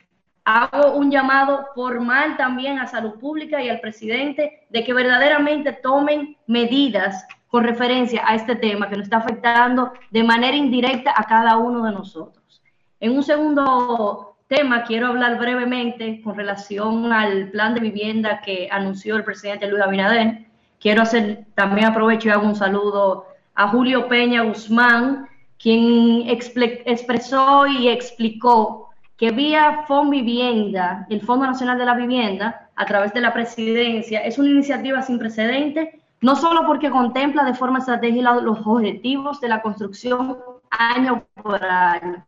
[0.45, 6.37] Hago un llamado formal también a salud pública y al presidente de que verdaderamente tomen
[6.47, 11.57] medidas con referencia a este tema que nos está afectando de manera indirecta a cada
[11.57, 12.63] uno de nosotros.
[13.01, 19.17] En un segundo tema, quiero hablar brevemente con relación al plan de vivienda que anunció
[19.17, 20.52] el presidente Luis Abinader.
[20.83, 27.89] Quiero hacer, también aprovecho y hago un saludo a Julio Peña Guzmán, quien expresó y
[27.89, 34.25] explicó que vía Vivienda, el Fondo Nacional de la Vivienda, a través de la presidencia,
[34.25, 35.91] es una iniciativa sin precedentes,
[36.21, 40.39] no solo porque contempla de forma estratégica los objetivos de la construcción
[40.71, 42.27] año por año,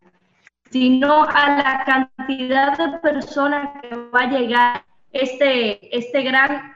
[0.71, 6.75] sino a la cantidad de personas que va a llegar este, este gran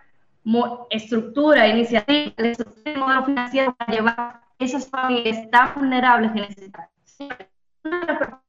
[0.90, 6.88] estructura, iniciativa, la estructura y modelo financiero para llevar esas familias tan vulnerables que necesitan.
[7.84, 8.40] Una de las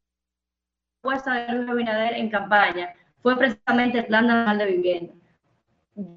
[1.02, 5.14] propuestas de Luis Abinader en campaña fue precisamente el Plan Nacional de Vivienda.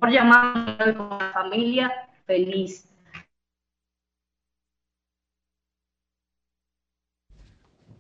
[0.01, 1.93] Por llamarlo como una familia
[2.27, 2.89] feliz.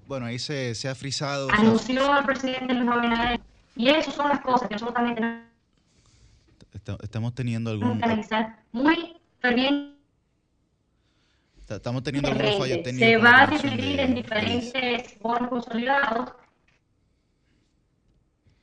[0.07, 1.49] Bueno, ahí se, se ha frisado.
[1.51, 3.41] Anunció el presidente Luis Abinader.
[3.75, 5.52] Y esas son las cosas que nosotros también tenemos
[6.75, 8.01] estamos teniendo algún,
[8.73, 9.99] muy fervientemente.
[11.69, 13.09] estamos teniendo algunos fallos técnicos.
[13.09, 16.33] Se va a dividir en diferentes bonos consolidados.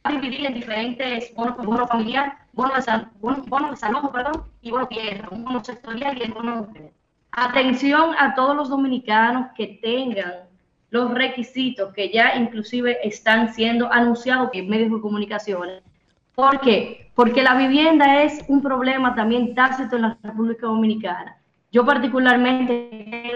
[0.05, 4.43] Va a dividir en diferentes bonos, bono familiar, bono de, bono, bono de salud, perdón,
[4.61, 6.93] y bono tierra, un bono sectorial y el bono mujer.
[7.31, 10.49] Atención a todos los dominicanos que tengan
[10.89, 15.83] los requisitos que ya inclusive están siendo anunciados en medios de comunicaciones.
[16.39, 17.11] ¿Por qué?
[17.15, 21.35] Porque la vivienda es un problema también tácito en la República Dominicana.
[21.69, 23.33] Yo particularmente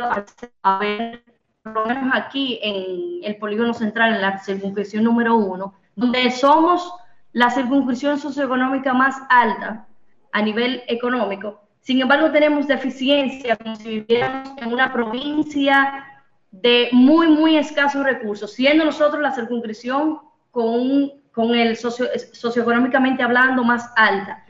[0.63, 1.21] a ver,
[1.61, 6.93] por lo menos aquí en el polígono central, en la circunscripción número uno, donde somos
[7.33, 9.85] la circunscripción socioeconómica más alta
[10.31, 11.59] a nivel económico.
[11.81, 16.05] Sin embargo, tenemos deficiencia como si viviéramos en una provincia
[16.51, 20.19] de muy, muy escasos recursos, siendo nosotros la circunscripción
[20.51, 24.45] con, un- con el socio, socioeconómicamente hablando más alta.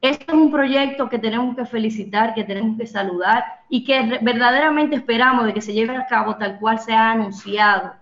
[0.00, 4.96] Este es un proyecto que tenemos que felicitar, que tenemos que saludar y que verdaderamente
[4.96, 7.92] esperamos de que se lleve a cabo tal cual se ha anunciado,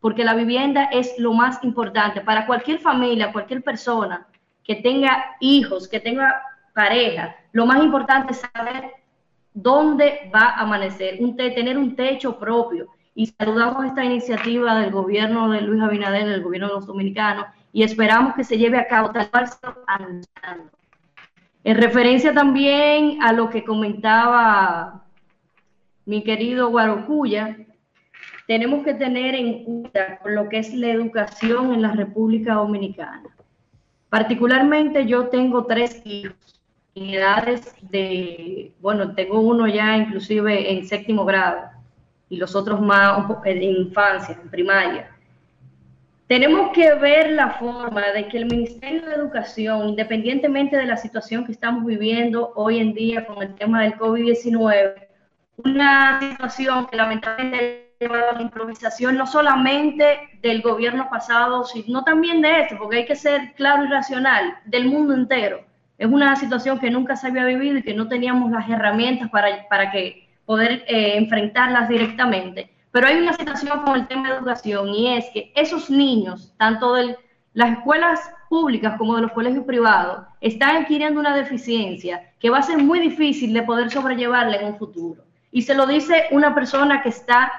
[0.00, 4.26] porque la vivienda es lo más importante para cualquier familia, cualquier persona
[4.62, 6.40] que tenga hijos, que tenga
[6.72, 7.34] pareja.
[7.52, 8.92] Lo más importante es saber
[9.52, 12.88] dónde va a amanecer, un te- tener un techo propio.
[13.14, 17.82] Y saludamos esta iniciativa del gobierno de Luis Abinader, del gobierno de los dominicanos, y
[17.82, 19.50] esperamos que se lleve a cabo tal cual
[19.88, 20.70] anunciado.
[21.64, 25.04] En referencia también a lo que comentaba
[26.06, 27.58] mi querido Guarocuya,
[28.46, 33.34] tenemos que tener en cuenta lo que es la educación en la República Dominicana.
[34.08, 36.62] Particularmente yo tengo tres hijos
[36.94, 41.70] en edades de, bueno, tengo uno ya inclusive en séptimo grado
[42.28, 45.13] y los otros más en infancia, en primaria.
[46.26, 51.44] Tenemos que ver la forma de que el Ministerio de Educación, independientemente de la situación
[51.44, 55.06] que estamos viviendo hoy en día con el tema del COVID-19,
[55.58, 62.02] una situación que lamentablemente ha llevado a la improvisación no solamente del gobierno pasado, sino
[62.04, 65.60] también de este, porque hay que ser claro y racional, del mundo entero.
[65.98, 69.68] Es una situación que nunca se había vivido y que no teníamos las herramientas para,
[69.68, 72.70] para que poder eh, enfrentarlas directamente.
[72.94, 76.94] Pero hay una situación con el tema de educación y es que esos niños, tanto
[76.94, 77.18] de
[77.52, 82.62] las escuelas públicas como de los colegios privados, están adquiriendo una deficiencia que va a
[82.62, 85.24] ser muy difícil de poder sobrellevarla en un futuro.
[85.50, 87.50] Y se lo dice una persona que está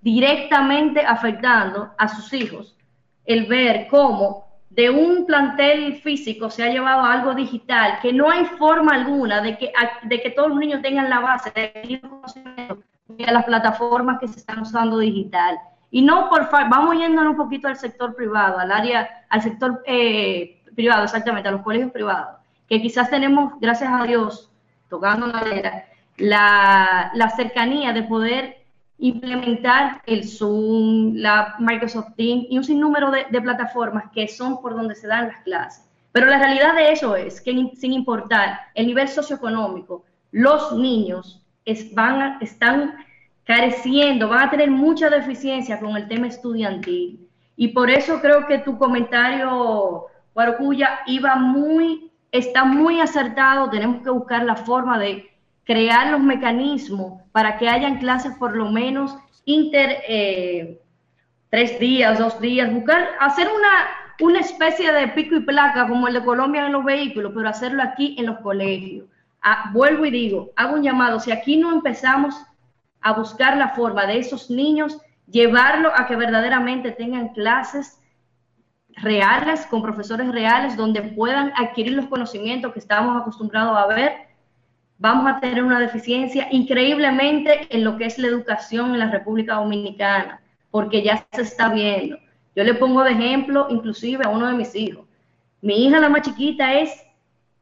[0.00, 2.76] directamente afectando a sus hijos
[3.24, 8.30] el ver cómo de un plantel físico se ha llevado a algo digital, que no
[8.30, 9.72] hay forma alguna de que,
[10.04, 11.72] de que todos los niños tengan la base de
[13.14, 15.58] conocimiento de las plataformas que se están usando digital.
[15.90, 19.82] Y no, por favor, vamos yéndonos un poquito al sector privado, al área, al sector
[19.86, 22.36] eh, privado, exactamente, a los colegios privados,
[22.68, 24.50] que quizás tenemos, gracias a Dios,
[24.88, 25.84] tocando madera,
[26.16, 28.64] la, la cercanía de poder
[28.98, 34.74] implementar el Zoom, la Microsoft Teams y un sinnúmero de, de, plataformas que son por
[34.74, 35.88] donde se dan las clases.
[36.12, 41.43] Pero la realidad de eso es que sin importar el nivel socioeconómico, los niños
[41.92, 42.94] van a, están
[43.44, 47.28] careciendo, van a tener mucha deficiencia con el tema estudiantil.
[47.56, 53.70] Y por eso creo que tu comentario, Guarocuya, iba muy, está muy acertado.
[53.70, 55.30] Tenemos que buscar la forma de
[55.64, 60.80] crear los mecanismos para que hayan clases por lo menos inter eh,
[61.50, 66.14] tres días, dos días, buscar, hacer una, una especie de pico y placa como el
[66.14, 69.06] de Colombia en los vehículos, pero hacerlo aquí en los colegios.
[69.72, 72.34] Vuelvo y digo, hago un llamado, si aquí no empezamos
[73.00, 78.00] a buscar la forma de esos niños, llevarlo a que verdaderamente tengan clases
[78.96, 84.12] reales, con profesores reales, donde puedan adquirir los conocimientos que estamos acostumbrados a ver,
[84.98, 89.56] vamos a tener una deficiencia increíblemente en lo que es la educación en la República
[89.56, 90.40] Dominicana,
[90.70, 92.16] porque ya se está viendo.
[92.56, 95.06] Yo le pongo de ejemplo inclusive a uno de mis hijos.
[95.60, 97.04] Mi hija, la más chiquita, es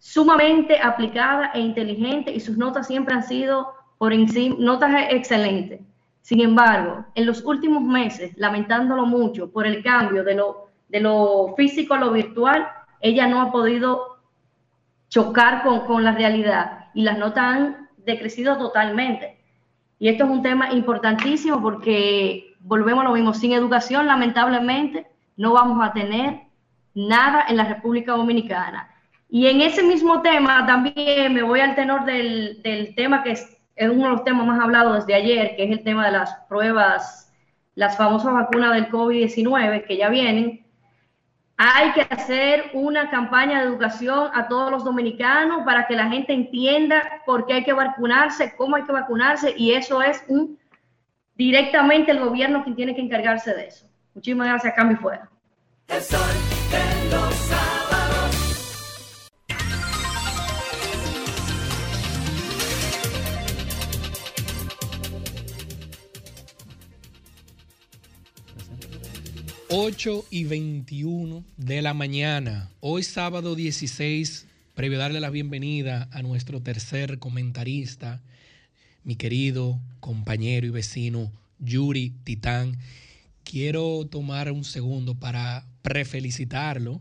[0.02, 5.80] sumamente aplicada e inteligente y sus notas siempre han sido por encima, notas excelentes.
[6.22, 11.54] Sin embargo, en los últimos meses, lamentándolo mucho por el cambio de lo, de lo
[11.56, 12.66] físico a lo virtual,
[13.00, 14.18] ella no ha podido
[15.08, 19.38] chocar con, con la realidad y las notas han decrecido totalmente.
[20.00, 25.06] Y esto es un tema importantísimo porque volvemos a lo mismo, sin educación lamentablemente
[25.36, 26.40] no vamos a tener
[26.92, 28.91] nada en la República Dominicana.
[29.34, 34.04] Y en ese mismo tema también me voy al tenor del, tema que es, uno
[34.04, 37.32] de los temas más hablados desde ayer, que es el tema de las pruebas,
[37.74, 40.66] las famosas vacunas del COVID-19 que ya vienen.
[41.56, 46.34] Hay que hacer una campaña de educación a todos los dominicanos para que la gente
[46.34, 50.58] entienda por qué hay que vacunarse, cómo hay que vacunarse, y eso es un,
[51.36, 53.86] directamente el gobierno quien tiene que encargarse de eso.
[54.14, 55.30] Muchísimas gracias, cambio fuera.
[55.88, 56.20] El sol
[56.70, 57.81] de los
[69.74, 76.60] 8 y 21 de la mañana, hoy sábado 16, previo darle la bienvenida a nuestro
[76.60, 78.20] tercer comentarista,
[79.02, 82.76] mi querido compañero y vecino Yuri Titán.
[83.44, 87.00] Quiero tomar un segundo para prefelicitarlo.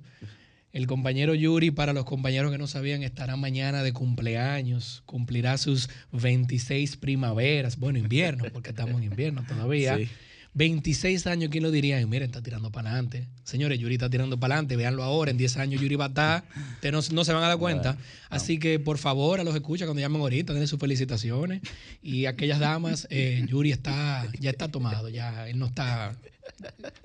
[0.72, 5.89] El compañero Yuri, para los compañeros que no sabían, estará mañana de cumpleaños, cumplirá sus
[6.14, 9.98] 26 primaveras, bueno, invierno, porque estamos en invierno todavía.
[9.98, 10.07] Sí
[10.53, 12.01] 26 años, ¿quién lo diría?
[12.01, 13.27] Y miren, está tirando para adelante.
[13.43, 16.43] Señores, Yuri está tirando para adelante, véanlo ahora, en 10 años Yuri va a estar,
[16.73, 17.97] ustedes no, no, se van a dar cuenta.
[18.29, 21.61] Así que, por favor, a los escucha cuando llamen ahorita, denle sus felicitaciones.
[22.01, 26.15] Y aquellas damas, eh, Yuri está, ya está tomado, ya él no está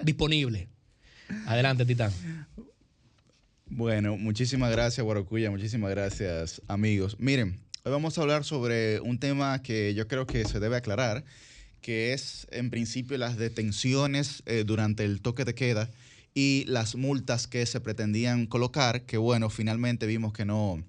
[0.02, 0.68] disponible.
[1.46, 2.12] Adelante, Titán.
[3.68, 7.16] Bueno, muchísimas gracias, Guarocuya, muchísimas gracias, amigos.
[7.18, 11.24] Miren, hoy vamos a hablar sobre un tema que yo creo que se debe aclarar,
[11.86, 15.88] que es en principio las detenciones eh, durante el toque de queda
[16.34, 20.82] y las multas que se pretendían colocar, que bueno, finalmente vimos que no,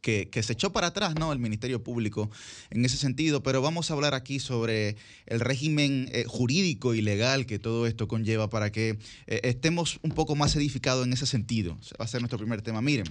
[0.00, 1.32] que, que, se echó para atrás, ¿no?
[1.32, 2.28] El Ministerio Público
[2.70, 4.96] en ese sentido, pero vamos a hablar aquí sobre
[5.26, 10.10] el régimen eh, jurídico y legal que todo esto conlleva para que eh, estemos un
[10.10, 11.78] poco más edificados en ese sentido.
[12.00, 12.82] Va a ser nuestro primer tema.
[12.82, 13.06] Miren,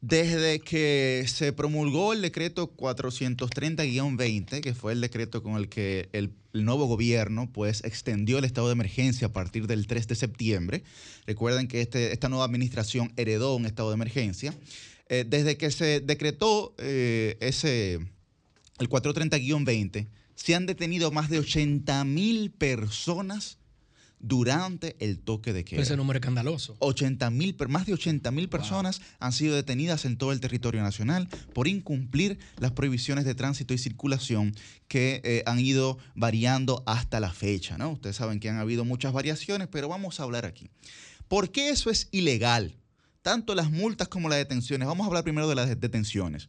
[0.00, 6.32] desde que se promulgó el decreto 430-20, que fue el decreto con el que el,
[6.52, 10.82] nuevo gobierno pues, extendió el estado de emergencia a partir del 3 de septiembre,
[11.26, 14.52] recuerden que este, esta nueva administración heredó un estado de emergencia,
[15.08, 18.00] eh, desde que se decretó eh, ese,
[18.78, 23.59] el 430-20, se han detenido más de 80 mil personas
[24.20, 25.80] durante el toque de queda.
[25.80, 26.76] Ese número escandaloso.
[26.78, 29.08] 80 mil, más de 80 mil personas wow.
[29.20, 33.78] han sido detenidas en todo el territorio nacional por incumplir las prohibiciones de tránsito y
[33.78, 34.54] circulación
[34.88, 37.78] que eh, han ido variando hasta la fecha.
[37.78, 37.90] ¿no?
[37.90, 40.68] Ustedes saben que han habido muchas variaciones, pero vamos a hablar aquí.
[41.26, 42.76] ¿Por qué eso es ilegal?
[43.22, 44.86] Tanto las multas como las detenciones.
[44.86, 46.48] Vamos a hablar primero de las detenciones.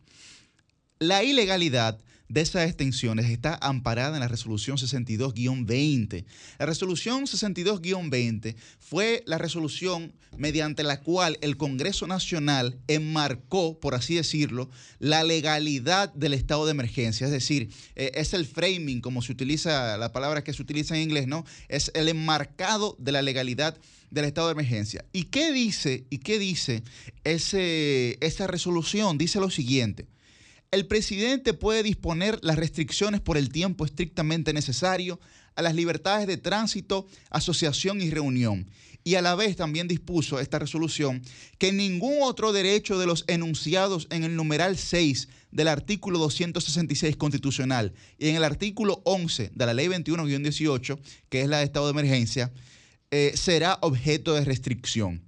[1.00, 2.00] La ilegalidad
[2.32, 6.24] de esas extensiones está amparada en la resolución 62-20.
[6.60, 14.16] La resolución 62-20 fue la resolución mediante la cual el Congreso Nacional enmarcó, por así
[14.16, 17.26] decirlo, la legalidad del estado de emergencia.
[17.26, 21.02] Es decir, eh, es el framing, como se utiliza, la palabra que se utiliza en
[21.02, 21.44] inglés, ¿no?
[21.68, 23.78] Es el enmarcado de la legalidad
[24.10, 25.04] del estado de emergencia.
[25.12, 26.84] ¿Y qué dice, y qué dice
[27.26, 29.18] ese, esa resolución?
[29.18, 30.08] Dice lo siguiente
[30.72, 35.20] el presidente puede disponer las restricciones por el tiempo estrictamente necesario
[35.56, 38.70] a las libertades de tránsito, asociación y reunión.
[39.04, 41.22] Y a la vez también dispuso esta resolución
[41.58, 47.94] que ningún otro derecho de los enunciados en el numeral 6 del artículo 266 constitucional
[48.18, 51.92] y en el artículo 11 de la ley 21-18, que es la de estado de
[51.92, 52.54] emergencia,
[53.10, 55.22] eh, será objeto de restricción.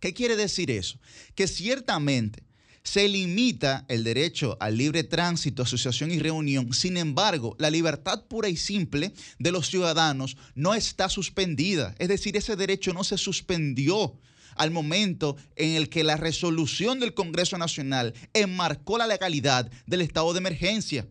[0.00, 0.98] ¿Qué quiere decir eso?
[1.36, 2.42] Que ciertamente
[2.84, 6.72] se limita el derecho al libre tránsito, asociación y reunión.
[6.72, 11.94] Sin embargo, la libertad pura y simple de los ciudadanos no está suspendida.
[11.98, 14.18] Es decir, ese derecho no se suspendió
[14.56, 20.32] al momento en el que la resolución del Congreso Nacional enmarcó la legalidad del estado
[20.32, 21.06] de emergencia.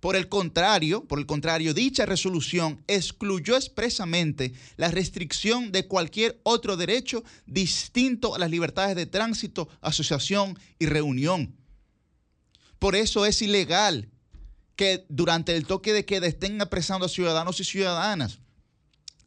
[0.00, 6.76] Por el contrario, por el contrario, dicha resolución excluyó expresamente la restricción de cualquier otro
[6.76, 11.56] derecho distinto a las libertades de tránsito, asociación y reunión.
[12.78, 14.08] Por eso es ilegal
[14.76, 18.38] que durante el toque de queda estén apresando a ciudadanos y ciudadanas.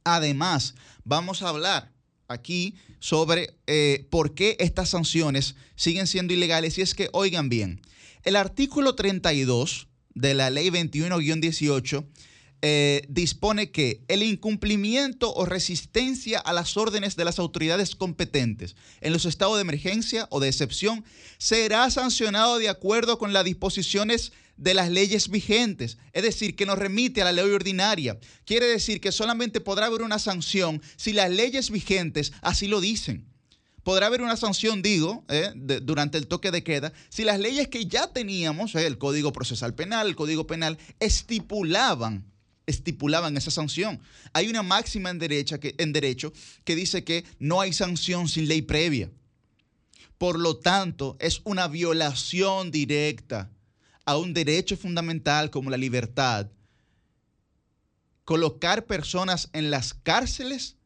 [0.06, 1.92] Además, vamos a hablar
[2.30, 6.78] aquí sobre eh, por qué estas sanciones siguen siendo ilegales.
[6.78, 7.82] Y es que, oigan bien,
[8.24, 12.06] el artículo 32 de la ley 21-18
[12.64, 19.14] eh, dispone que el incumplimiento o resistencia a las órdenes de las autoridades competentes en
[19.14, 21.04] los estados de emergencia o de excepción
[21.40, 26.78] será sancionado de acuerdo con las disposiciones de las leyes vigentes, es decir, que nos
[26.78, 28.20] remite a la ley ordinaria.
[28.46, 33.31] Quiere decir que solamente podrá haber una sanción si las leyes vigentes así lo dicen
[33.84, 37.86] podrá haber una sanción, digo, eh, durante el toque de queda, si las leyes que
[37.86, 42.26] ya teníamos, eh, el Código Procesal Penal, el Código Penal, estipulaban
[42.68, 44.00] estipulaban esa sanción.
[44.32, 45.60] Hay una máxima en derecho
[46.64, 49.12] que dice que no hay sanción sin ley previa.
[50.18, 53.52] Por lo tanto, es una violación directa
[54.06, 56.48] a un derecho fundamental como la libertad
[58.32, 60.78] colocar personas en las cárceles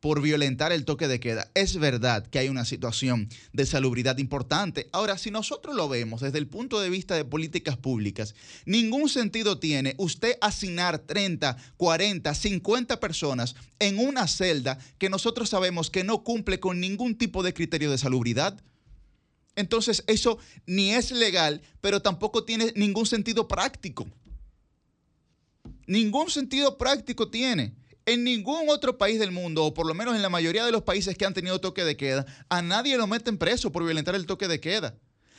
[0.00, 1.50] por violentar el toque de queda.
[1.54, 4.88] Es verdad que hay una situación de salubridad importante.
[4.92, 8.34] Ahora, si nosotros lo vemos desde el punto de vista de políticas públicas,
[8.64, 15.90] ningún sentido tiene usted asignar 30, 40, 50 personas en una celda que nosotros sabemos
[15.90, 18.62] que no cumple con ningún tipo de criterio de salubridad.
[19.56, 24.06] Entonces, eso ni es legal, pero tampoco tiene ningún sentido práctico.
[25.88, 27.74] Ningún sentido práctico tiene.
[28.08, 30.82] En ningún otro país del mundo, o por lo menos en la mayoría de los
[30.82, 34.24] países que han tenido toque de queda, a nadie lo meten preso por violentar el
[34.24, 34.94] toque de queda.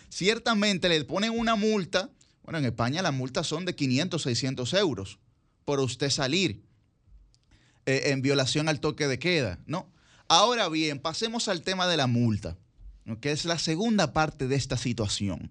[0.09, 2.11] Ciertamente le ponen una multa.
[2.43, 5.17] Bueno, en España las multas son de 500, 600 euros
[5.65, 6.61] por usted salir
[7.87, 9.91] eh, en violación al toque de queda, ¿no?
[10.27, 12.55] Ahora bien, pasemos al tema de la multa,
[13.19, 15.49] que es la segunda parte de esta situación.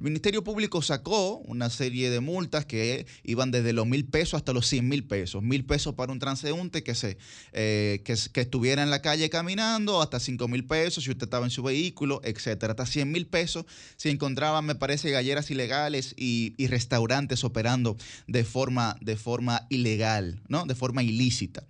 [0.00, 4.54] El Ministerio Público sacó una serie de multas que iban desde los mil pesos hasta
[4.54, 5.42] los cien mil pesos.
[5.42, 7.18] Mil pesos para un transeúnte que, se,
[7.52, 11.50] eh, que, estuviera en la calle caminando, hasta cinco mil pesos si usted estaba en
[11.50, 12.70] su vehículo, etcétera.
[12.70, 13.66] Hasta cien mil pesos
[13.98, 20.40] si encontraban, me parece, galleras ilegales y, y restaurantes operando de forma, de forma ilegal,
[20.48, 20.64] ¿no?
[20.64, 21.66] de forma ilícita.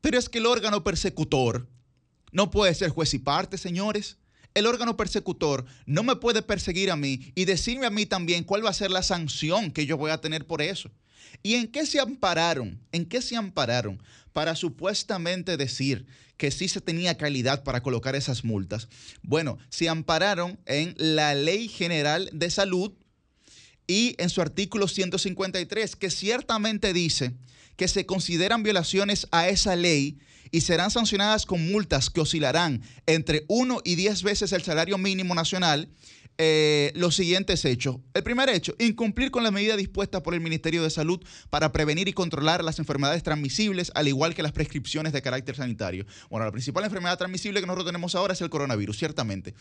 [0.00, 1.68] Pero es que el órgano persecutor
[2.32, 4.16] no puede ser juez y parte, señores.
[4.54, 8.64] El órgano persecutor no me puede perseguir a mí y decirme a mí también cuál
[8.64, 10.90] va a ser la sanción que yo voy a tener por eso.
[11.42, 12.80] ¿Y en qué se ampararon?
[12.92, 14.02] ¿En qué se ampararon
[14.32, 16.06] para supuestamente decir
[16.36, 18.88] que sí se tenía calidad para colocar esas multas?
[19.22, 22.92] Bueno, se ampararon en la Ley General de Salud
[23.86, 27.34] y en su artículo 153, que ciertamente dice
[27.76, 30.18] que se consideran violaciones a esa ley
[30.50, 35.34] y serán sancionadas con multas que oscilarán entre 1 y 10 veces el salario mínimo
[35.34, 35.88] nacional.
[36.42, 37.96] eh, los siguientes hechos.
[38.14, 42.08] El primer hecho, incumplir con las medidas dispuestas por el Ministerio de Salud para prevenir
[42.08, 46.06] y controlar las enfermedades transmisibles, al igual que las prescripciones de carácter sanitario.
[46.30, 49.54] Bueno, la principal enfermedad transmisible que nosotros tenemos ahora es el coronavirus, ciertamente.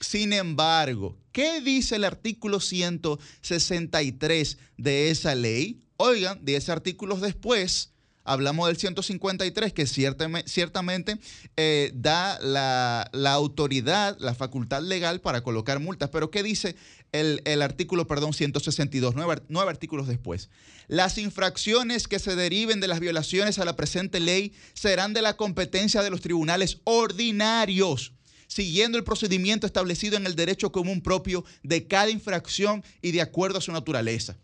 [0.00, 5.86] Sin embargo, ¿qué dice el artículo 163 de esa ley?
[5.98, 7.93] Oigan, 10 artículos después,
[8.24, 11.18] hablamos del 153, que ciertame- ciertamente
[11.56, 16.10] eh, da la, autoridad, la facultad legal para colocar multas.
[16.10, 16.74] Pero ¿qué dice
[17.12, 19.14] el, artículo, perdón, 162?
[19.14, 20.50] Nueve, ar- nueve artículos después.
[20.88, 25.36] Las infracciones que se deriven de las violaciones a la presente ley serán de la
[25.36, 28.12] competencia de los tribunales ordinarios
[28.46, 33.58] siguiendo el procedimiento establecido en el derecho común propio de cada infracción y de acuerdo
[33.58, 34.36] a su naturaleza.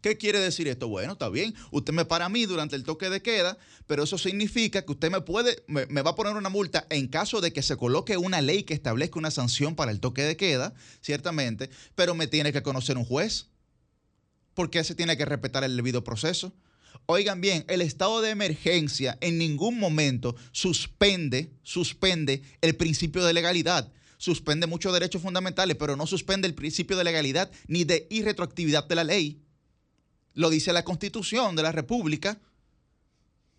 [0.00, 0.88] ¿Qué quiere decir esto?
[0.88, 4.18] Bueno, está bien, usted me para a mí durante el toque de queda, pero eso
[4.18, 7.52] significa que usted me puede, me, me va a poner una multa en caso de
[7.52, 11.70] que se coloque una ley que establezca una sanción para el toque de queda, ciertamente,
[11.94, 13.46] pero me tiene que conocer un juez,
[14.54, 16.52] porque se tiene que respetar el debido proceso.
[17.04, 23.92] Oigan bien, el estado de emergencia en ningún momento suspende, suspende el principio de legalidad.
[24.18, 28.94] Suspende muchos derechos fundamentales, pero no suspende el principio de legalidad ni de irretroactividad de
[28.94, 29.42] la ley.
[30.36, 32.38] Lo dice la Constitución de la República.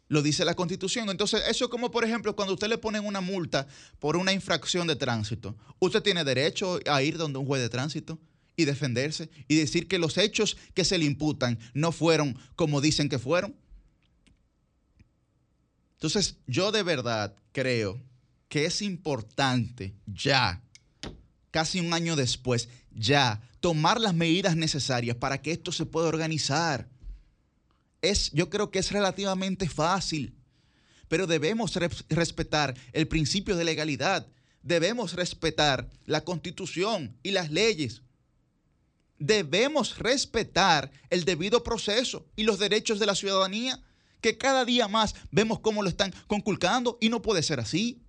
[0.09, 1.09] Lo dice la Constitución.
[1.09, 3.67] Entonces, eso es como, por ejemplo, cuando usted le ponen una multa
[3.99, 5.57] por una infracción de tránsito.
[5.79, 8.19] Usted tiene derecho a ir donde un juez de tránsito
[8.55, 13.09] y defenderse y decir que los hechos que se le imputan no fueron como dicen
[13.09, 13.55] que fueron.
[15.93, 17.99] Entonces, yo de verdad creo
[18.49, 20.61] que es importante ya,
[21.49, 26.89] casi un año después, ya tomar las medidas necesarias para que esto se pueda organizar.
[28.01, 30.35] Es, yo creo que es relativamente fácil,
[31.07, 34.27] pero debemos re- respetar el principio de legalidad,
[34.61, 38.01] debemos respetar la constitución y las leyes.
[39.19, 43.81] Debemos respetar el debido proceso y los derechos de la ciudadanía,
[44.21, 48.03] que cada día más vemos cómo lo están conculcando y no puede ser así.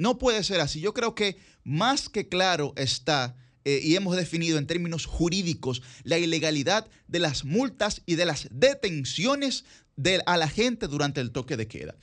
[0.00, 0.80] No puede ser así.
[0.80, 3.36] Yo creo que más que claro está,
[3.66, 8.48] eh, y hemos definido en términos jurídicos, la ilegalidad de las multas y de las
[8.50, 9.66] detenciones
[9.96, 11.96] de, a la gente durante el toque de queda.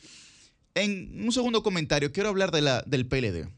[0.76, 3.50] En un segundo comentario, quiero hablar de la, del PLD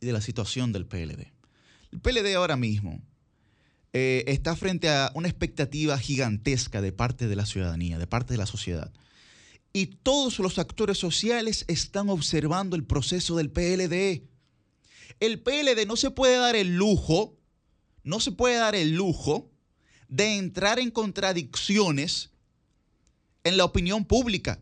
[0.00, 1.32] y de la situación del PLD.
[1.92, 3.00] El PLD ahora mismo
[3.92, 8.38] eh, está frente a una expectativa gigantesca de parte de la ciudadanía, de parte de
[8.38, 8.92] la sociedad.
[9.76, 14.22] Y todos los actores sociales están observando el proceso del PLD.
[15.18, 17.36] El PLD no se puede dar el lujo,
[18.04, 19.50] no se puede dar el lujo
[20.06, 22.30] de entrar en contradicciones
[23.42, 24.60] en la opinión pública.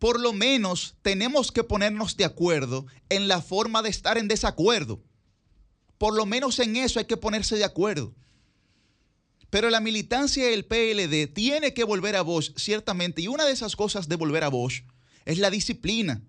[0.00, 5.00] Por lo menos tenemos que ponernos de acuerdo en la forma de estar en desacuerdo.
[5.96, 8.16] Por lo menos en eso hay que ponerse de acuerdo.
[9.50, 13.76] Pero la militancia del PLD tiene que volver a Bosch, ciertamente, y una de esas
[13.76, 14.82] cosas de volver a Bosch
[15.24, 16.22] es la disciplina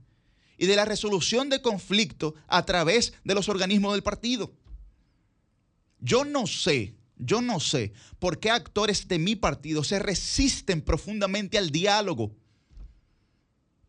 [0.58, 4.54] y de la resolución de conflicto a través de los organismos del partido.
[6.00, 11.58] Yo no sé, yo no sé por qué actores de mi partido se resisten profundamente
[11.58, 12.36] al diálogo.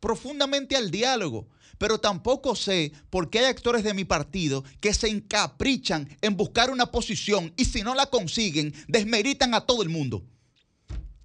[0.01, 1.49] Profundamente al diálogo.
[1.81, 6.71] Pero tampoco sé por qué hay actores de mi partido que se encaprichan en buscar
[6.71, 10.23] una posición y si no la consiguen, desmeritan a todo el mundo.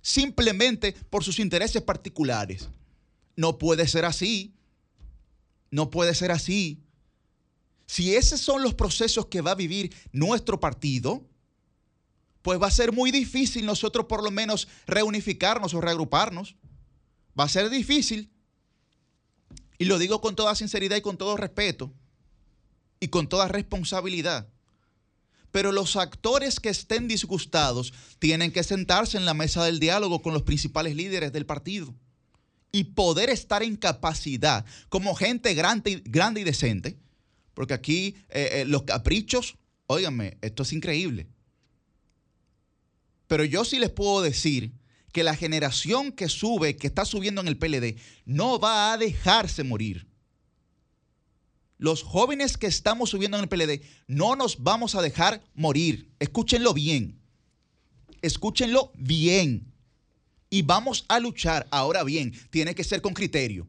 [0.02, 2.69] Simplemente por sus intereses particulares.
[3.36, 4.53] No puede ser así.
[5.72, 6.80] No puede ser así.
[7.86, 11.27] Si esos son los procesos que va a vivir nuestro partido,
[12.41, 16.56] pues va a ser muy difícil nosotros por lo menos reunificarnos o reagruparnos.
[17.38, 18.32] Va a ser difícil.
[19.77, 21.91] Y lo digo con toda sinceridad y con todo respeto
[22.99, 24.47] y con toda responsabilidad.
[25.52, 30.34] Pero los actores que estén disgustados tienen que sentarse en la mesa del diálogo con
[30.34, 31.93] los principales líderes del partido
[32.72, 36.97] y poder estar en capacidad como gente grande, y- grande y decente,
[37.53, 39.56] porque aquí eh, eh, los caprichos,
[39.88, 41.27] óiganme, esto es increíble.
[43.27, 44.73] Pero yo sí les puedo decir
[45.16, 49.64] que la generación que sube, que está subiendo en el PLD, no va a dejarse
[49.64, 50.10] morir.
[51.78, 56.12] los jóvenes que estamos subiendo en el PLD, no nos vamos a dejar morir.
[56.20, 57.18] Escúchenlo bien.
[58.22, 59.74] Escúchenlo bien.
[60.50, 61.66] Y vamos a luchar.
[61.72, 63.66] Ahora bien, tiene que ser con criterio.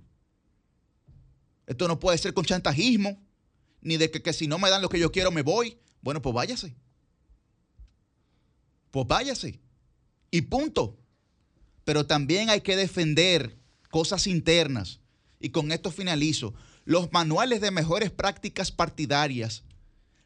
[1.64, 3.23] Esto no puede ser con chantajismo,
[3.82, 5.78] ni de que, que si no me dan lo que yo quiero me voy.
[6.01, 6.74] Bueno, pues váyase.
[8.90, 9.60] Pues váyase.
[10.32, 10.98] Y punto.
[11.86, 13.56] Pero también hay que defender
[13.90, 14.98] cosas internas.
[15.38, 16.52] Y con esto finalizo.
[16.84, 19.62] Los manuales de mejores prácticas partidarias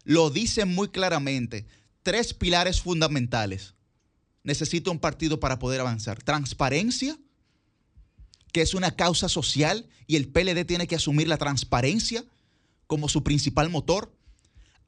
[0.04, 1.66] lo dicen muy claramente.
[2.02, 3.74] Tres pilares fundamentales.
[4.42, 6.22] Necesita un partido para poder avanzar.
[6.22, 7.18] Transparencia,
[8.52, 12.24] que es una causa social y el PLD tiene que asumir la transparencia
[12.86, 14.16] como su principal motor.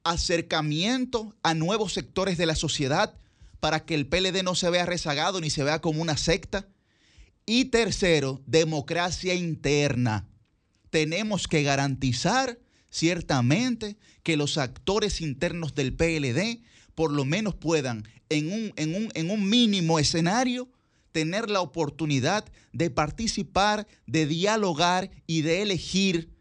[0.03, 3.15] Acercamiento a nuevos sectores de la sociedad
[3.63, 6.67] para que el PLD no se vea rezagado ni se vea como una secta.
[7.45, 10.27] Y tercero, democracia interna.
[10.89, 12.59] Tenemos que garantizar
[12.89, 16.61] ciertamente que los actores internos del PLD
[16.93, 20.69] por lo menos puedan en un, en un, en un mínimo escenario
[21.13, 26.32] tener la oportunidad de participar, de dialogar y de elegir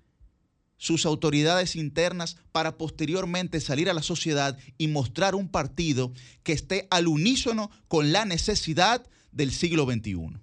[0.82, 6.88] sus autoridades internas para posteriormente salir a la sociedad y mostrar un partido que esté
[6.90, 10.40] al unísono con la necesidad del siglo XXI.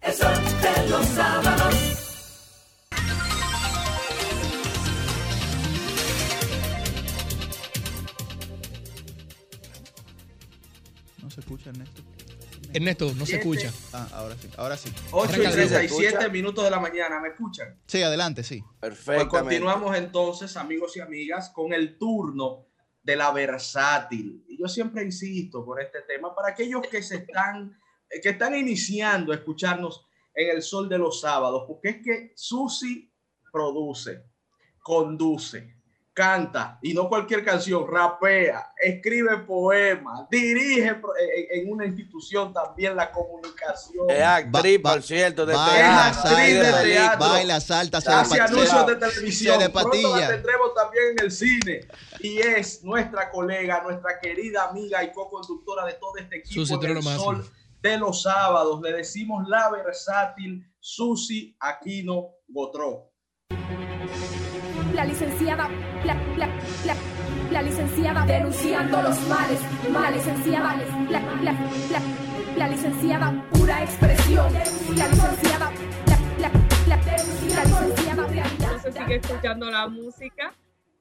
[0.00, 1.74] Eso de los sábados.
[11.22, 12.02] No se escucha, Ernesto.
[12.72, 13.72] Ernesto, no se escucha.
[13.92, 14.92] Ah, ahora sí, ahora sí.
[15.10, 15.96] 8 y Arranca, Diego.
[15.96, 17.80] 37 minutos de la mañana, ¿me escuchan?
[17.86, 18.60] Sí, adelante, sí.
[18.60, 19.28] Pues Perfectamente.
[19.30, 22.66] continuamos entonces, amigos y amigas, con el turno
[23.02, 24.44] de la versátil.
[24.48, 27.78] Y yo siempre insisto por este tema, para aquellos que se están,
[28.10, 30.04] eh, que están iniciando a escucharnos
[30.34, 33.10] en el sol de los sábados, porque es que Susi
[33.50, 34.24] produce,
[34.82, 35.77] conduce,
[36.18, 42.52] canta, y no cualquier canción, rapea, escribe poemas, dirige pro- eh, en en una institución
[42.52, 44.10] también la comunicación.
[44.10, 46.30] Es actriz, por cierto, de baila, teatro.
[46.30, 47.28] actriz de salta, teatro.
[47.28, 49.58] baila, salta, se Hace anuncios de televisión.
[49.60, 51.80] De Pronto la tendremos también en el cine.
[52.20, 56.94] Y es nuestra colega, nuestra querida amiga y co-conductora de todo este equipo Susi, del
[56.94, 57.18] máximo.
[57.18, 57.50] Sol
[57.80, 58.80] de los sábados.
[58.82, 63.12] Le decimos la versátil Susi Aquino Gotró.
[64.98, 65.68] La licenciada,
[66.04, 66.48] la, la,
[66.84, 66.96] la,
[67.52, 69.60] la licenciada denunciando los males,
[69.92, 70.76] la licenciada,
[71.08, 71.52] la, la,
[71.92, 72.02] la,
[72.56, 74.52] la licenciada pura expresión,
[74.96, 75.70] la licenciada,
[76.08, 76.50] la, la,
[76.88, 78.82] la, la licenciada realidad.
[78.82, 80.52] Se sigue escuchando la música.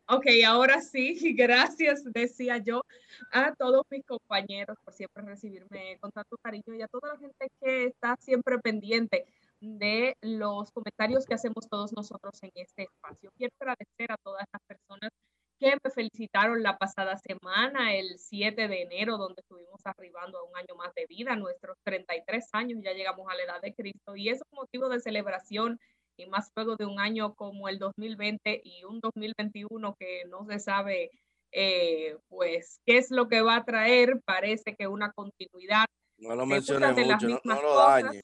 [0.09, 2.83] Ok, ahora sí, gracias, decía yo,
[3.31, 7.47] a todos mis compañeros por siempre recibirme con tanto cariño y a toda la gente
[7.59, 9.25] que está siempre pendiente
[9.61, 13.31] de los comentarios que hacemos todos nosotros en este espacio.
[13.35, 15.11] Quiero agradecer a todas las personas
[15.59, 20.55] que me felicitaron la pasada semana, el 7 de enero, donde estuvimos arribando a un
[20.55, 24.29] año más de vida, nuestros 33 años, ya llegamos a la edad de Cristo y
[24.29, 25.79] es un motivo de celebración
[26.15, 30.59] y más luego de un año como el 2020 y un 2021 que no se
[30.59, 31.11] sabe
[31.51, 35.85] eh, pues qué es lo que va a traer, parece que una continuidad
[36.17, 38.21] No lo las mucho, no, no lo dañes.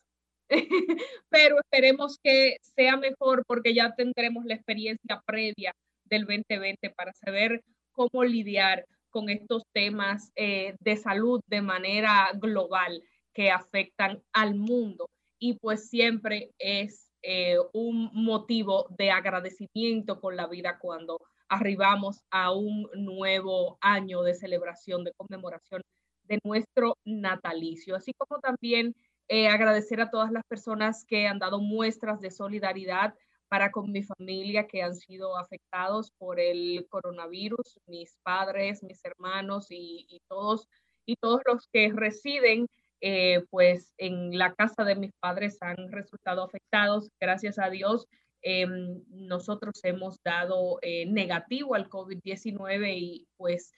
[1.29, 5.73] pero esperemos que sea mejor porque ya tendremos la experiencia previa
[6.05, 13.03] del 2020 para saber cómo lidiar con estos temas eh, de salud de manera global
[13.33, 15.09] que afectan al mundo.
[15.39, 22.51] Y pues siempre es eh, un motivo de agradecimiento con la vida cuando arribamos a
[22.51, 25.81] un nuevo año de celebración, de conmemoración
[26.23, 28.95] de nuestro natalicio, así como también
[29.33, 33.15] eh, agradecer a todas las personas que han dado muestras de solidaridad
[33.47, 39.71] para con mi familia que han sido afectados por el coronavirus, mis padres, mis hermanos
[39.71, 40.67] y, y todos
[41.07, 42.67] y todos los que residen
[43.01, 47.09] eh, pues en la casa de mis padres han resultado afectados.
[47.19, 48.05] Gracias a Dios,
[48.43, 48.67] eh,
[49.09, 53.71] nosotros hemos dado eh, negativo al COVID-19 y pues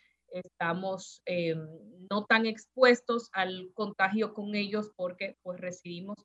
[0.44, 1.56] estamos eh,
[2.10, 6.18] no tan expuestos al contagio con ellos porque pues residimos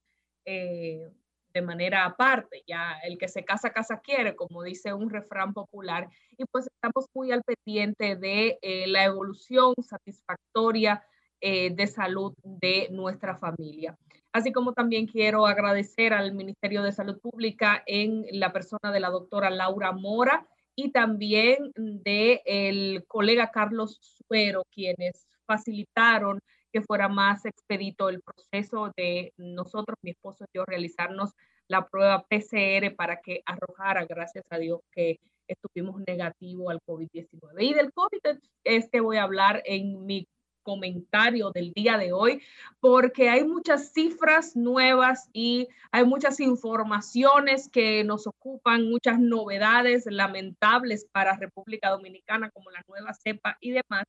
[0.45, 1.11] eh,
[1.53, 2.63] de manera aparte.
[2.67, 6.09] Ya el que se casa, casa quiere, como dice un refrán popular.
[6.37, 11.05] Y pues estamos muy al pendiente de eh, la evolución satisfactoria
[11.41, 13.97] eh, de salud de nuestra familia.
[14.33, 19.11] Así como también quiero agradecer al Ministerio de Salud Pública en la persona de la
[19.11, 26.41] doctora Laura Mora y también de el colega Carlos Suero, quienes facilitaron
[26.73, 31.33] que fuera más expedito el proceso de nosotros, mi esposo y yo, realizarnos
[31.69, 35.19] la prueba PCR para que arrojara, gracias a Dios, que
[35.49, 37.61] estuvimos negativo al COVID-19.
[37.61, 40.27] Y del COVID es que voy a hablar en mi
[40.63, 42.43] comentario del día de hoy,
[42.81, 51.07] porque hay muchas cifras nuevas y hay muchas informaciones que nos ocupan, muchas novedades lamentables
[51.13, 54.05] para República Dominicana, como la nueva cepa y demás,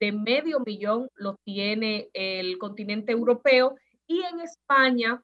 [0.00, 3.76] de medio millón lo tiene el continente europeo.
[4.06, 5.22] Y en España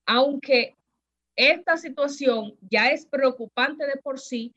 [0.06, 0.76] Aunque
[1.36, 4.54] esta situación ya es preocupante de por sí,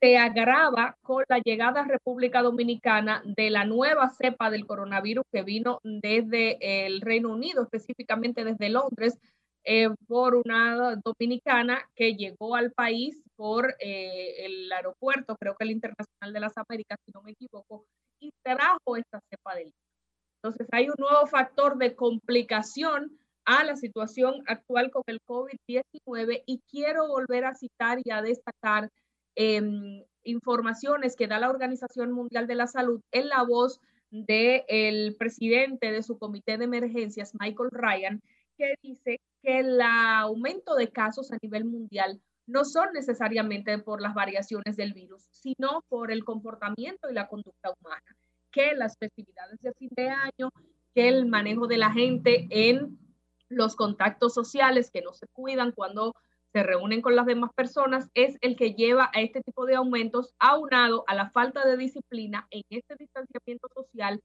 [0.00, 5.42] se agrava con la llegada a República Dominicana de la nueva cepa del coronavirus que
[5.42, 9.18] vino desde el Reino Unido, específicamente desde Londres,
[9.64, 15.70] eh, por una dominicana que llegó al país por eh, el aeropuerto, creo que el
[15.70, 17.86] Internacional de las Américas, si no me equivoco,
[18.20, 19.72] y trajo esta cepa del
[20.44, 26.60] entonces hay un nuevo factor de complicación a la situación actual con el COVID-19 y
[26.70, 28.90] quiero volver a citar y a destacar
[29.36, 33.80] em, informaciones que da la Organización Mundial de la Salud en la voz
[34.10, 38.20] del presidente de su comité de emergencias, Michael Ryan,
[38.58, 44.12] que dice que el aumento de casos a nivel mundial no son necesariamente por las
[44.12, 48.14] variaciones del virus, sino por el comportamiento y la conducta humana
[48.54, 50.50] que las festividades de fin de año,
[50.94, 52.98] que el manejo de la gente en
[53.48, 56.14] los contactos sociales que no se cuidan cuando
[56.52, 60.34] se reúnen con las demás personas es el que lleva a este tipo de aumentos,
[60.38, 64.22] aunado a la falta de disciplina en este distanciamiento social,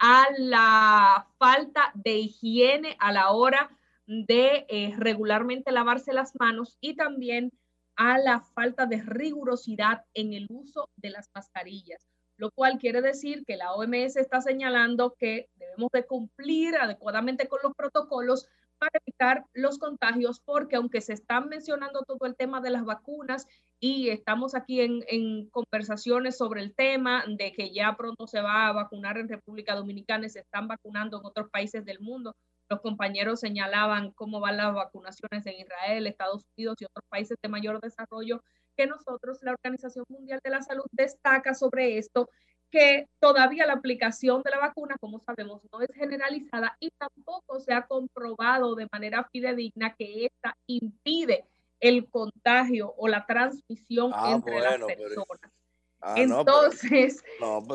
[0.00, 3.70] a la falta de higiene a la hora
[4.06, 7.52] de eh, regularmente lavarse las manos y también
[7.94, 13.44] a la falta de rigurosidad en el uso de las mascarillas lo cual quiere decir
[13.44, 18.46] que la OMS está señalando que debemos de cumplir adecuadamente con los protocolos
[18.78, 23.48] para evitar los contagios, porque aunque se están mencionando todo el tema de las vacunas
[23.80, 28.68] y estamos aquí en, en, conversaciones sobre el tema de que ya pronto se va
[28.68, 32.36] a vacunar en República Dominicana y se están vacunando en otros países del mundo,
[32.70, 37.48] los compañeros señalaban cómo van las vacunaciones en Israel, Estados Unidos y otros países de
[37.48, 38.42] mayor desarrollo
[38.78, 42.30] que nosotros, la Organización Mundial de la Salud, destaca sobre esto
[42.70, 47.72] que todavía la aplicación de la vacuna, como sabemos, no es generalizada y tampoco se
[47.72, 51.44] ha comprobado de manera fidedigna que esta impide
[51.80, 55.52] el contagio o la transmisión ah, entre las personas.
[56.00, 57.24] Ah, Entonces,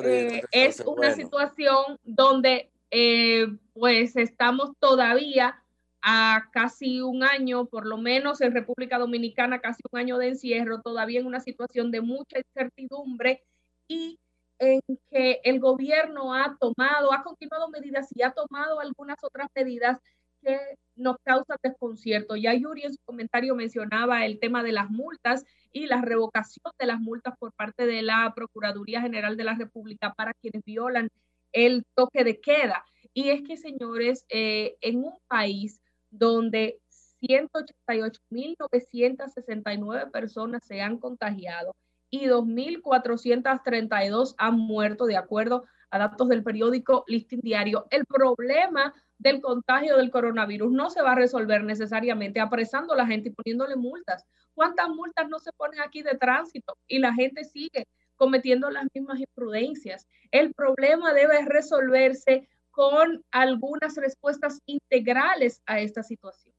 [0.05, 5.62] eh, es una situación donde eh, pues estamos todavía
[6.03, 10.81] a casi un año, por lo menos en República Dominicana, casi un año de encierro,
[10.81, 13.41] todavía en una situación de mucha incertidumbre
[13.87, 14.19] y
[14.59, 19.97] en que el gobierno ha tomado, ha continuado medidas y ha tomado algunas otras medidas
[20.41, 20.59] que
[20.95, 22.35] nos causan desconcierto.
[22.35, 26.85] Ya Yuri en su comentario mencionaba el tema de las multas y la revocación de
[26.85, 31.07] las multas por parte de la Procuraduría General de la República para quienes violan
[31.53, 32.83] el toque de queda.
[33.13, 35.79] Y es que, señores, eh, en un país
[36.13, 36.79] donde
[37.21, 41.75] 188.969 personas se han contagiado
[42.09, 47.87] y 2.432 han muerto, de acuerdo a datos del periódico Listing Diario.
[47.89, 53.07] El problema del contagio del coronavirus no se va a resolver necesariamente apresando a la
[53.07, 54.25] gente y poniéndole multas.
[54.53, 59.19] ¿Cuántas multas no se ponen aquí de tránsito y la gente sigue cometiendo las mismas
[59.19, 60.07] imprudencias?
[60.29, 66.53] El problema debe resolverse con algunas respuestas integrales a esta situación.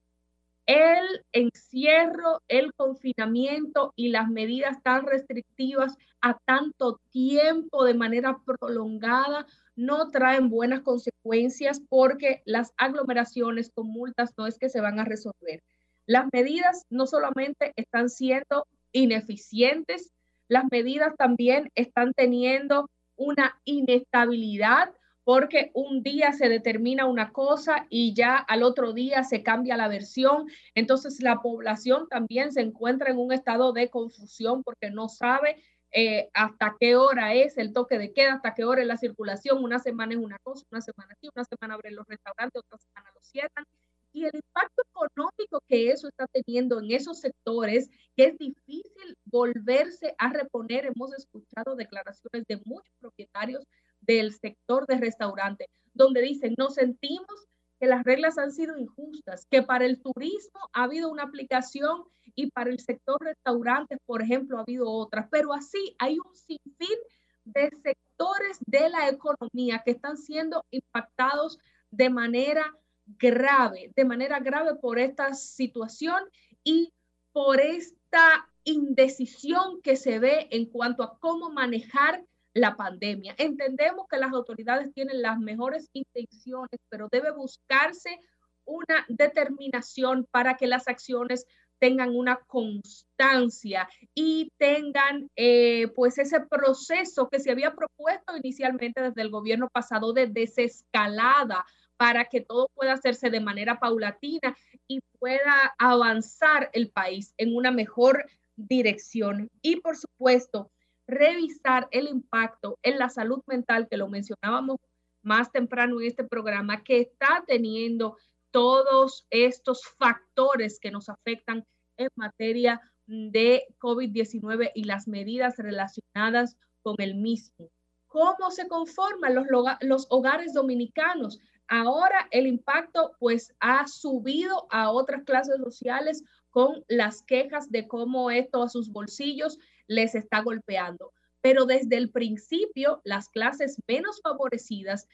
[0.66, 9.46] El encierro, el confinamiento y las medidas tan restrictivas a tanto tiempo de manera prolongada
[9.76, 15.04] no traen buenas consecuencias porque las aglomeraciones con multas no es que se van a
[15.04, 15.62] resolver.
[16.06, 20.12] Las medidas no solamente están siendo ineficientes,
[20.48, 28.14] las medidas también están teniendo una inestabilidad porque un día se determina una cosa y
[28.14, 30.46] ya al otro día se cambia la versión.
[30.74, 36.28] Entonces la población también se encuentra en un estado de confusión porque no sabe eh,
[36.34, 39.64] hasta qué hora es el toque de queda, hasta qué hora es la circulación.
[39.64, 43.10] Una semana es una cosa, una semana sí, una semana abren los restaurantes, otra semana
[43.14, 43.64] los cierran
[44.12, 50.14] y el impacto económico que eso está teniendo en esos sectores, que es difícil volverse
[50.18, 50.86] a reponer.
[50.86, 53.64] Hemos escuchado declaraciones de muchos propietarios
[54.06, 57.46] del sector de restaurante, donde dicen, nos sentimos
[57.80, 62.04] que las reglas han sido injustas, que para el turismo ha habido una aplicación
[62.34, 66.98] y para el sector restaurantes, por ejemplo, ha habido otras, pero así hay un sinfín
[67.44, 71.58] de sectores de la economía que están siendo impactados
[71.90, 72.74] de manera
[73.06, 76.22] grave, de manera grave por esta situación
[76.62, 76.92] y
[77.32, 82.24] por esta indecisión que se ve en cuanto a cómo manejar
[82.54, 83.34] la pandemia.
[83.36, 88.20] Entendemos que las autoridades tienen las mejores intenciones, pero debe buscarse
[88.64, 91.44] una determinación para que las acciones
[91.78, 99.22] tengan una constancia y tengan eh, pues ese proceso que se había propuesto inicialmente desde
[99.22, 101.66] el gobierno pasado de desescalada
[101.96, 104.56] para que todo pueda hacerse de manera paulatina
[104.88, 108.24] y pueda avanzar el país en una mejor
[108.56, 109.50] dirección.
[109.60, 110.70] Y por supuesto,
[111.06, 114.78] revisar el impacto en la salud mental, que lo mencionábamos
[115.22, 118.16] más temprano en este programa, que está teniendo
[118.50, 121.64] todos estos factores que nos afectan
[121.96, 127.70] en materia de COVID-19 y las medidas relacionadas con el mismo.
[128.06, 129.34] ¿Cómo se conforman
[129.80, 131.40] los, hogares dominicanos?
[131.66, 138.30] Ahora el impacto pues ha subido a otras clases sociales con las quejas de cómo
[138.30, 141.12] esto a sus bolsillos les está golpeando.
[141.40, 145.06] Pero desde el principio, las clases menos favorecidas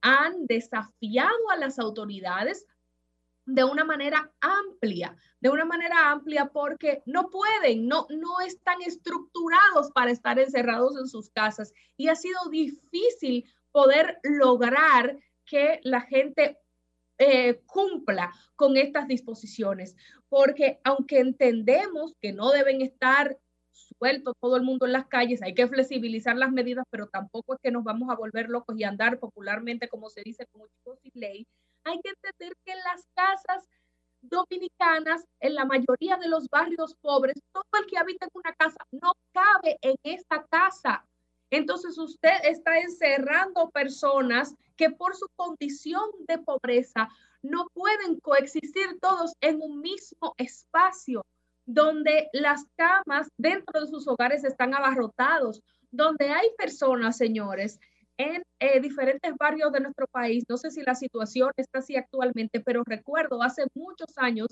[0.00, 2.66] han desafiado a las autoridades
[3.46, 9.90] de una manera amplia, de una manera amplia porque no pueden, no, no están estructurados
[9.92, 16.58] para estar encerrados en sus casas y ha sido difícil poder lograr que la gente
[17.16, 19.96] eh, cumpla con estas disposiciones,
[20.28, 23.38] porque aunque entendemos que no deben estar
[23.98, 27.60] sueltos todo el mundo en las calles, hay que flexibilizar las medidas, pero tampoco es
[27.62, 31.12] que nos vamos a volver locos y andar popularmente, como se dice, como chicos sin
[31.14, 31.46] ley.
[31.84, 33.68] Hay que entender que en las casas
[34.20, 38.78] dominicanas, en la mayoría de los barrios pobres, todo el que habita en una casa
[38.90, 41.04] no cabe en esta casa.
[41.50, 47.08] Entonces usted está encerrando personas que por su condición de pobreza
[47.42, 51.24] no pueden coexistir todos en un mismo espacio,
[51.68, 57.78] donde las camas dentro de sus hogares están abarrotados, donde hay personas, señores,
[58.16, 60.44] en eh, diferentes barrios de nuestro país.
[60.48, 64.48] No sé si la situación está así actualmente, pero recuerdo hace muchos años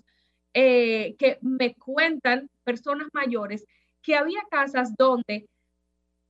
[0.52, 3.64] eh, que me cuentan personas mayores
[4.02, 5.48] que había casas donde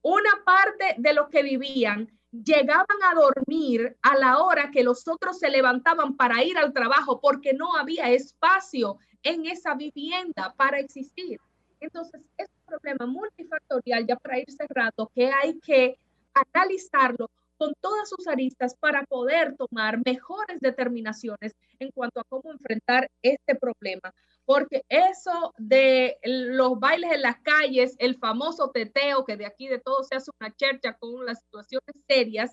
[0.03, 5.41] una parte de los que vivían llegaban a dormir a la hora que los otros
[5.41, 11.41] se levantaban para ir al trabajo porque no había espacio en esa vivienda para existir.
[11.81, 15.99] Entonces, es un problema multifactorial ya para ir cerrando que hay que
[16.33, 17.29] analizarlo
[17.59, 23.55] con todas sus aristas para poder tomar mejores determinaciones en cuanto a cómo enfrentar este
[23.55, 24.13] problema.
[24.45, 29.81] porque eso de los bailes en las calles, el famoso teteo, que de aquí de
[29.81, 32.53] todo se hace una chercha con las situaciones serias,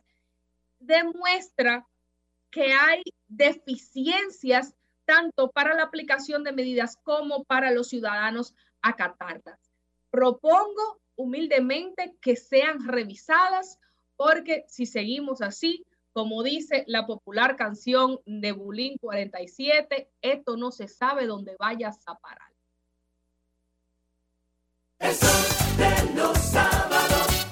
[0.80, 1.86] demuestra
[2.50, 4.74] que hay deficiencias
[5.06, 9.60] tanto para la aplicación de medidas como para los ciudadanos acatarlas.
[10.10, 13.80] Propongo humildemente que sean revisadas
[14.16, 20.88] porque si seguimos así, como dice la popular canción de Bulín 47, esto no se
[20.88, 22.50] sabe dónde vayas a parar.
[25.00, 27.48] De los sábados,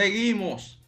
[0.00, 0.82] Seguimos.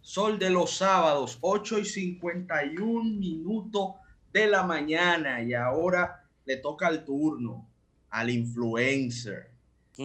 [0.00, 3.94] Sol de los sábados, 8 y 51 minutos
[4.32, 5.42] de la mañana.
[5.42, 7.68] Y ahora le toca el turno
[8.08, 9.50] al influencer.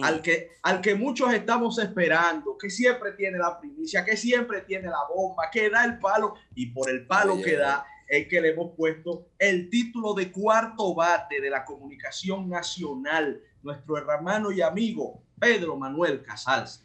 [0.02, 4.88] Al, que, al que muchos estamos esperando, que siempre tiene la primicia, que siempre tiene
[4.88, 7.44] la bomba, que da el palo y por el palo Oye.
[7.44, 12.48] que da es que le hemos puesto el título de cuarto bate de la comunicación
[12.48, 16.84] nacional, nuestro hermano y amigo Pedro Manuel Casals.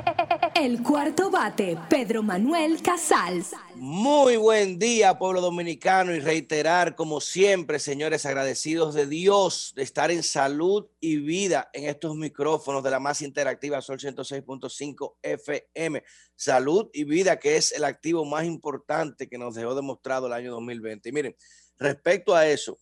[0.61, 3.55] El cuarto bate, Pedro Manuel Casals.
[3.73, 10.11] Muy buen día, pueblo dominicano, y reiterar, como siempre, señores, agradecidos de Dios de estar
[10.11, 16.03] en salud y vida en estos micrófonos de la más interactiva Sol 106.5 FM.
[16.35, 20.51] Salud y vida, que es el activo más importante que nos dejó demostrado el año
[20.51, 21.09] 2020.
[21.09, 21.35] Y miren,
[21.79, 22.77] respecto a eso,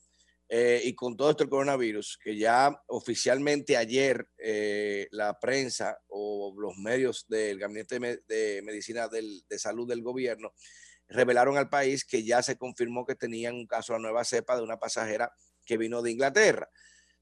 [0.50, 6.54] eh, y con todo esto el coronavirus, que ya oficialmente ayer eh, la prensa o
[6.58, 10.52] los medios del Gabinete de, Me- de Medicina del- de Salud del gobierno
[11.08, 14.56] revelaron al país que ya se confirmó que tenían un caso de la nueva cepa
[14.58, 15.32] de una pasajera
[15.66, 16.70] que vino de Inglaterra.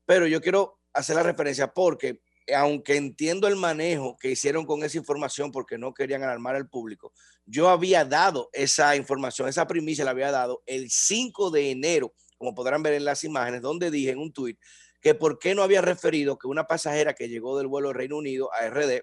[0.06, 2.22] Pero yo quiero hacer la referencia porque
[2.56, 7.12] aunque entiendo el manejo que hicieron con esa información porque no querían alarmar al público,
[7.46, 12.54] yo había dado esa información, esa primicia la había dado el 5 de enero, como
[12.56, 14.60] podrán ver en las imágenes, donde dije en un tuit
[15.02, 18.18] que por qué no había referido que una pasajera que llegó del vuelo del Reino
[18.18, 19.02] Unido a RD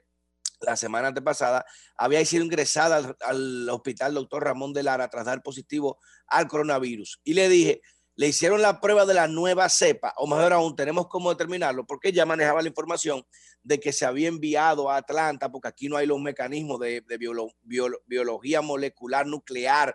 [0.60, 1.66] la semana antepasada
[1.96, 7.20] había sido ingresada al, al hospital doctor Ramón de Lara tras dar positivo al coronavirus.
[7.22, 7.82] Y le dije,
[8.16, 12.12] le hicieron la prueba de la nueva cepa, o mejor aún, tenemos cómo determinarlo, porque
[12.12, 13.26] ya manejaba la información
[13.62, 17.18] de que se había enviado a Atlanta, porque aquí no hay los mecanismos de, de
[17.18, 19.94] biolo- biolo- biología molecular nuclear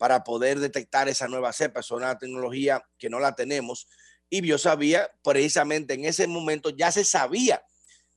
[0.00, 1.80] para poder detectar esa nueva cepa.
[1.80, 3.86] Es una tecnología que no la tenemos.
[4.30, 7.62] Y yo sabía, precisamente en ese momento ya se sabía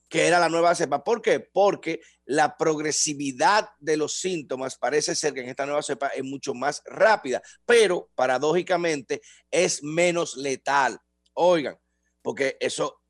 [0.08, 1.04] que era la nueva cepa.
[1.04, 1.42] ¿Por qué?
[1.42, 6.54] Porque la progresividad de los síntomas parece ser que en esta nueva cepa es mucho
[6.54, 10.98] más rápida, pero paradójicamente es menos letal.
[11.34, 11.78] Oigan,
[12.22, 13.02] porque eso,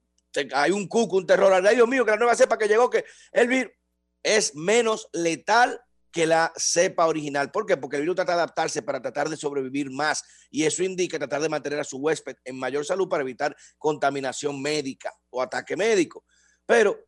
[0.52, 1.54] hay un cuco, un terror.
[1.54, 3.72] Ay, Dios mío, que la nueva cepa que llegó, que el virus
[4.24, 5.80] es menos letal
[6.14, 7.52] que la cepa original.
[7.52, 7.76] ¿Por qué?
[7.76, 11.41] Porque el virus trata de adaptarse para tratar de sobrevivir más y eso indica tratar
[11.41, 16.23] de mantener a su huésped en mayor salud para evitar contaminación médica o ataque médico.
[16.68, 17.03] Pero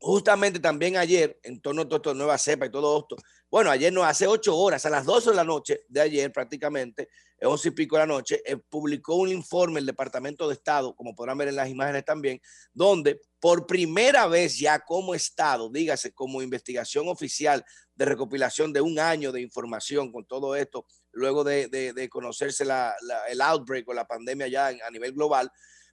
[0.00, 3.16] justamente también ayer, en torno a todo esto de nueva cepa y todo esto,
[3.48, 7.08] bueno, ayer no, hace ocho horas, a las 12 de la noche de ayer prácticamente,
[7.42, 11.14] once y pico de la noche, eh, publicó un informe el Departamento de Estado, como
[11.14, 12.40] podrán ver en las imágenes también,
[12.72, 18.98] donde por primera vez ya como Estado, dígase como investigación oficial de recopilación de un
[18.98, 23.88] año de información con todo esto, luego de, de- de conocerse la- la- el outbreak
[23.88, 25.50] o la pandemia ya en- a nivel global,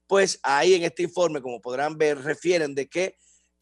[0.07, 3.15] pues ahí en este informe, como podrán ver, refieren de que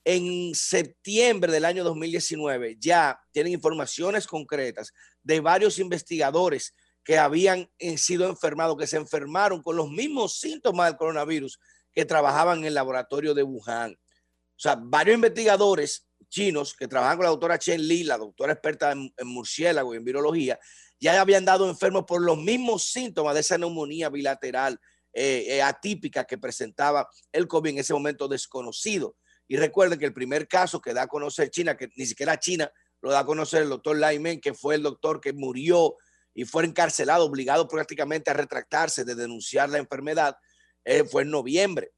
[0.06, 4.92] en septiembre del año 2019 ya tienen informaciones concretas
[5.22, 6.74] de varios investigadores
[7.04, 11.60] que habían eh, sido enfermados, que se enfermaron con los mismos síntomas del coronavirus
[11.92, 13.94] que trabajaban en el laboratorio de Wuhan.
[13.94, 18.92] O sea, varios investigadores chinos que trabajan con la doctora Chen Li, la doctora experta
[18.92, 20.60] en, murciélago y en virología,
[21.00, 24.80] ya habían dado enfermos por los mismos síntomas de esa neumonía bilateral
[25.12, 29.18] eh, eh, atípica que presentaba el COVID en ese momento desconocido.
[29.48, 32.72] Y recuerden que el primer caso que da a conocer China, que ni siquiera China
[33.02, 35.98] lo da a conocer el doctor Lyman, que fue el doctor que murió
[36.34, 40.36] y fue encarcelado, obligado prácticamente a retractarse de denunciar la enfermedad,
[40.84, 41.92] eh, fue en noviembre,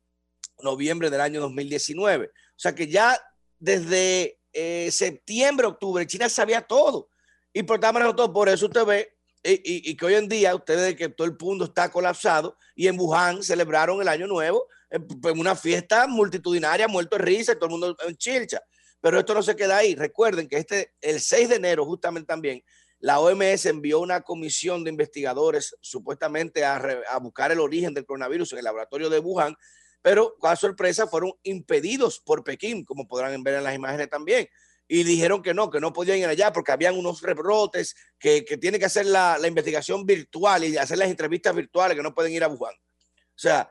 [0.62, 2.28] noviembre del año 2019.
[2.28, 3.20] O sea que ya
[3.60, 7.10] desde eh, septiembre, octubre, China sabía todo.
[7.54, 9.12] Y por todo, por eso usted ve
[9.44, 13.44] y, que hoy en día ustedes que todo el mundo está colapsado y en Wuhan
[13.44, 17.96] celebraron el año nuevo en, en una fiesta multitudinaria, muerto de risa, todo el mundo
[18.08, 18.60] en chilcha.
[19.02, 19.94] Pero esto no se queda ahí.
[19.94, 22.64] Recuerden que este, el 6 de enero, justamente también,
[23.06, 28.58] la OMS envió una comisión de investigadores supuestamente a, buscar el origen del coronavirus en
[28.58, 29.56] el laboratorio de Wuhan,
[30.02, 34.48] pero con sorpresa fueron impedidos por Pekín, como podrán ver en las imágenes también
[34.88, 38.58] y dijeron que no, que no podían ir allá porque habían unos rebrotes, que, que
[38.58, 42.34] tienen que hacer la, la, investigación virtual y hacer las entrevistas virtuales, que no pueden
[42.34, 42.74] ir a Wuhan.
[42.74, 43.70] O sea,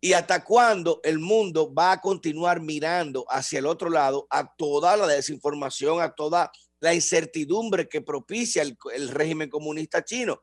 [0.00, 4.96] ¿y hasta cuándo el mundo va a continuar mirando hacia el otro lado a toda
[4.96, 10.42] la desinformación, a toda la incertidumbre que propicia el, régimen comunista chino?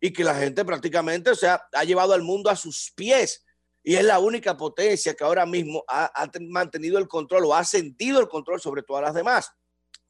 [0.00, 3.44] Y que la gente prácticamente, o sea, ha llevado al mundo a sus pies
[3.84, 7.64] y es la única potencia que ahora mismo ha, ha, mantenido el control o ha
[7.64, 9.50] sentido el control sobre todas las demás.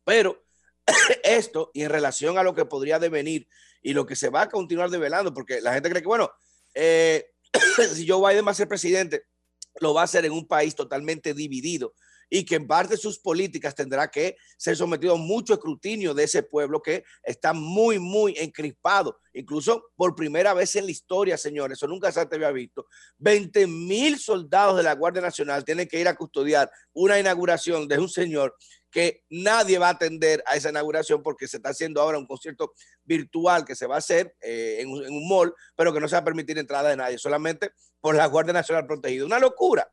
[0.04, 0.42] Pero
[1.22, 3.48] esto y en relación a lo que podría devenir
[3.82, 6.30] y lo que se va a continuar develando, porque la gente cree que, bueno,
[6.74, 7.26] eh,
[7.94, 9.24] si Joe Biden va a ser presidente,
[9.80, 11.94] lo va a hacer en un país totalmente dividido
[12.34, 16.42] y que en parte sus políticas tendrá que ser sometido a mucho escrutinio de ese
[16.42, 19.20] pueblo que está muy, muy encrispado.
[19.34, 22.86] Incluso por primera vez en la historia, señores, eso nunca se había visto.
[23.18, 27.98] 20 mil soldados de la Guardia Nacional tienen que ir a custodiar una inauguración de
[27.98, 28.56] un señor
[28.90, 32.72] que nadie va a atender a esa inauguración porque se está haciendo ahora un concierto
[33.04, 36.08] virtual que se va a hacer eh, en, un, en un mall, pero que no
[36.08, 39.26] se va a permitir entrada de nadie, solamente por la Guardia Nacional protegida.
[39.26, 39.86] Una locura.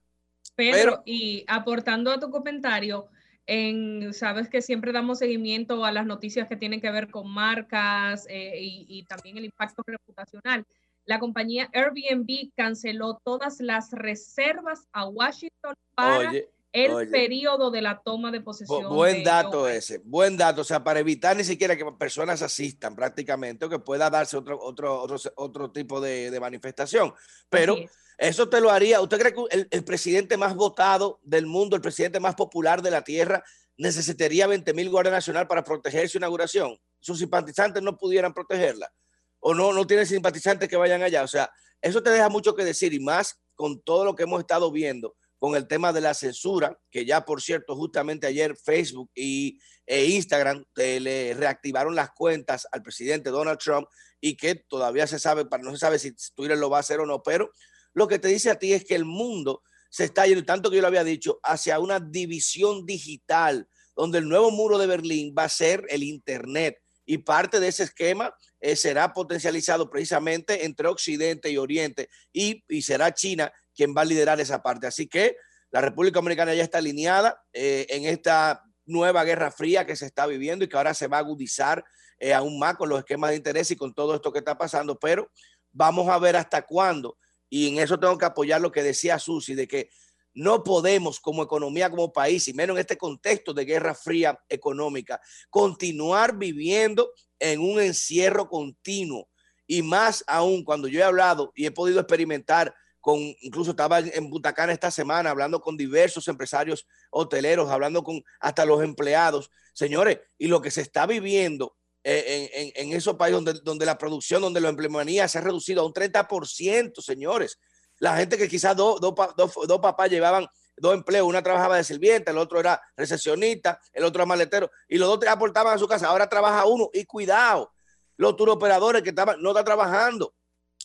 [0.56, 3.08] Pedro, Pero, y aportando a tu comentario,
[3.50, 8.28] en, sabes que siempre damos seguimiento a las noticias que tienen que ver con marcas
[8.30, 10.66] eh, y, y, también el impacto reputacional.
[11.06, 17.08] La compañía Airbnb canceló todas las reservas a Washington para Oye, el oye.
[17.10, 18.84] periodo de la toma de posesión.
[18.84, 22.44] Bu buen de dato ese, buen dato, o sea, para evitar ni siquiera que personas
[22.44, 27.14] asistan prácticamente o que pueda darse otro, otro, otro, otro tipo de, de manifestación.
[27.50, 27.76] Pero
[28.20, 29.00] eso te lo haría.
[29.00, 33.02] ¿Usted cree que el, presidente más votado del mundo, el presidente más popular de la
[33.02, 33.42] tierra,
[33.78, 36.78] necesitaría 20 mil guardias nacional para proteger su inauguración?
[37.00, 38.92] Sus simpatizantes no pudieran protegerla.
[39.40, 41.24] O no, no tiene simpatizantes que vayan allá.
[41.24, 41.50] O sea,
[41.82, 45.16] eso te deja mucho que decir y más con todo lo que hemos estado viendo
[45.38, 50.08] con el tema de la censura, que ya por cierto, justamente ayer Facebook y, e
[50.08, 53.88] Instagram te, le reactivaron las cuentas al presidente Donald Trump
[54.20, 57.06] y que todavía se sabe, no se sabe si Twitter lo va a hacer o
[57.06, 57.54] no, pero
[57.94, 60.78] lo que te dice a ti es que el mundo se está yendo, tanto que
[60.78, 65.46] yo lo había dicho, hacia una división digital, donde el nuevo muro de Berlín va
[65.46, 66.78] a ser el Internet
[67.10, 73.12] y parte de ese esquema eh, será potencializado precisamente entre Occidente y Oriente y, será
[73.14, 74.86] China quien va a liderar esa parte.
[74.86, 75.36] Así que
[75.72, 80.28] la República Dominicana ya está alineada eh, en esta nueva guerra fría que se está
[80.28, 81.84] viviendo y que ahora se va a agudizar
[82.20, 85.00] eh, aún más con los esquemas de interés y con todo esto que está pasando,
[85.00, 85.32] pero
[85.72, 87.18] vamos a ver hasta cuándo
[87.50, 89.90] y en eso tengo que apoyar lo que decía Susi, de que
[90.34, 95.20] no podemos como economía, como país, y menos en este contexto de guerra fría económica,
[95.50, 99.30] continuar viviendo en un encierro continuo.
[99.66, 104.30] Y más aún cuando yo he hablado y he podido experimentar con, incluso estaba en
[104.30, 109.50] Butacán esta semana hablando con diversos empresarios hoteleros, hablando con hasta los empleados.
[109.74, 113.98] Señores, y lo que se está viviendo en, en, en, esos países donde, donde la
[113.98, 117.60] producción, donde la empleomanía se ha reducido a un 30%, señores.
[118.00, 120.48] La gente que quizás dos do, do, do papás llevaban
[120.78, 124.98] dos empleos, una trabajaba de sirvienta, el otro era recepcionista, el otro era maletero, y
[124.98, 126.08] los dos aportaban a su casa.
[126.08, 127.74] Ahora trabaja uno, y cuidado,
[128.16, 130.34] los turoperadores que estaban, no están trabajando,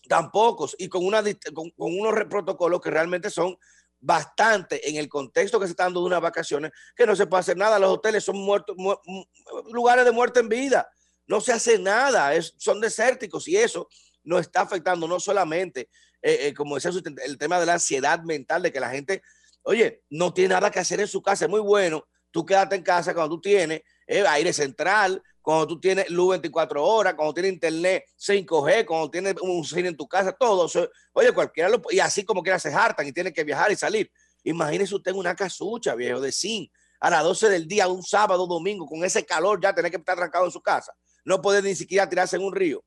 [0.08, 1.22] tampoco, y con, una,
[1.54, 3.56] con, unos protocolos que realmente son
[4.00, 7.40] bastante en el contexto que se está dando de unas vacaciones, que no se puede
[7.40, 7.78] hacer nada.
[7.78, 8.94] Los hoteles son muertos, mu
[9.72, 10.90] lugares de muerte en vida
[11.26, 13.88] no se hace nada, son desérticos y eso
[14.22, 15.88] nos está afectando no solamente,
[16.22, 16.90] eh, eh, como decía,
[17.24, 19.22] el tema de la ansiedad mental, de que la gente,
[19.62, 22.82] oye, no tiene nada que hacer en su casa, es muy bueno, tú quédate en
[22.82, 27.52] casa cuando tú tienes eh, aire central, cuando tú tienes luz 24 horas, cuando tienes
[27.52, 30.66] internet 5G, cuando tienes un cine en tu casa, todo
[31.12, 34.10] oye, cualquiera lo, y así como quiera se hartan y tiene que viajar y salir.
[34.42, 38.46] Imagínese usted en una casucha, viejo, de zinc, a las 12 del día, un sábado,
[38.46, 40.94] domingo, con ese calor, ya tener que estar trancado en su casa
[41.24, 42.84] no puede ni siquiera tirarse en un río.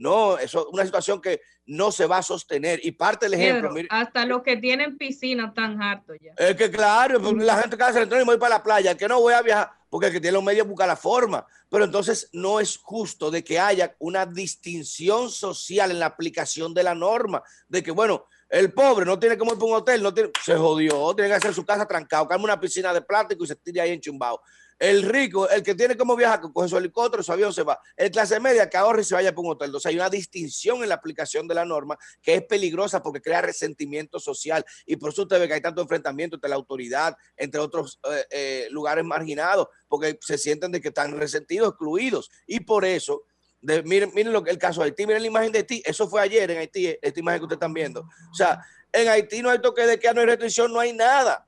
[0.00, 2.80] No, eso es una situación que no se va a sostener.
[2.82, 3.70] Y parte del ejemplo.
[3.70, 6.32] Mire, hasta los que tienen piscina están hartos ya.
[6.38, 9.06] Es que claro, pues, la gente que hace el y voy para la playa, que
[9.06, 9.70] no voy a viajar.
[9.90, 11.46] porque el que tiene los medios busca la forma.
[11.68, 16.82] Pero entonces no es justo de que haya una distinción social en la aplicación de
[16.82, 20.14] la norma, de que, bueno, el pobre no tiene como ir para un hotel, no
[20.14, 23.48] tiene, se jodió, tiene que hacer su casa trancado, calma una piscina de plástico y
[23.48, 24.40] se tira ahí enchumbado.
[24.80, 27.78] El rico, el que tiene como viajar, coge su helicóptero, su avión, se va.
[27.94, 29.66] El clase media que ahorre y se vaya para un hotel.
[29.66, 33.42] Entonces hay una distinción en la aplicación de la norma que es peligrosa porque crea
[33.42, 34.64] resentimiento social.
[34.86, 38.24] Y por eso usted ve que hay tanto enfrentamiento entre la autoridad, entre otros eh,
[38.30, 42.30] eh, lugares marginados, porque se sienten de que están resentidos, excluidos.
[42.46, 43.24] Y por eso
[43.60, 46.22] de, miren, lo que el caso de Haití, miren la imagen de Haití, eso fue
[46.22, 48.00] ayer en Haití, esta imagen que ustedes están viendo.
[48.00, 51.46] O sea, en Haití no hay toque de queda, no hay restricción, no hay nada.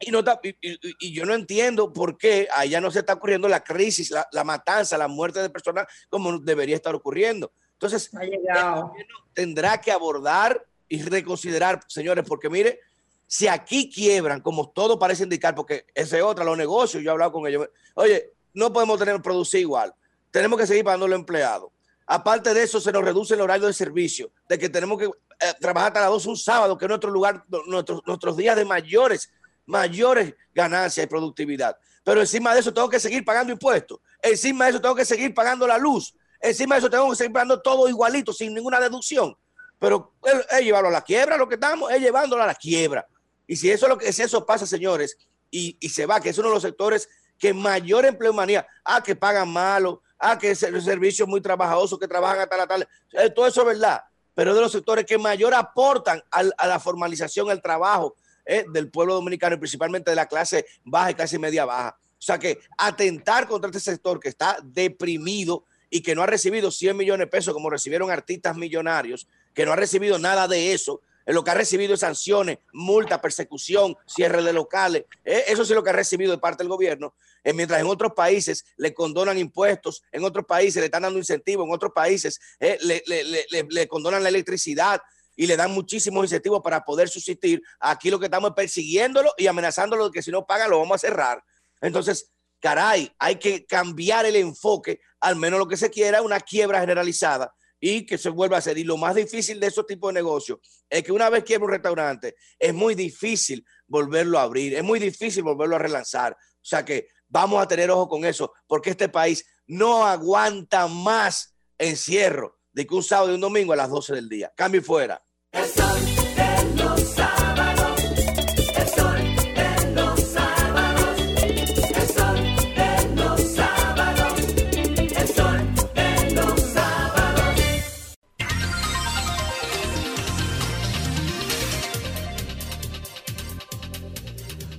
[0.00, 3.14] Y, no está, y, y- y yo no entiendo por qué allá no se está
[3.14, 7.50] ocurriendo la crisis, la, la matanza, la muerte de personas como debería estar ocurriendo.
[7.72, 8.92] Entonces, el gobierno
[9.34, 12.80] tendrá que abordar y reconsiderar, señores, porque mire,
[13.26, 17.12] si aquí quiebran, como todo parece indicar, porque ese es otra, los negocios, yo he
[17.12, 19.92] hablado con ellos, oye, no podemos tener producir igual,
[20.30, 21.70] tenemos que seguir pagando a los empleados.
[22.06, 25.54] Aparte de eso, se nos reduce el horario de servicio, de que tenemos que eh,
[25.60, 29.30] trabajar hasta las 12 un sábado, que es nuestro lugar, nuestros, nuestros días de mayores,
[29.68, 31.76] mayores ganancias y productividad.
[32.02, 35.32] Pero encima de eso tengo que seguir pagando impuestos, encima de eso tengo que seguir
[35.34, 39.36] pagando la luz, encima de eso tengo que seguir pagando todo igualito, sin ninguna deducción.
[39.78, 43.06] Pero es, es llevarlo a la quiebra, lo que estamos es llevándolo a la quiebra.
[43.46, 45.16] Y si eso, es lo que, eso pasa, señores,
[45.50, 47.08] y, se va, que es uno de los sectores
[47.38, 52.08] que mayor empleomanía, ah, que pagan malo, ah, que es el servicio muy trabajoso, que
[52.08, 54.02] trabajan hasta la tarde, Eh, todo eso es verdad,
[54.34, 58.16] pero es de los sectores que mayor aportan a la formalización, al trabajo
[58.48, 61.96] eh, del pueblo dominicano y principalmente de la clase baja y clase media baja.
[62.00, 66.70] O sea que atentar contra este sector que está deprimido y que no ha recibido
[66.70, 71.00] 100 millones de pesos como recibieron artistas millonarios, que no ha recibido nada de eso,
[71.26, 75.04] lo que ha recibido es sanciones, multa, persecución, cierre de locales.
[75.24, 77.14] Eh, Eso sí es lo que ha recibido de parte del gobierno.
[77.44, 81.66] Eh, mientras en otros países le condonan impuestos, en otros países le están dando incentivos,
[81.66, 85.00] en otros países le- le- le condonan la electricidad
[85.38, 87.62] y le dan muchísimos incentivos para poder subsistir.
[87.78, 90.96] Aquí lo que estamos es persiguiéndolo y amenazándolo de que si no pagan lo vamos
[90.96, 91.42] a cerrar.
[91.80, 96.80] Entonces, caray, hay que cambiar el enfoque, al menos lo que se quiera, una quiebra
[96.80, 98.78] generalizada y que se vuelva a hacer.
[98.78, 100.58] Y lo más difícil de esos tipos de negocios
[100.90, 104.98] es que una vez quiebra un restaurante, es muy difícil volverlo a abrir, es muy
[104.98, 106.32] difícil volverlo a relanzar.
[106.32, 111.54] O sea que vamos a tener ojo con eso, porque este país no aguanta más
[111.78, 114.52] encierro de que un sábado y un domingo a las 12 del día.
[114.56, 115.22] Cambio y fuera.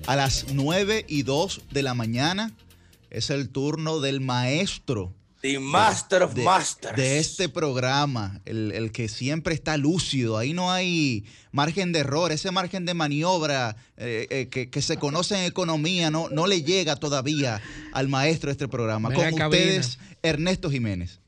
[0.10, 2.52] A las 9 y 2 de la mañana
[3.12, 5.14] es el turno del maestro.
[5.42, 6.96] The Master of de, Masters.
[6.98, 10.38] De este programa, el, el que siempre está lúcido.
[10.38, 12.32] Ahí no hay margen de error.
[12.32, 16.64] Ese margen de maniobra eh, eh, que, que se conoce en economía no, no le
[16.64, 17.62] llega todavía
[17.94, 19.10] al maestro de este programa.
[19.10, 19.62] Venga, Con cabina.
[19.62, 21.22] ustedes, Ernesto Jiménez.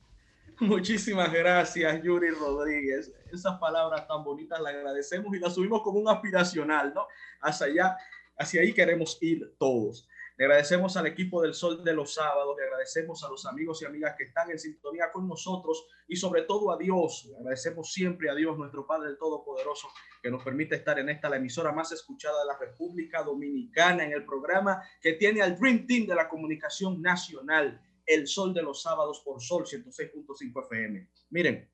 [0.60, 3.12] Muchísimas gracias, Yuri Rodríguez.
[3.34, 7.08] Esas palabras tan bonitas las agradecemos y las subimos como un aspiracional, ¿no?
[7.42, 7.98] Hacia allá,
[8.38, 10.08] hacia ahí queremos ir todos.
[10.42, 14.16] Agradecemos al equipo del Sol de los Sábados, le agradecemos a los amigos y amigas
[14.18, 17.32] que están en sintonía con nosotros y sobre todo a Dios.
[17.38, 19.90] Agradecemos siempre a Dios, nuestro Padre Todopoderoso,
[20.20, 24.14] que nos permite estar en esta, la emisora más escuchada de la República Dominicana, en
[24.14, 28.82] el programa que tiene al Dream Team de la comunicación nacional, El Sol de los
[28.82, 31.08] Sábados por Sol 106.5 FM.
[31.30, 31.70] Miren,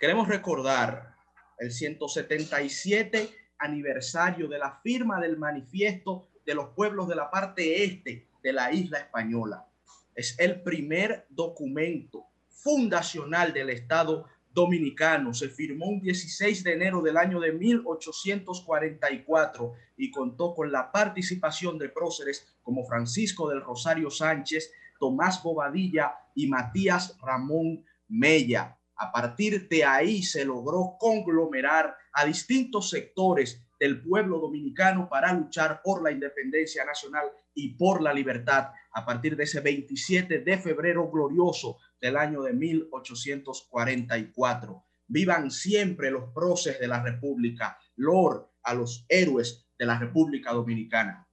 [0.00, 1.14] queremos recordar
[1.58, 8.28] el 177 aniversario de la firma del manifiesto de los pueblos de la parte este
[8.42, 9.66] de la isla española.
[10.14, 15.34] Es el primer documento fundacional del Estado dominicano.
[15.34, 21.78] Se firmó un 16 de enero del año de 1844 y contó con la participación
[21.78, 28.78] de próceres como Francisco del Rosario Sánchez, Tomás Bobadilla y Matías Ramón Mella.
[28.96, 35.80] A partir de ahí se logró conglomerar a distintos sectores del pueblo dominicano para luchar
[35.82, 41.08] por la independencia nacional y por la libertad a partir de ese 27 de febrero
[41.10, 44.84] glorioso del año de 1844.
[45.06, 51.26] Vivan siempre los próceres de la República, Lord a los héroes de la República Dominicana.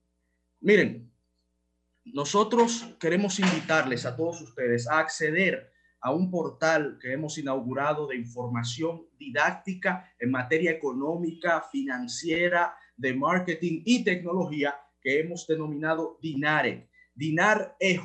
[0.59, 1.11] Miren,
[2.05, 5.70] nosotros queremos invitarles a todos ustedes a acceder
[6.01, 13.81] a un portal que hemos inaugurado de información didáctica en materia económica, financiera, de marketing
[13.85, 16.89] y tecnología que hemos denominado DINARE.
[17.13, 18.03] Dinar EJ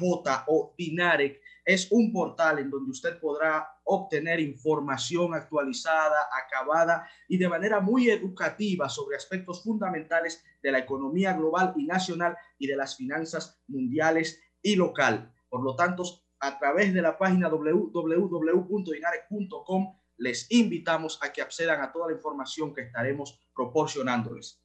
[0.48, 7.48] o Dinarec es un portal en donde usted podrá obtener información actualizada, acabada y de
[7.48, 12.97] manera muy educativa sobre aspectos fundamentales de la economía global y nacional y de las
[12.97, 15.32] finanzas mundiales y local.
[15.48, 16.02] Por lo tanto,
[16.41, 22.75] a través de la página www.dinarec.com les invitamos a que accedan a toda la información
[22.75, 24.63] que estaremos proporcionándoles.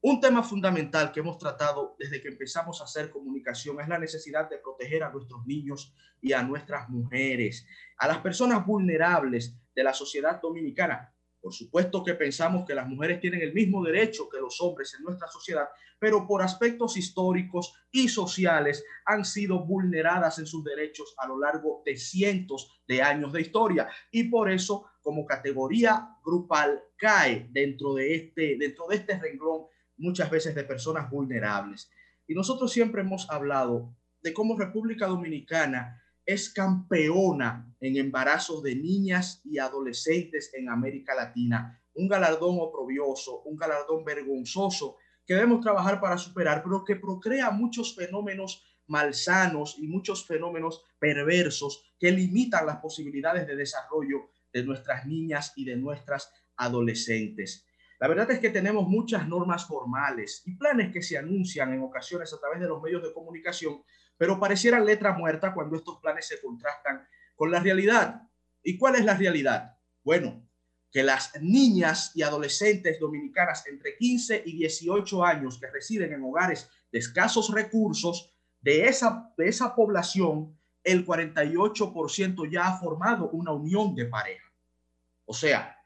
[0.00, 4.48] Un tema fundamental que hemos tratado desde que empezamos a hacer comunicación es la necesidad
[4.48, 7.66] de proteger a nuestros niños y a nuestras mujeres,
[7.98, 11.12] a las personas vulnerables de la sociedad dominicana.
[11.46, 15.04] Por supuesto que pensamos que las mujeres tienen el mismo derecho que los hombres en
[15.04, 21.28] nuestra sociedad, pero por aspectos históricos y sociales han sido vulneradas en sus derechos a
[21.28, 27.46] lo largo de cientos de años de historia y por eso como categoría grupal cae
[27.52, 29.66] dentro de este dentro de este renglón
[29.98, 31.88] muchas veces de personas vulnerables.
[32.26, 39.40] Y nosotros siempre hemos hablado de cómo República Dominicana es campeona en embarazos de niñas
[39.44, 41.80] y adolescentes en América Latina.
[41.94, 47.94] Un galardón oprobioso, un galardón vergonzoso que debemos trabajar para superar, pero que procrea muchos
[47.94, 55.52] fenómenos malsanos y muchos fenómenos perversos que limitan las posibilidades de desarrollo de nuestras niñas
[55.56, 57.66] y de nuestras adolescentes.
[57.98, 62.32] La verdad es que tenemos muchas normas formales y planes que se anuncian en ocasiones
[62.32, 63.82] a través de los medios de comunicación,
[64.16, 68.22] pero parecieran letra muerta cuando estos planes se contrastan con la realidad.
[68.62, 69.76] ¿Y cuál es la realidad?
[70.02, 70.46] Bueno,
[70.90, 76.70] que las niñas y adolescentes dominicanas entre 15 y 18 años que residen en hogares
[76.90, 83.94] de escasos recursos, de esa, de esa población, el 48% ya ha formado una unión
[83.94, 84.50] de pareja.
[85.24, 85.76] O sea,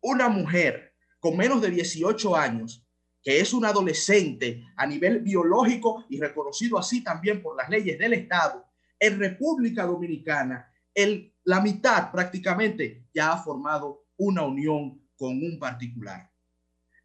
[0.00, 2.86] una mujer con menos de 18 años,
[3.22, 8.12] que es un adolescente a nivel biológico y reconocido así también por las leyes del
[8.14, 8.64] Estado,
[8.98, 16.30] en República Dominicana, el, la mitad prácticamente ya ha formado una unión con un particular.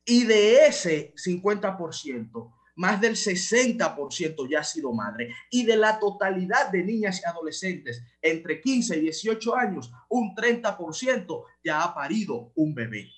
[0.06, 5.34] Y de ese 50%, más del 60% ya ha sido madre.
[5.52, 11.44] Y de la totalidad de niñas y adolescentes entre 15 y 18 años, un 30%
[11.64, 13.10] ya ha parido un bebé.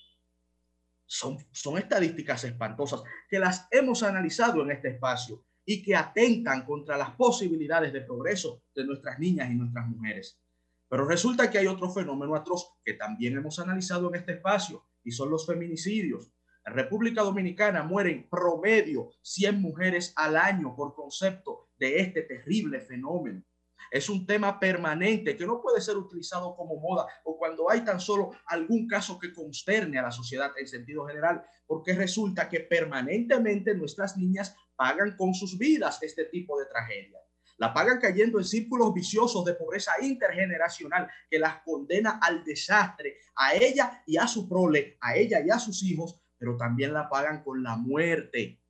[1.06, 6.96] Son, son estadísticas espantosas que las hemos analizado en este espacio y que atentan contra
[6.96, 10.40] las posibilidades de progreso de nuestras niñas y nuestras mujeres.
[10.88, 15.10] Pero resulta que hay otro fenómeno atroz que también hemos analizado en este espacio y
[15.10, 16.32] son los feminicidios.
[16.64, 23.42] En República Dominicana mueren promedio 100 mujeres al año por concepto de este terrible fenómeno.
[23.90, 28.00] Es un tema permanente que no puede ser utilizado como moda o cuando hay tan
[28.00, 33.74] solo algún caso que consterne a la sociedad en sentido general, porque resulta que permanentemente
[33.74, 37.18] nuestras niñas pagan con sus vidas este tipo de tragedia.
[37.58, 43.54] La pagan cayendo en círculos viciosos de pobreza intergeneracional que las condena al desastre a
[43.54, 47.42] ella y a su prole, a ella y a sus hijos, pero también la pagan
[47.42, 48.60] con la muerte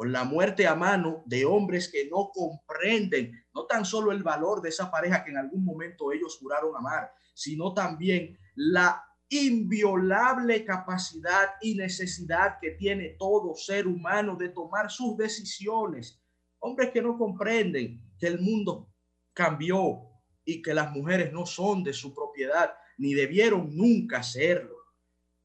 [0.00, 4.60] con la muerte a mano de hombres que no comprenden no tan solo el valor
[4.60, 11.50] de esa pareja que en algún momento ellos juraron amar, sino también la inviolable capacidad
[11.60, 16.20] y necesidad que tiene todo ser humano de tomar sus decisiones.
[16.58, 18.92] Hombres que no comprenden que el mundo
[19.32, 20.02] cambió
[20.44, 24.76] y que las mujeres no son de su propiedad, ni debieron nunca serlo.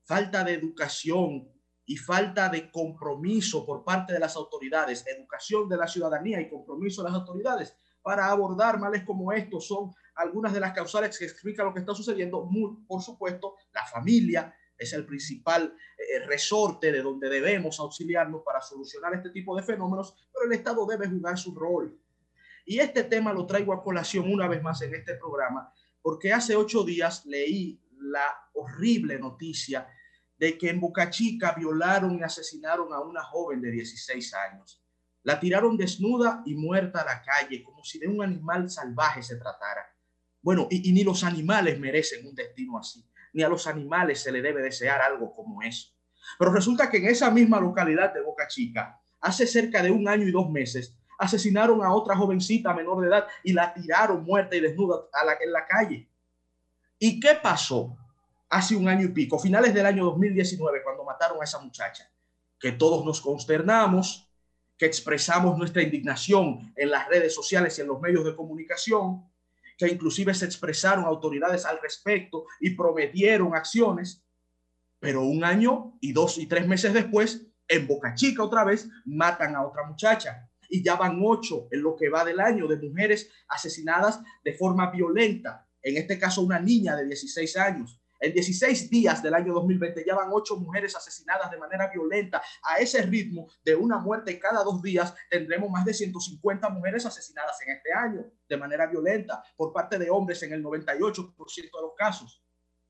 [0.04, 1.48] Falta de educación,
[1.86, 7.04] y falta de compromiso por parte de las autoridades, educación de la ciudadanía y compromiso
[7.04, 11.66] de las autoridades para abordar males como estos son algunas de las causales que explican
[11.66, 12.48] lo que está sucediendo.
[12.88, 19.16] por supuesto, la familia es el principal eh, resorte de donde debemos auxiliarnos para solucionar
[19.16, 22.00] este tipo de fenómenos, pero el Estado debe jugar su rol.
[22.64, 26.56] Y este tema lo traigo a colación una vez más en este programa, porque hace
[26.56, 29.88] ocho días leí la horrible noticia
[30.38, 34.85] de que en Boca Chica violaron y asesinaron a una joven de 16 años.
[35.26, 39.36] La tiraron desnuda y muerta a la calle, como si de un animal salvaje se
[39.36, 39.86] tratara.
[40.42, 43.04] Bueno, y, ni los animales merecen un destino así,
[43.34, 45.90] ni a los animales se le debe desear algo como eso.
[46.40, 50.28] Pero resulta que en esa misma localidad de Boca Chica, hace cerca de un año
[50.28, 54.62] y dos meses, asesinaron a otra jovencita menor de edad y la tiraron muerta y
[54.62, 56.08] desnuda a la, en la calle.
[57.00, 57.98] ¿Y qué pasó?
[58.50, 62.10] hace un año y pico, finales del año 2019, cuando mataron a esa muchacha,
[62.60, 64.30] que todos nos consternamos,
[64.78, 69.24] que expresamos nuestra indignación en las redes sociales y en los medios de comunicación,
[69.78, 74.24] que inclusive se expresaron autoridades al respecto y prometieron acciones,
[75.00, 79.56] pero un año y dos y tres meses después, en Boca Chica otra vez, matan
[79.56, 80.50] a otra muchacha.
[80.68, 84.90] y ya van ocho en lo que va del año de mujeres asesinadas de forma
[84.90, 85.70] violenta.
[85.80, 88.02] En este caso, una niña de 16 años.
[88.26, 92.42] En 16 días del año 2020 ya van ocho mujeres asesinadas de manera violenta.
[92.64, 97.62] A ese ritmo de una muerte cada dos días tendremos más de 150 mujeres asesinadas
[97.62, 101.94] en este año de manera violenta por parte de hombres en el 98% de los
[101.96, 102.44] casos.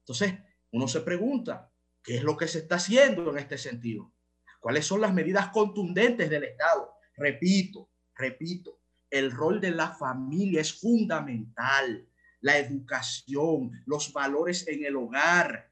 [0.03, 0.35] Entonces,
[0.71, 1.69] uno se pregunta,
[2.01, 4.13] ¿qué es lo que se está haciendo en este sentido?
[4.61, 6.93] ¿Cuáles son las medidas contundentes del Estado?
[7.17, 8.79] Repito, repito,
[9.09, 12.07] el rol de la familia es fundamental
[12.45, 15.67] la educación, los valores en el hogar,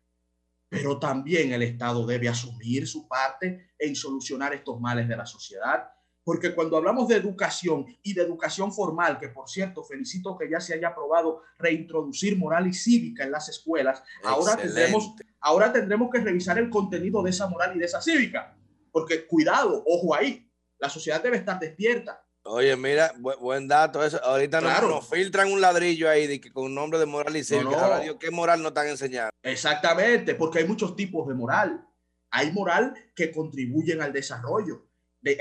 [0.68, 5.88] pero también el Estado debe asumir su parte en solucionar estos males de la sociedad.
[6.24, 10.60] Porque cuando hablamos de educación y de educación formal, que por cierto felicito que ya
[10.60, 16.22] se haya aprobado reintroducir moral y cívica en las escuelas, ahora tendremos, ahora tendremos que
[16.22, 18.58] revisar el contenido de esa moral y de esa cívica.
[18.92, 22.23] Porque cuidado, ojo ahí, la sociedad debe estar despierta.
[22.46, 24.22] Oye, mira, buen, dato eso.
[24.24, 28.02] Ahorita nos, filtran un ladrillo ahí de que con nombre de moral y cívica.
[28.20, 29.32] ¿qué moral nos están enseñando?
[29.42, 31.88] Exactamente, porque hay muchos tipos de moral.
[32.32, 34.90] Hay moral que contribuyen al desarrollo,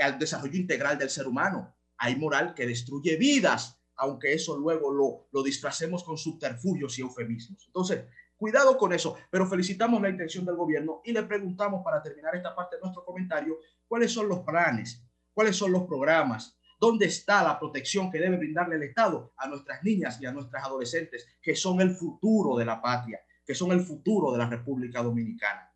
[0.01, 1.75] al desarrollo integral del ser humano.
[1.97, 7.65] Hay moral que destruye vidas, aunque eso luego lo, lo disfracemos con subterfugios y eufemismos.
[7.65, 8.05] Entonces,
[8.37, 12.55] cuidado con eso, pero felicitamos la intención del gobierno y le preguntamos para terminar esta
[12.55, 13.57] parte de nuestro comentario,
[13.87, 15.03] ¿cuáles son los planes?
[15.33, 16.57] ¿Cuáles son los programas?
[16.83, 20.65] ¿Dónde está la protección que debe brindarle el Estado a nuestras niñas y a nuestras
[20.65, 25.01] adolescentes, que son el futuro de la patria, que son el futuro de la República
[25.01, 25.73] Dominicana?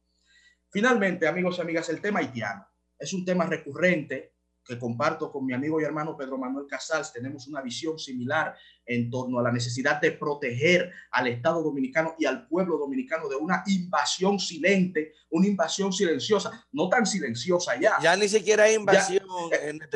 [0.70, 2.68] Finalmente, amigos y amigas, el tema haitiano
[3.00, 4.34] es un tema recurrente
[4.68, 9.10] que comparto con mi amigo y hermano Pedro Manuel Casals, tenemos una visión similar en
[9.10, 13.64] torno a la necesidad de proteger al Estado dominicano y al pueblo dominicano de una
[13.68, 17.98] invasión silente, una invasión silenciosa, no tan silenciosa ya.
[18.02, 19.26] Ya ni siquiera hay invasión,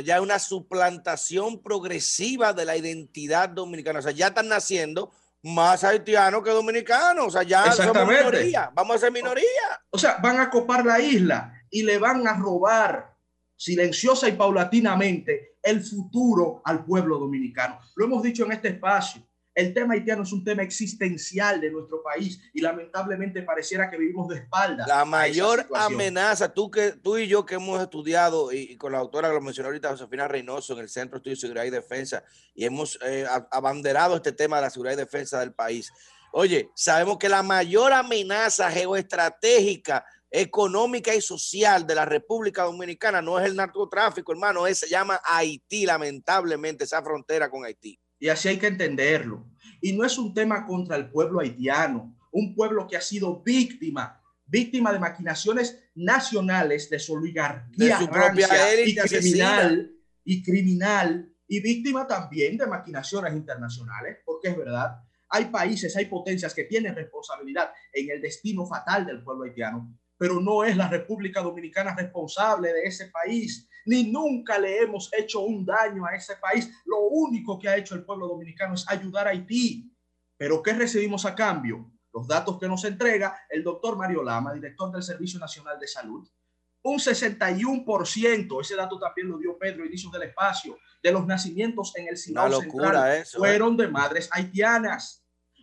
[0.03, 3.99] ya, hay una suplantación progresiva de la identidad dominicana.
[3.99, 5.11] O sea, ya están naciendo
[5.43, 7.27] más haitianos que dominicanos.
[7.27, 8.71] O sea, ya somos minoría.
[8.73, 9.81] Vamos a ser minoría.
[9.89, 13.10] O sea, van a copar la isla y le van a robar
[13.61, 17.77] silenciosa y paulatinamente el futuro al pueblo dominicano.
[17.95, 19.21] Lo hemos dicho en este espacio.
[19.53, 24.29] El tema haitiano es un tema existencial de nuestro país y lamentablemente pareciera que vivimos
[24.29, 24.87] de espaldas.
[24.87, 29.27] La mayor amenaza, tú, que, tú y yo que hemos estudiado, y, con la doctora
[29.27, 32.23] que lo mencionó ahorita, Josefina Reynoso, en el Centro de Estudio de Seguridad y Defensa,
[32.55, 35.91] y hemos eh, abanderado este tema de la seguridad y defensa del país.
[36.31, 43.37] Oye, sabemos que la mayor amenaza geoestratégica económica y social de la República Dominicana no
[43.37, 47.99] es el narcotráfico, hermano, es, se llama Haití, lamentablemente, esa frontera con Haití.
[48.17, 49.45] Y así hay que entenderlo.
[49.81, 54.21] Y no es un tema contra el pueblo haitiano, un pueblo que ha sido víctima,
[54.45, 58.47] víctima de maquinaciones nacionales de su oligarquía de su propia
[58.85, 59.91] y criminal,
[60.23, 66.53] y criminal, y víctima también de maquinaciones internacionales, porque es verdad, hay países, hay potencias
[66.53, 71.41] que tienen responsabilidad en el destino fatal del pueblo haitiano, pero no es la República
[71.41, 76.71] Dominicana responsable de ese país, ni nunca le hemos hecho un daño a ese país.
[76.85, 79.91] Lo único que ha hecho el pueblo dominicano es ayudar a Haití.
[80.37, 81.91] Pero ¿qué recibimos a cambio?
[82.13, 86.29] Los datos que nos entrega el doctor Mario Lama, director del Servicio Nacional de Salud.
[86.83, 92.09] Un 61%, ese dato también lo dio Pedro, inicio del espacio, de los nacimientos en
[92.09, 93.23] el Sinaloa Central ¿eh?
[93.25, 95.20] fueron de madres haitianas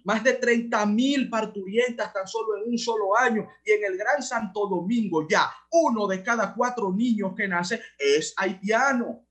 [0.08, 4.22] más de 30 mil parturientas tan solo en un solo año y en el Gran
[4.22, 9.26] Santo Domingo ya uno de cada cuatro niños que nace es haitiano.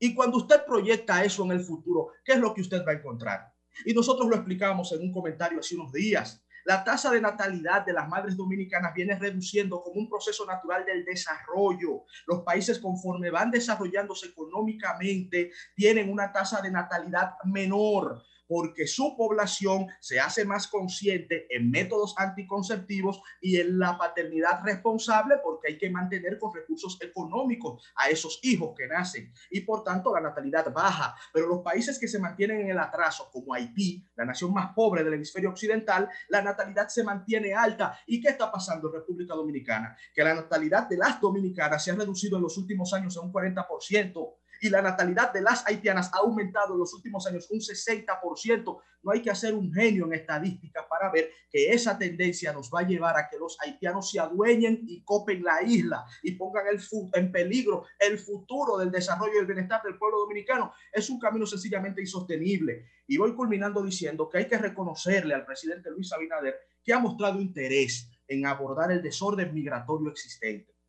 [0.00, 2.94] Y cuando usted proyecta eso en el futuro, ¿qué es lo que usted va a
[2.96, 3.52] encontrar?
[3.84, 6.44] Y nosotros lo explicamos en un comentario hace unos días.
[6.64, 11.04] La tasa de natalidad de las madres dominicanas viene reduciendo como un proceso natural del
[11.04, 12.02] desarrollo.
[12.26, 19.86] Los países conforme van desarrollándose económicamente tienen una tasa de natalidad menor porque su población
[20.00, 25.88] se hace más consciente en métodos anticonceptivos y en la paternidad responsable porque hay que
[25.88, 31.14] mantener con recursos económicos a esos hijos que nacen y por tanto la natalidad baja.
[31.32, 35.04] Pero los países que se mantienen en el atraso, como Haití, la nación más pobre
[35.04, 38.00] del hemisferio occidental, la natalidad se mantiene alta.
[38.04, 39.96] ¿Y qué está pasando en República Dominicana?
[40.12, 43.32] Que la natalidad de las dominicanas se ha reducido en los últimos años a un
[43.32, 48.82] 40% y la natalidad de las haitianas ha aumentado en los últimos años un 60%.
[49.02, 52.80] No hay que hacer un genio en estadística para ver que esa tendencia nos va
[52.80, 56.80] a llevar a que los haitianos se adueñen y copen la isla y pongan el,
[57.14, 60.74] en peligro el futuro del desarrollo y el bienestar del pueblo dominicano.
[60.92, 62.84] Es un camino sencillamente insostenible.
[63.06, 67.40] Y voy culminando diciendo que hay que reconocerle al presidente Luis Abinader que ha mostrado
[67.40, 70.79] interés en abordar el desorden migratorio existente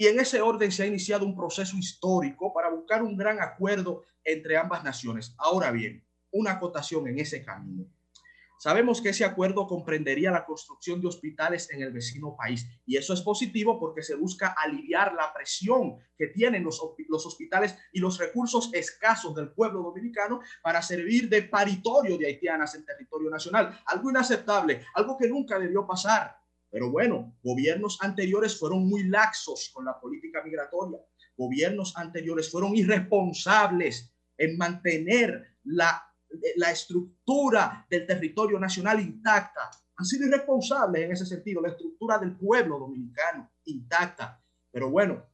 [0.00, 4.04] Y en ese orden se ha iniciado un proceso histórico para buscar un gran acuerdo
[4.22, 5.34] entre ambas naciones.
[5.36, 7.84] Ahora bien, una acotación en ese camino.
[8.60, 13.12] Sabemos que ese acuerdo comprendería la construcción de hospitales en el vecino país y eso
[13.12, 18.18] es positivo porque se busca aliviar la presión que tienen los, los, hospitales y los
[18.18, 23.80] recursos escasos del pueblo dominicano para servir de paritorio de haitianas en territorio nacional.
[23.86, 26.36] Algo inaceptable, algo que nunca debió pasar.
[26.70, 30.98] Pero bueno, gobiernos anteriores fueron muy laxos con la política migratoria.
[31.36, 36.08] Gobiernos anteriores fueron irresponsables en mantener la
[36.56, 39.70] la estructura del territorio nacional intacta.
[39.96, 44.42] Han sido irresponsables en ese sentido, la estructura del pueblo dominicano intacta.
[44.70, 45.24] Pero bueno,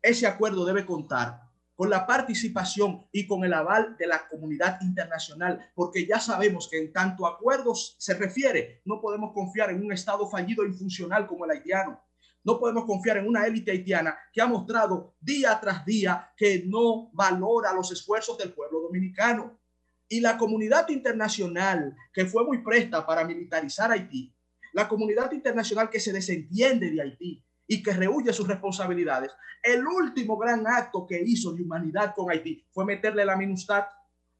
[0.00, 1.40] ese acuerdo debe contar
[1.78, 6.76] con la participación y con el aval de la comunidad internacional, porque ya sabemos que
[6.76, 11.44] en tanto acuerdos se refiere, no podemos confiar en un Estado fallido e infuncional como
[11.44, 12.02] el haitiano.
[12.42, 17.10] No podemos confiar en una élite haitiana que ha mostrado día tras día que no
[17.12, 19.60] valora los esfuerzos del pueblo dominicano
[20.08, 24.34] y la comunidad internacional que fue muy presta para militarizar Haití,
[24.72, 29.30] la comunidad internacional que se desentiende de Haití y que rehuye sus responsabilidades,
[29.62, 33.88] el último gran acto que hizo de humanidad con Haití fue meterle la MINUSTAT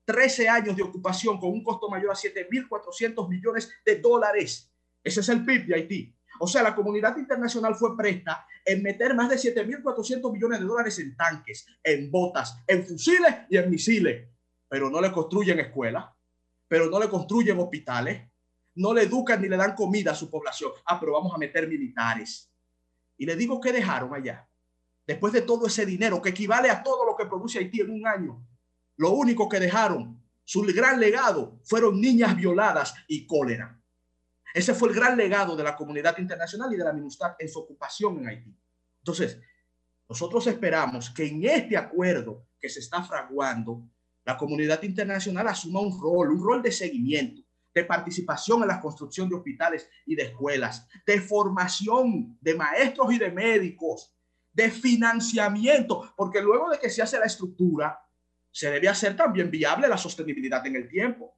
[0.05, 4.73] 13 años de ocupación con un costo mayor a 7.400 millones de dólares.
[5.05, 6.15] Ese es el PIB de Haití.
[6.41, 10.99] O sea, la comunidad internacional fue presta en meter más de 7.400 millones de dólares
[10.99, 14.29] en tanques, en botas, en fusiles y en misiles
[14.69, 16.05] pero no le construyen escuelas,
[16.69, 18.31] pero no le construyen hospitales,
[18.77, 20.73] no le educan ni le dan comida a su población.
[20.85, 22.48] Ah, pero vamos a meter militares.
[23.19, 24.49] Y le digo que dejaron allá.
[25.07, 28.07] Después de todo ese dinero que equivale a todo lo que produce Haití en un
[28.07, 28.47] año,
[28.97, 33.79] lo único que dejaron, su gran legado, fueron niñas violadas y cólera.
[34.55, 37.59] Ese fue el gran legado de la comunidad internacional y de la MINUSTAD en su
[37.59, 38.57] ocupación en Haití.
[39.01, 39.41] Entonces,
[40.09, 43.89] nosotros esperamos que en este acuerdo que se está fraguando
[44.25, 47.43] la comunidad internacional asuma un rol, un rol de seguimiento,
[47.79, 53.19] de participación en la construcción de hospitales y de escuelas, de formación de maestros y
[53.19, 54.13] de médicos,
[54.53, 57.99] de financiamiento, porque luego de que se hace la estructura,
[58.51, 61.37] se debe hacer también viable la sostenibilidad en el tiempo,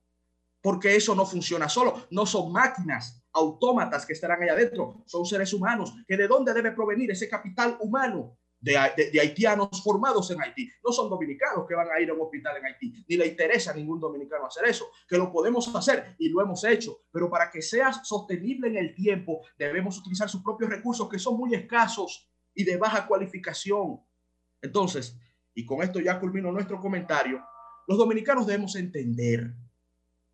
[0.62, 5.52] porque eso no funciona solo, no son máquinas autómatas que estarán ahí adentro, son seres
[5.52, 8.76] humanos, que de dónde debe provenir ese capital humano de,
[9.20, 10.70] haitianos formados en Haití.
[10.84, 13.70] No son dominicanos que van a ir a un hospital en Haití, ni le interesa
[13.70, 17.50] a ningún dominicano hacer eso, que lo podemos hacer y lo hemos hecho, pero para
[17.50, 22.28] que sea sostenible en el tiempo debemos utilizar sus propios recursos que son muy escasos
[22.54, 24.00] y de baja cualificación.
[24.60, 25.16] Entonces,
[25.54, 27.42] y con esto ya culmino nuestro comentario,
[27.86, 29.54] los dominicanos debemos entender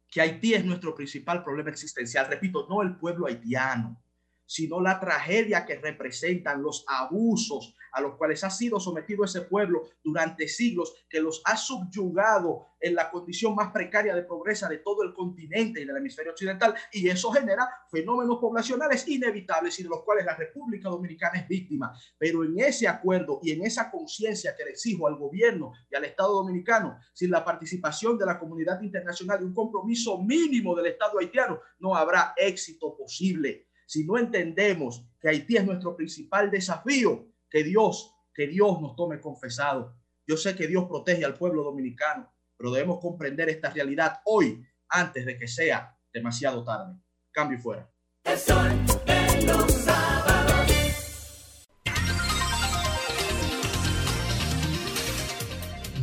[0.08, 2.26] que Haití es nuestro principal problema existencial.
[2.28, 4.02] Repito, no el pueblo haitiano,
[4.47, 9.85] sino la tragedia que representan los abusos a los cuales ha sido sometido ese pueblo
[10.05, 15.02] durante siglos, que los ha subyugado en la condición más precaria de pobreza de todo
[15.02, 20.02] el continente y del hemisferio occidental, y eso genera fenómenos poblacionales inevitables y de los
[20.02, 21.90] cuales la República Dominicana es víctima.
[22.18, 26.05] Pero en ese acuerdo y en esa conciencia que le exijo al gobierno y al
[26.05, 31.18] Estado dominicano, sin la participación de la comunidad internacional y un compromiso mínimo del Estado
[31.18, 33.68] haitiano, no habrá éxito posible.
[33.88, 39.20] Si no entendemos que Haití es nuestro principal desafío, que Dios, que Dios nos tome
[39.20, 39.96] confesado.
[40.26, 45.24] Yo sé que Dios protege al pueblo dominicano, pero debemos comprender esta realidad hoy antes
[45.24, 46.98] de que sea demasiado tarde.
[47.30, 47.88] Cambio y fuera.
[48.24, 50.66] El sol de los sábados.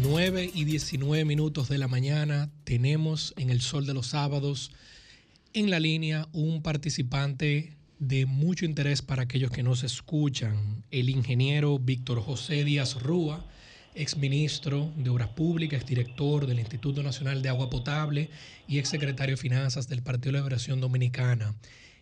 [0.02, 4.72] Nueve y 19 minutos de la mañana tenemos en el sol de los sábados
[5.54, 11.78] en la línea un participante de mucho interés para aquellos que nos escuchan, el ingeniero
[11.80, 13.46] Víctor José Díaz Rúa,
[13.94, 18.30] exministro de Obras Públicas, exdirector del Instituto Nacional de Agua Potable
[18.68, 21.54] y exsecretario de Finanzas del Partido de Liberación Dominicana.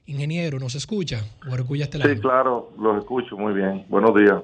[0.05, 1.23] Ingeniero, ¿nos escucha?
[1.73, 3.85] Este sí, claro, los escucho muy bien.
[3.89, 4.41] Buenos días.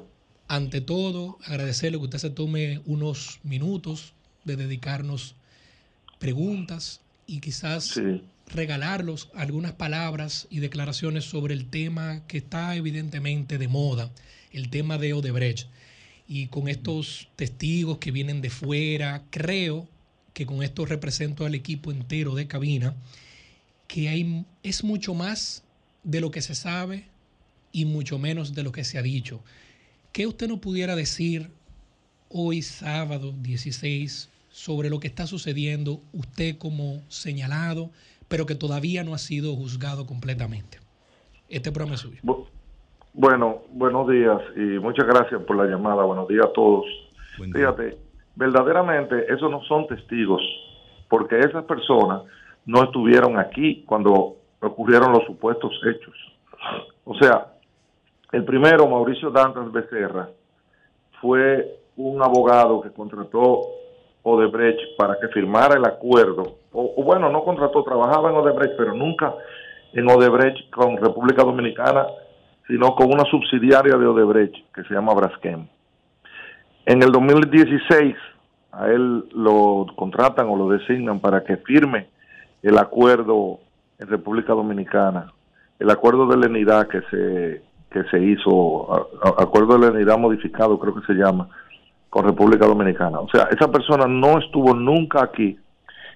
[0.50, 4.14] Ante todo, agradecerle que usted se tome unos minutos
[4.44, 5.36] de dedicarnos
[6.20, 13.58] preguntas y quizás sí regalarlos algunas palabras y declaraciones sobre el tema que está evidentemente
[13.58, 14.12] de moda,
[14.52, 15.68] el tema de Odebrecht.
[16.28, 19.88] Y con estos testigos que vienen de fuera, creo
[20.34, 22.96] que con esto represento al equipo entero de cabina,
[23.88, 25.64] que hay, es mucho más
[26.04, 27.06] de lo que se sabe
[27.72, 29.42] y mucho menos de lo que se ha dicho.
[30.12, 31.50] ¿Qué usted no pudiera decir
[32.30, 37.92] hoy sábado 16 sobre lo que está sucediendo, usted como señalado,
[38.28, 40.80] pero que todavía no ha sido juzgado completamente.
[41.50, 42.22] Este programa es suyo.
[43.14, 46.04] Bueno, buenos días y muchas gracias por la llamada.
[46.04, 46.86] Buenos días a todos.
[47.38, 47.98] Fíjate,
[48.36, 50.42] verdaderamente esos no son testigos,
[51.10, 52.24] porque esas personas
[52.66, 56.16] no estuvieron aquí cuando ocurrieron los supuestos hechos.
[57.06, 57.54] O sea,
[58.32, 60.30] el primero, Mauricio Dantas Becerra,
[61.22, 63.62] fue un abogado que contrató
[64.28, 69.34] Odebrecht para que firmara el acuerdo, o, bueno, no contrató, trabajaba en Odebrecht, pero nunca
[69.94, 72.06] en Odebrecht con República Dominicana,
[72.68, 75.68] sino con una subsidiaria de Odebrecht que se llama Braskem.
[76.86, 78.16] En el 2016
[78.72, 82.10] a él lo contratan o lo designan para que firme
[82.62, 83.60] el acuerdo
[83.98, 85.34] en República Dominicana,
[85.80, 89.10] el acuerdo de lenidad que se que se hizo,
[89.40, 91.48] acuerdo de lenidad modificado creo que se llama,
[92.24, 93.20] República Dominicana.
[93.20, 95.58] O sea, esa persona no estuvo nunca aquí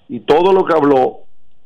[0.09, 1.19] y todo lo que habló,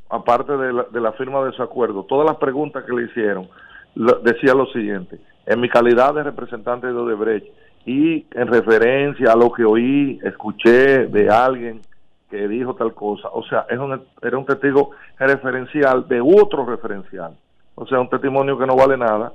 [0.10, 3.48] aparte de la, de la firma de ese acuerdo, todas las preguntas que le hicieron,
[3.96, 7.48] decía lo siguiente, en mi calidad de representante de Odebrecht
[7.86, 11.82] y en referencia a lo que oí, escuché de alguien
[12.30, 17.36] que dijo tal cosa, o sea, es un, era un testigo referencial de otro referencial,
[17.76, 19.34] o sea, un testimonio que no vale nada,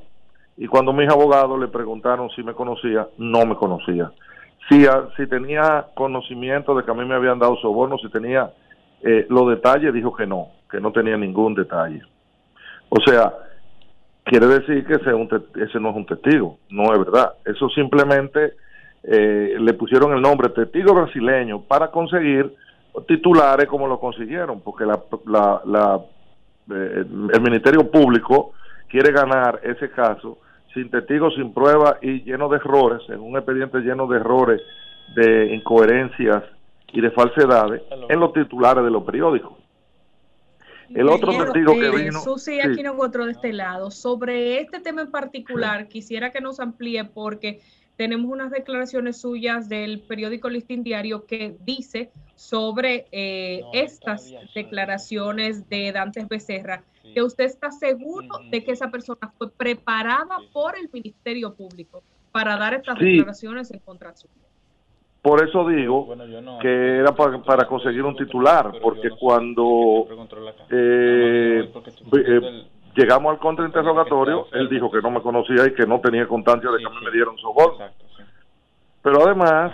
[0.57, 4.13] y cuando mis abogados le preguntaron si me conocía, no me conocía.
[4.71, 8.51] Si, a- si tenía conocimiento de que a mí me habían dado soborno, si tenía
[9.03, 12.03] eh, los detalles, dijo que no, que no tenía ningún detalle.
[12.89, 13.33] O sea,
[14.25, 15.11] quiere decir que ese,
[15.57, 17.33] ese no es un testigo, no es verdad.
[17.45, 18.55] Eso simplemente
[19.03, 22.55] eh, le pusieron el nombre testigo brasileño para conseguir
[23.09, 25.01] titulares como lo consiguieron, porque la-
[25.65, 26.01] la,
[26.71, 28.53] eh, el Ministerio Público
[28.89, 30.39] quiere ganar ese caso
[30.75, 34.61] sin testigos, sin pruebas y lleno de errores, en un expediente lleno de errores,
[35.15, 36.45] de incoherencias
[36.93, 39.53] y de falsedades en los titulares de los periódicos.
[40.95, 42.21] El otro testigo que vino...
[42.21, 42.61] Susi sí.
[42.61, 43.91] aquí no encontró de este lado.
[43.91, 47.61] Sobre este tema en particular, quisiera que nos amplíe porque
[47.97, 55.93] tenemos unas declaraciones suyas del periódico Listín Diario que dice sobre eh, estas declaraciones de
[55.93, 61.55] Dantes Becerra que usted está seguro de que esa persona fue preparada por el Ministerio
[61.55, 62.03] Público
[62.33, 63.05] para dar estas Sí.
[63.17, 64.35] declaraciones en contra suya.
[65.23, 66.09] Por eso digo
[66.63, 70.07] que era pa- para, conseguir un titular, porque cuando
[70.71, 71.71] eh,
[72.17, 72.65] eh,
[72.97, 76.79] llegamos al contrainterrogatorio, él dijo que no me conocía y que no tenía constancia de
[76.79, 77.85] que a mí me dieron soborno.
[79.03, 79.73] Pero además,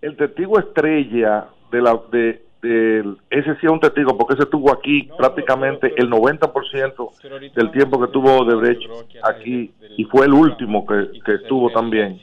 [0.00, 4.70] el testigo estrella de la de, del- ese sí es un testigo porque ese estuvo
[4.72, 7.10] aquí prácticamente el 90%
[7.54, 8.82] del tiempo que tuvo Odebrecht
[9.22, 12.18] aquí y fue el último que, que estuvo también.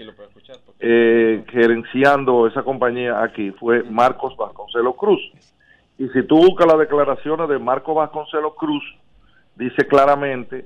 [0.80, 5.20] eh, gerenciando esa compañía aquí fue Marcos Vasconcelos Cruz.
[5.98, 8.84] Y si tú buscas las declaraciones de Marcos Vasconcelos Cruz,
[9.56, 10.66] dice claramente,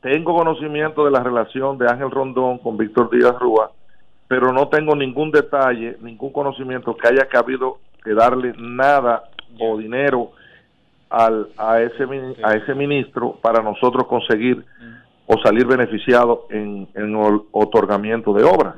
[0.00, 3.70] tengo conocimiento de la relación de Ángel Rondón con Víctor Díaz Rúa,
[4.28, 9.24] pero no tengo ningún detalle, ningún conocimiento que haya cabido que darle nada
[9.58, 10.32] o dinero
[11.08, 12.04] al, a, ese,
[12.42, 14.64] a ese ministro para nosotros conseguir
[15.26, 18.76] o salir beneficiados en, en el otorgamiento de obras.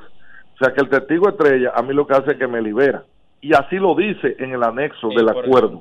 [0.55, 3.05] O sea que el testigo estrella a mí lo que hace es que me libera.
[3.41, 5.81] Y así lo dice en el anexo del acuerdo.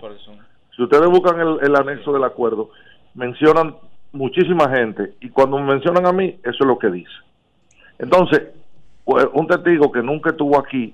[0.76, 2.70] Si ustedes buscan el, el anexo del acuerdo,
[3.14, 3.76] mencionan
[4.14, 7.12] muchísima gente y cuando me mencionan a mí, eso es lo que dice.
[8.00, 8.42] Entonces,
[9.06, 10.94] un testigo que nunca estuvo aquí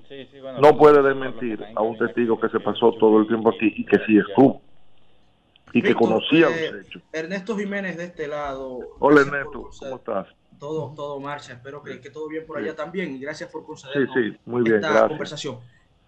[0.60, 3.98] no puede desmentir a un testigo que se pasó todo el tiempo aquí y que
[4.06, 4.60] sí estuvo
[5.72, 7.02] y que conocía eh, los hechos.
[7.12, 8.78] Ernesto Jiménez de este lado.
[9.00, 10.26] Hola Ernesto, ¿cómo estás?
[10.58, 11.52] Todo, todo marcha.
[11.52, 12.64] Espero que, que todo bien por Sí.
[12.64, 13.14] allá también.
[13.14, 15.08] Y gracias por Sí, concedernos sí, muy bien, esta gracias.
[15.10, 15.58] conversación.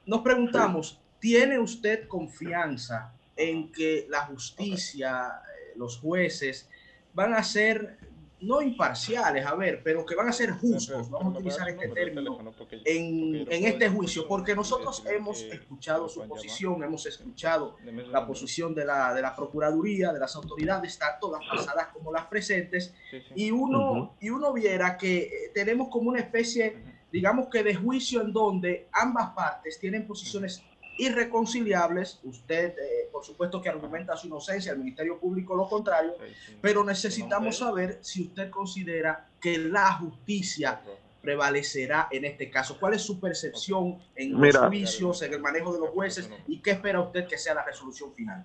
[0.07, 6.69] Nos preguntamos, ¿tiene usted confianza en que la justicia, eh, los jueces,
[7.13, 7.99] van a ser,
[8.43, 12.39] no imparciales, a ver, pero que van a ser justos, vamos a utilizar este término,
[12.85, 14.27] en, en este juicio?
[14.27, 20.13] Porque nosotros hemos escuchado su posición, hemos escuchado la posición de la, de la Procuraduría,
[20.13, 22.95] de las autoridades, tanto las pasadas como las presentes,
[23.35, 26.77] y uno, y uno viera que eh, tenemos como una especie,
[27.13, 30.63] digamos que de juicio en donde ambas partes tienen posiciones
[31.01, 32.21] irreconciliables.
[32.25, 36.15] Usted, eh, por supuesto, que argumenta su inocencia, el Ministerio Público lo contrario,
[36.61, 40.81] pero necesitamos saber si usted considera que la justicia
[41.21, 42.77] prevalecerá en este caso.
[42.79, 46.73] ¿Cuál es su percepción en los juicios, en el manejo de los jueces y qué
[46.73, 48.45] espera usted que sea la resolución final?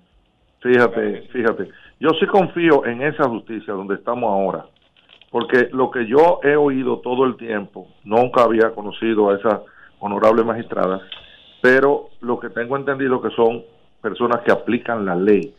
[0.61, 1.69] Fíjate, fíjate.
[2.00, 4.66] Yo sí confío en esa justicia donde estamos ahora,
[5.32, 9.61] porque lo que yo he oído todo el tiempo, nunca había conocido a esas
[10.00, 11.01] honorables magistradas,
[11.61, 13.63] pero lo que tengo entendido que son
[14.01, 15.53] personas que aplican la ley.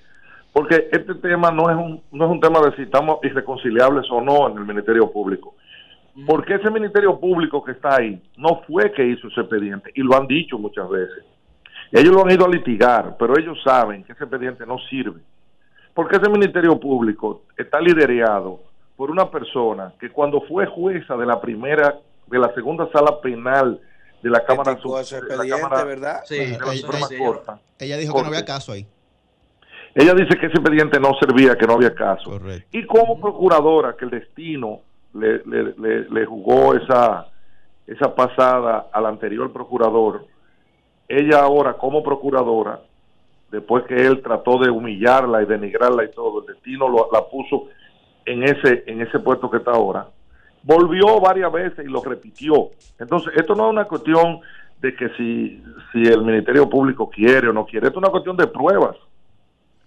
[0.52, 4.20] Porque este tema no es un, no es un tema de si estamos irreconciliables o
[4.20, 5.54] no en el Ministerio Público.
[6.26, 10.16] Porque ese Ministerio Público que está ahí no fue que hizo ese expediente, y lo
[10.16, 11.24] han dicho muchas veces.
[11.92, 15.20] Ellos lo han ido a litigar, pero ellos saben que ese expediente no sirve.
[15.92, 18.60] Porque ese Ministerio Público está liderado
[18.96, 23.78] por una persona que cuando fue jueza de la primera, de la segunda sala penal
[24.22, 26.20] de la Cámara Criticó ese de la expediente, Cámara- ¿verdad?
[26.24, 26.58] Sí, de la
[27.78, 28.86] ella- dijo que no había caso ahí.
[29.94, 32.30] Ella dice que ese expediente no servía, que no había caso.
[32.72, 34.80] Y como procuradora, que el destino
[35.14, 37.28] le, le- le- le jugó esa,
[37.86, 40.26] esa pasada al anterior procurador,
[41.08, 42.80] ella ahora como procuradora,
[43.50, 47.68] después que él trató de humillarla y denigrarla y todo, el destino lo- la puso
[48.26, 50.08] en ese, en ese puesto que está ahora,
[50.66, 52.70] volvió varias veces y lo repitió.
[52.98, 54.40] Entonces, esto no es una cuestión
[54.80, 55.62] de que si,
[55.92, 58.96] si el Ministerio Público quiere o no quiere, esto es una cuestión de pruebas.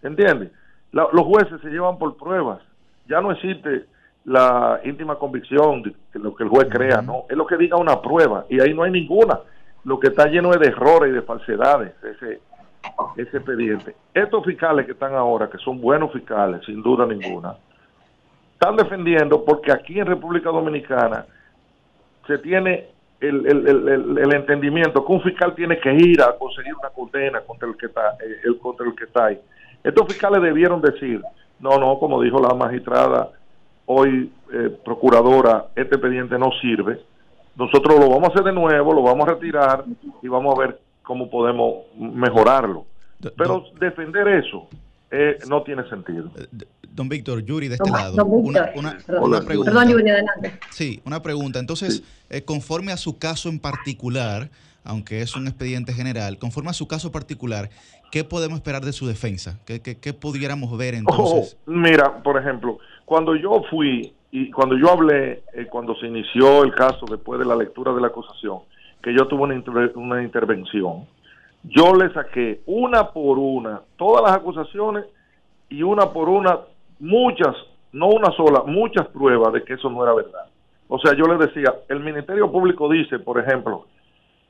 [0.02, 0.52] ¿Entiendes?
[0.92, 2.62] Los jueces se llevan por pruebas.
[3.08, 3.86] Ya no existe
[4.24, 7.26] la íntima convicción de lo que el juez crea, no.
[7.30, 9.40] Es lo que diga una prueba y ahí no hay ninguna.
[9.84, 12.40] Lo que está lleno es de errores y de falsedades, ese,
[13.18, 13.96] ese expediente.
[14.14, 17.56] Estos fiscales que están ahora, que son buenos fiscales, sin duda ninguna,
[18.60, 21.26] están defendiendo porque aquí en República Dominicana
[22.28, 22.88] se tiene
[23.22, 27.70] el, el- el- entendimiento que un fiscal tiene que ir a conseguir una condena contra
[27.70, 29.40] el que está eh, el contra el que está ahí.
[29.84, 31.22] Estos fiscales debieron decir,
[31.62, 33.30] no, no, como dijo la magistrada
[33.86, 37.00] hoy eh, procuradora, este expediente no sirve.
[37.56, 39.84] Nosotros lo vamos a hacer de nuevo, lo vamos a retirar
[40.22, 42.86] y vamos a ver cómo podemos mejorarlo.
[43.38, 44.68] Pero defender eso
[45.12, 46.30] eh, no tiene sentido.
[46.94, 48.16] Don Víctor, Yuri, de este Don- lado.
[48.16, 48.80] don Una, Víctor.
[48.80, 49.24] una- Perdón.
[49.24, 49.72] una pregunta.
[49.72, 50.60] Perdón, Yuri, adelante.
[50.72, 51.60] Sí, una pregunta.
[51.60, 54.50] Entonces, eh, conforme a su caso en particular,
[54.84, 57.70] aunque es un expediente general, conforme a su caso particular,
[58.12, 59.60] ¿qué podemos esperar de su defensa?
[59.66, 61.58] ¿Qué, qué, qué pudiéramos ver entonces?
[61.68, 66.64] Oh, mira, por ejemplo, cuando yo fui y cuando yo hablé, eh, cuando se inició
[66.64, 68.60] el caso después de la lectura de la acusación,
[69.02, 71.06] que yo tuve una, inter- una intervención,
[71.64, 75.06] yo le saqué una por una todas las acusaciones
[75.70, 76.58] y una por una
[77.00, 77.56] muchas,
[77.92, 80.46] no una sola, muchas pruebas de que eso no era verdad.
[80.88, 83.86] O sea, yo le decía, el Ministerio Público dice, por ejemplo,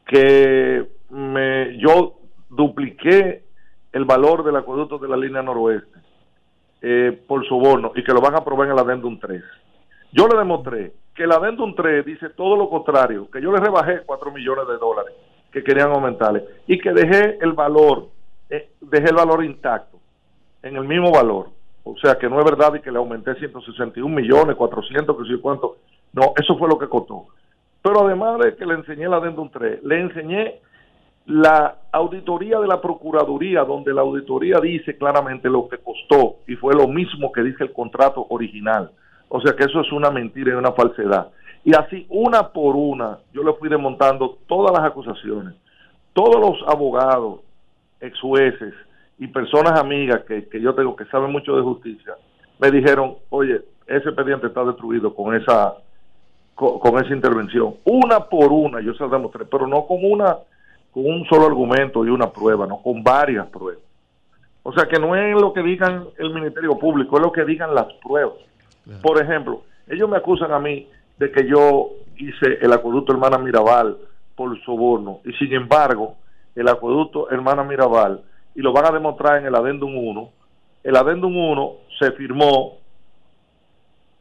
[0.06, 2.16] que me, yo
[2.50, 3.44] dupliqué
[3.92, 6.00] el valor del acueducto de la línea noroeste
[6.82, 9.44] eh, por soborno y que lo van a aprobar en el adendum 3.
[10.12, 14.02] Yo le demostré que el adendum 3 dice todo lo contrario, que yo le rebajé
[14.06, 15.14] 4 millones de dólares
[15.52, 18.08] que querían aumentarle y que dejé el valor,
[18.50, 20.00] eh, dejé el valor intacto,
[20.64, 21.50] en el mismo valor.
[21.92, 25.42] O sea que no es verdad y que le aumenté 161 millones, 400, que sé
[25.42, 25.78] cuánto.
[26.14, 27.28] No, eso fue lo que costó.
[27.82, 30.60] Pero además de que le enseñé el adendum 3, le enseñé
[31.26, 36.74] la auditoría de la Procuraduría, donde la auditoría dice claramente lo que costó y fue
[36.74, 38.92] lo mismo que dice el contrato original.
[39.30, 41.30] O sea que eso es una mentira y una falsedad.
[41.64, 45.54] Y así, una por una, yo le fui desmontando todas las acusaciones.
[46.14, 47.42] Todos los abogados,
[48.02, 48.74] ex jueces
[49.20, 52.16] y personas amigas que, que yo tengo que saben mucho de justicia,
[52.58, 55.76] me dijeron, oye, ese expediente está destruido con esa
[56.56, 57.76] con, con esa intervención.
[57.84, 60.38] Una por una, yo se la demostré, pero no con una
[60.92, 63.84] con un solo argumento y una prueba, no con varias pruebas.
[64.64, 67.74] O sea que no es lo que digan el Ministerio Público, es lo que digan
[67.76, 68.38] las pruebas.
[69.02, 73.98] Por ejemplo, ellos me acusan a mí de que yo hice el acueducto Hermana Mirabal
[74.36, 76.16] por soborno y sin embargo
[76.56, 78.22] el acueducto Hermana Mirabal
[78.60, 80.30] y lo van a demostrar en el adendum 1
[80.84, 82.78] el adendum 1 se firmó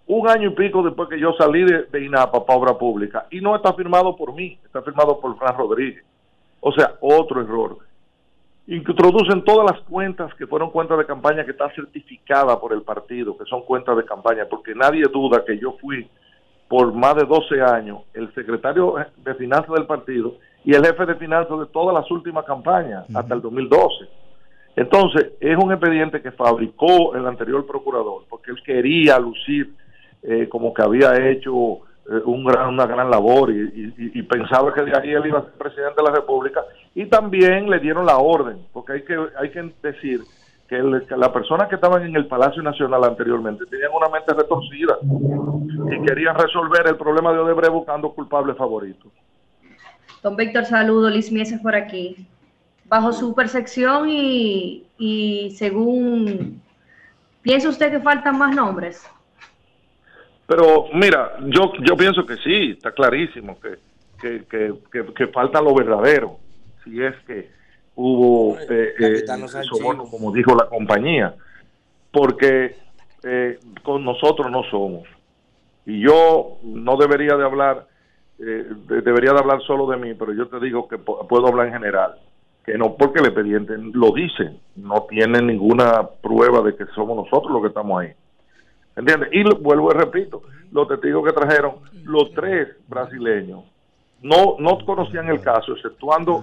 [0.07, 3.41] un año y pico después que yo salí de, de INAPA para obra pública y
[3.41, 6.05] no está firmado por mí, está firmado por Fran Rodríguez.
[6.61, 7.79] O sea, otro error.
[8.69, 13.37] Introducen todas las cuentas que fueron cuentas de campaña que está certificada por el partido,
[13.37, 16.09] que son cuentas de campaña, porque nadie duda que yo fui
[16.69, 20.35] por más de 12 años el secretario de finanzas del partido
[20.65, 24.28] y el jefe de finanzas de todas las últimas campañas, hasta el 2012.
[24.79, 29.75] Entonces, es un expediente que fabricó el anterior procurador, porque él quería lucir
[30.23, 35.11] eh, como que había hecho eh, gran, una gran labor y, pensaba que de ahí
[35.11, 36.63] él iba a ser presidente de la República.
[36.95, 40.21] Y también le dieron la orden, porque hay que, hay que decir
[40.69, 44.33] que, el- que las personas que estaban en el Palacio Nacional anteriormente tenían una mente
[44.33, 49.11] retorcida y querían resolver el problema de Odebrecht buscando culpables favoritos.
[50.23, 51.11] Don Víctor, saludo.
[51.11, 52.29] Liz Mieses por aquí.
[52.89, 56.63] Bajo su percepción y, y según...
[57.43, 59.07] ¿Piensa usted que faltan más nombres?
[60.47, 63.79] Pero mira, yo yo pienso que sí, está clarísimo que,
[64.21, 66.39] que, que, que- que falta lo verdadero,
[66.83, 67.51] si es que
[67.95, 69.27] hubo eh, eh,
[69.69, 71.35] soborno, como dijo la compañía,
[72.11, 72.77] porque
[73.23, 75.07] eh, con nosotros no somos.
[75.85, 77.87] Y yo no debería de hablar,
[78.39, 81.67] eh, de- debería de hablar solo de mí, pero yo te digo que puedo hablar
[81.67, 82.19] en general.
[82.73, 87.51] Que no porque el expediente lo dice, no tiene ninguna prueba de que somos nosotros
[87.51, 88.13] los que estamos ahí.
[88.95, 89.31] ¿Entiendes?
[89.33, 93.61] Y lo- vuelvo y repito, los testigos que trajeron, los tres brasileños,
[94.23, 96.43] no, no conocían el caso, exceptuando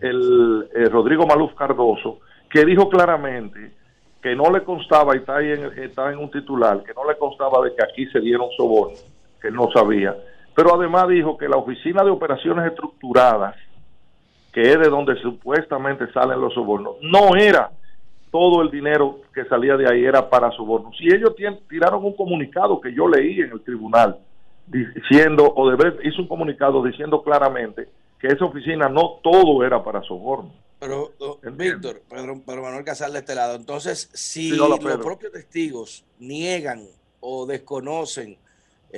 [0.00, 3.72] el, eh, Rodrigo Maluf Cardoso, que dijo claramente
[4.22, 7.18] que no le constaba, y está ahí en, está en un titular, que no le
[7.18, 9.04] constaba de que aquí se dieron sobornos,
[9.42, 10.16] que él no sabía.
[10.54, 13.56] Pero además dijo que la Oficina de Operaciones Estructuradas,
[14.56, 17.70] que es de donde supuestamente salen los sobornos, no era
[18.30, 20.96] todo el dinero que salía de ahí era para sobornos.
[20.98, 21.34] Y ellos
[21.68, 24.18] tiraron un comunicado que yo leí en el tribunal,
[24.66, 27.86] diciendo, o Odebrecht hizo un comunicado diciendo claramente
[28.18, 30.54] que esa oficina no todo era para sobornos.
[30.80, 31.10] Pero,
[31.52, 36.02] Víctor, Pedro, Pedro Manuel Casal de este lado, entonces, si Sí, hola, los propios testigos
[36.18, 36.82] niegan
[37.20, 38.38] o desconocen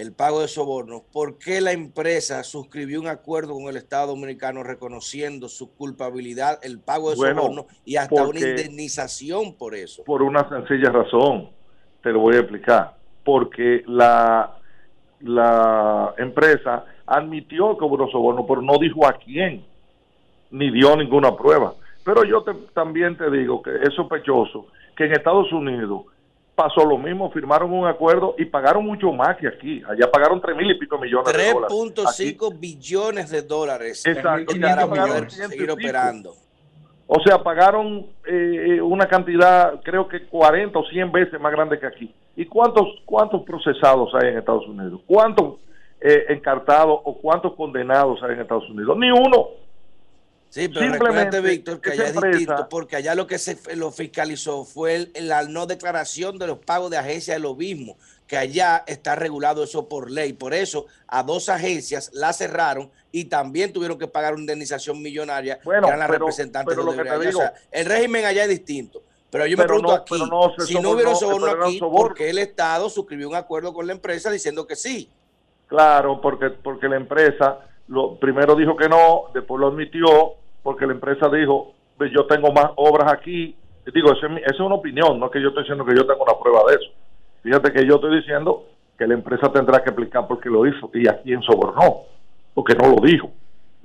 [0.01, 4.63] el pago de sobornos, ¿por qué la empresa suscribió un acuerdo con el Estado Dominicano
[4.63, 10.05] reconociendo su culpabilidad, el pago de Bueno, sobornos y hasta una indemnización por eso?
[10.05, 11.51] Por una sencilla razón,
[12.03, 12.97] te lo voy a explicar.
[13.25, 14.57] Porque la,
[15.21, 19.65] la empresa admitió que hubo soborno, pero no dijo a quién,
[20.51, 21.75] ni dio ninguna prueba.
[22.05, 26.05] Pero yo te- también te digo que es sospechoso que en Estados Unidos
[26.59, 29.81] pasó lo mismo, firmaron un acuerdo y pagaron mucho más que aquí.
[29.89, 31.73] Allá pagaron tres mil y pico millones de dólares.
[31.73, 34.53] Aquí- 3.5 billones de dólares Exacto.
[34.61, 36.35] para poder y seguir operando.
[37.07, 41.79] O sea, pagaron eh, eh, una cantidad, creo que 40 o 100 veces más grande
[41.79, 42.13] que aquí.
[42.35, 45.01] ¿Y cuántos cuántos procesados hay en Estados Unidos?
[45.07, 45.61] ¿Cuántos
[46.01, 48.97] eh, encartados o cuántos condenados hay en Estados Unidos?
[48.99, 49.47] Ni uno.
[50.51, 53.91] Sí, pero recuérdate, Víctor, que allá es empresa- distinto, porque allá lo que se lo
[53.93, 57.97] fiscalizó fue el- la no declaración de los pagos de agencias de lo mismo,
[58.27, 60.33] que allá está regulado eso por ley.
[60.33, 65.59] Por eso a dos agencias la cerraron y también tuvieron que pagar una indemnización millonaria,
[65.65, 67.35] Bueno, que eran las pero- representantes pero de lo que te Odebrecht.
[67.35, 69.03] O sea, digo- el régimen allá es distinto.
[69.31, 70.15] Pero yo me Pero pregunto no- aquí,
[70.59, 71.79] no si no hubiera soborno aquí.
[71.79, 75.11] ¿por qué el Estado suscribió un acuerdo con la empresa diciendo que sí?
[75.67, 80.93] Claro, porque porque la empresa lo primero dijo que no, después lo admitió, porque la
[80.93, 83.57] empresa dijo, "Ve, yo tengo más obras aquí.
[83.93, 86.39] Digo, esa es, una opinión, no es que yo estoy diciendo que yo tengo una
[86.39, 86.91] prueba de eso.
[87.43, 88.65] Fíjate que yo estoy diciendo
[88.99, 92.03] que la empresa tendrá que explicar por qué lo hizo y a quién sobornó,
[92.53, 93.31] porque no lo dijo.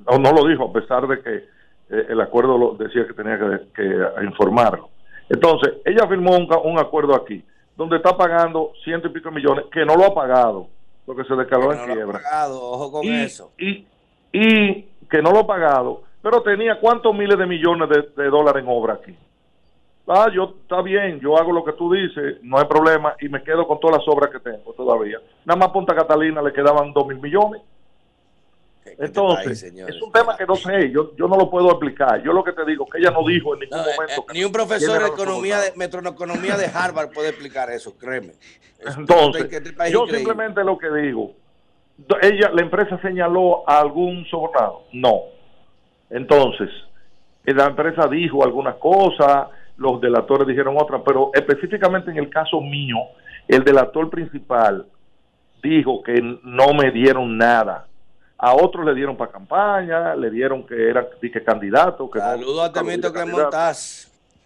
[0.10, 3.38] No, no lo dijo, a pesar de que eh, el acuerdo lo decía que tenía
[3.40, 4.90] que, que informarlo.
[5.30, 7.42] Entonces, ella firmó un, un acuerdo aquí,
[7.78, 10.68] donde está pagando ciento y pico millones, que no lo ha pagado,
[11.06, 12.20] porque se declaró Que en no lo ha quiebra.
[12.20, 13.52] pagado, ojo con y, eso.
[13.58, 13.88] Y,
[14.34, 18.64] y que no lo ha pagado, pero tenía cuántos miles de millones de, de dólares
[18.64, 19.16] en obra aquí.
[20.08, 23.42] Ah, yo, está bien, yo hago lo que tú dices, no hay problema, y me
[23.42, 25.20] quedo con todas las obras que tengo todavía.
[25.46, 27.62] Nada más Punta Catalina le quedaban dos mil millones.
[28.98, 32.22] Entonces, país, es un tema que no sé, yo, yo no lo puedo explicar.
[32.22, 34.22] Yo lo que te digo, que ella no dijo en ningún No, eh, momento.
[34.22, 38.34] eh, que ni un profesor de economía de metroeconomía de Harvard puede explicar eso, créeme.
[38.80, 40.18] Es- Entonces, este yo increíble.
[40.18, 41.32] simplemente lo que digo,
[42.22, 45.22] ella, la empresa señaló a algún sobornado, no.
[46.10, 46.70] Entonces,
[47.46, 49.48] eh, la empresa dijo algunas cosas,
[49.78, 52.98] los delatores dijeron otras, pero específicamente en el caso mío,
[53.48, 54.86] el delator principal
[55.62, 57.88] dijo que no me dieron nada.
[58.38, 62.10] A otros le dieron para campaña, le dieron que era que candidato.
[62.10, 63.50] Que no- Saludos a Temito hubiera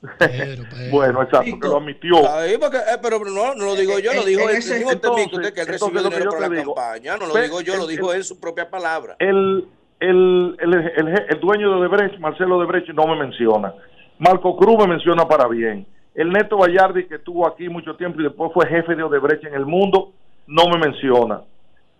[0.92, 2.30] Bueno, exacto, que lo admitió.
[2.30, 5.34] Ahí, porque, eh, pero no, no lo digo yo, lo En- dijo el ese- entonces-
[5.34, 7.17] usted que él recibió dinero yo te la digo, campaña.
[7.17, 9.16] No lo digo yo, lo dijo en su propia palabra.
[9.19, 9.66] el,
[10.00, 13.74] el, el, el, el dueño de Odebrecht, Marcelo Odebrecht, no me menciona.
[14.19, 15.85] Marco Cruz me menciona para bien.
[16.14, 19.53] El Neto Vallardi, que estuvo aquí mucho tiempo y después fue jefe de Odebrecht en
[19.56, 20.14] el mundo,
[20.48, 21.42] no me menciona.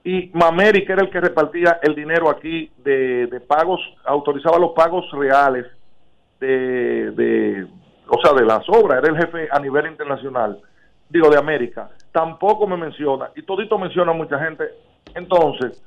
[0.04, 4.72] Y Mameri, que era el que repartía el dinero aquí de, de pagos, autorizaba los
[4.72, 5.66] pagos reales
[6.40, 7.68] de, de,
[8.10, 10.60] o sea, de las obras, era el jefe a nivel internacional,
[11.10, 13.30] digo, de América, tampoco me menciona.
[13.36, 14.64] Y todito menciona a mucha gente.
[15.16, 15.84] Entonces,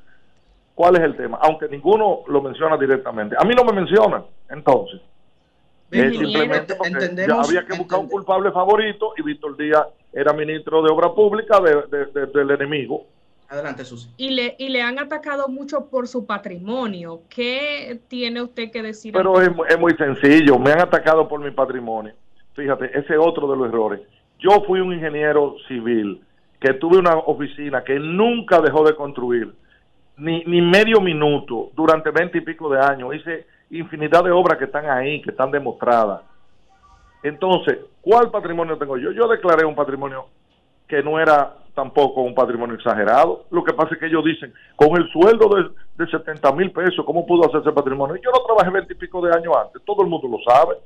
[0.73, 1.39] ¿Cuál es el tema?
[1.43, 3.37] Aunque ninguno lo menciona directamente.
[3.39, 4.99] A mí no me mencionan, entonces.
[6.13, 6.91] Simplemente porque
[7.29, 11.61] ya había que buscar un culpable favorito y Víctor Díaz era ministro de Obra Pública
[11.61, 13.05] de- de- de- del enemigo.
[13.51, 14.09] Adelante, Susi.
[14.17, 17.23] Y le, y le han atacado mucho por su patrimonio.
[17.29, 19.13] ¿Qué tiene usted que decir?
[19.13, 20.57] Pero es, es muy sencillo.
[20.57, 22.15] Me han atacado por mi patrimonio.
[22.55, 24.03] Fíjate, ese es otro de los errores.
[24.39, 26.23] Yo fui un ingeniero civil
[26.61, 29.53] que tuve una oficina que nunca dejó de construir,
[30.17, 33.15] ni, ni medio minuto, durante veinte y pico de años.
[33.17, 36.23] Hice infinidad de obras que están ahí, que están demostradas.
[37.23, 39.11] Entonces, ¿cuál patrimonio tengo yo?
[39.11, 40.27] Yo declaré un patrimonio
[40.87, 43.45] que no era tampoco un patrimonio exagerado.
[43.51, 47.05] Lo que pasa es que ellos dicen, con el sueldo de, de 70 mil pesos,
[47.05, 48.17] ¿cómo pudo hacerse patrimonio?
[48.17, 50.77] Yo no trabajé 20 y pico de años antes, todo el mundo lo sabe.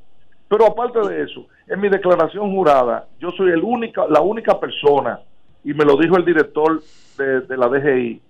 [0.49, 5.21] Pero aparte de eso, en mi declaración jurada, yo soy el única, la única persona,
[5.65, 6.83] y me lo dijo el director
[7.17, 8.21] de, de la DGI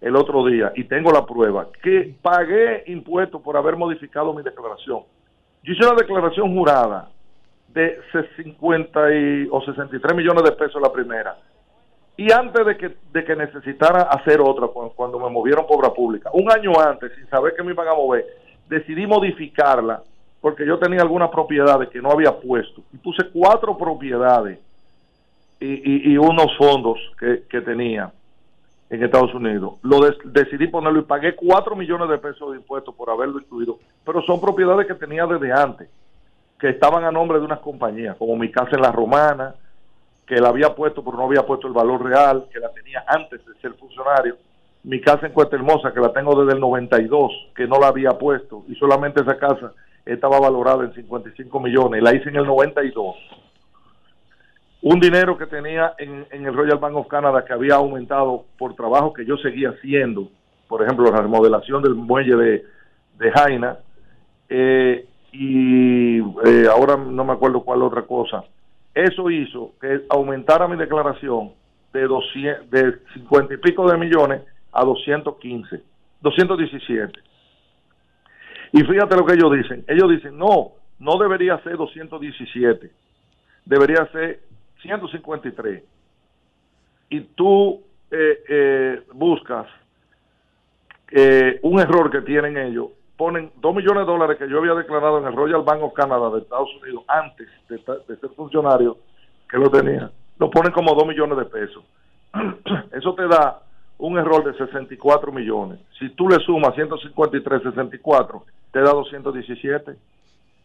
[0.00, 5.00] el otro día, y tengo la prueba, que pagué impuestos por haber modificado mi declaración.
[5.62, 7.08] Yo hice una declaración jurada
[7.68, 7.98] de
[8.36, 11.36] 50 y, o 63 millones de pesos la primera.
[12.16, 15.92] Y antes de que, de que necesitara hacer otra, cu- cuando, me movieron por obra
[15.92, 18.24] pública, un año antes, sin saber que me iban a mover,
[18.68, 20.02] decidí modificarla
[20.40, 22.82] porque yo tenía algunas propiedades que no había puesto.
[22.92, 24.58] Y puse cuatro propiedades
[25.58, 28.12] y, y- unos fondos que, que tenía
[28.90, 29.74] en Estados Unidos.
[29.82, 33.78] Lo des- decidí ponerlo y pagué 4 millones de pesos de impuestos por haberlo incluido,
[34.04, 35.88] pero son propiedades que tenía desde antes,
[36.60, 39.54] que estaban a nombre de unas compañías, como mi casa en La Romana,
[40.26, 43.44] que la había puesto pero no había puesto el valor real, que la tenía antes
[43.44, 44.36] de ser funcionario,
[44.84, 48.10] mi casa en Cuesta Hermosa, que la tengo desde el 92, que no la había
[48.12, 49.72] puesto, y solamente esa casa
[50.04, 53.16] estaba valorada en 55 millones, la hice en el 92
[54.84, 58.74] un dinero que tenía en, en el Royal Bank of Canada que había aumentado por
[58.74, 60.28] trabajo que yo seguía haciendo,
[60.68, 62.64] por ejemplo, la remodelación del muelle de,
[63.18, 63.78] de Jaina,
[64.50, 68.44] eh, y eh, ahora no me acuerdo cuál otra cosa.
[68.94, 71.52] Eso hizo que aumentara mi declaración
[71.92, 74.42] de, 200, de 50 y pico de millones
[74.72, 75.82] a 215,
[76.20, 77.20] 217.
[78.72, 79.84] Y fíjate lo que ellos dicen.
[79.86, 82.90] Ellos dicen, no, no debería ser 217,
[83.64, 84.40] debería ser
[84.82, 85.82] 153
[87.08, 89.66] y tú eh, eh, buscas
[91.10, 95.18] eh, un error que tienen ellos, ponen 2 millones de dólares que yo había declarado
[95.18, 98.98] en el Royal Bank of Canada de Estados Unidos antes de, de ser funcionario,
[99.48, 101.84] que lo tenía, lo ponen como 2 millones de pesos.
[102.92, 103.60] Eso te da
[103.98, 105.78] un error de 64 millones.
[105.98, 109.92] Si tú le sumas 153, 64, te da 217.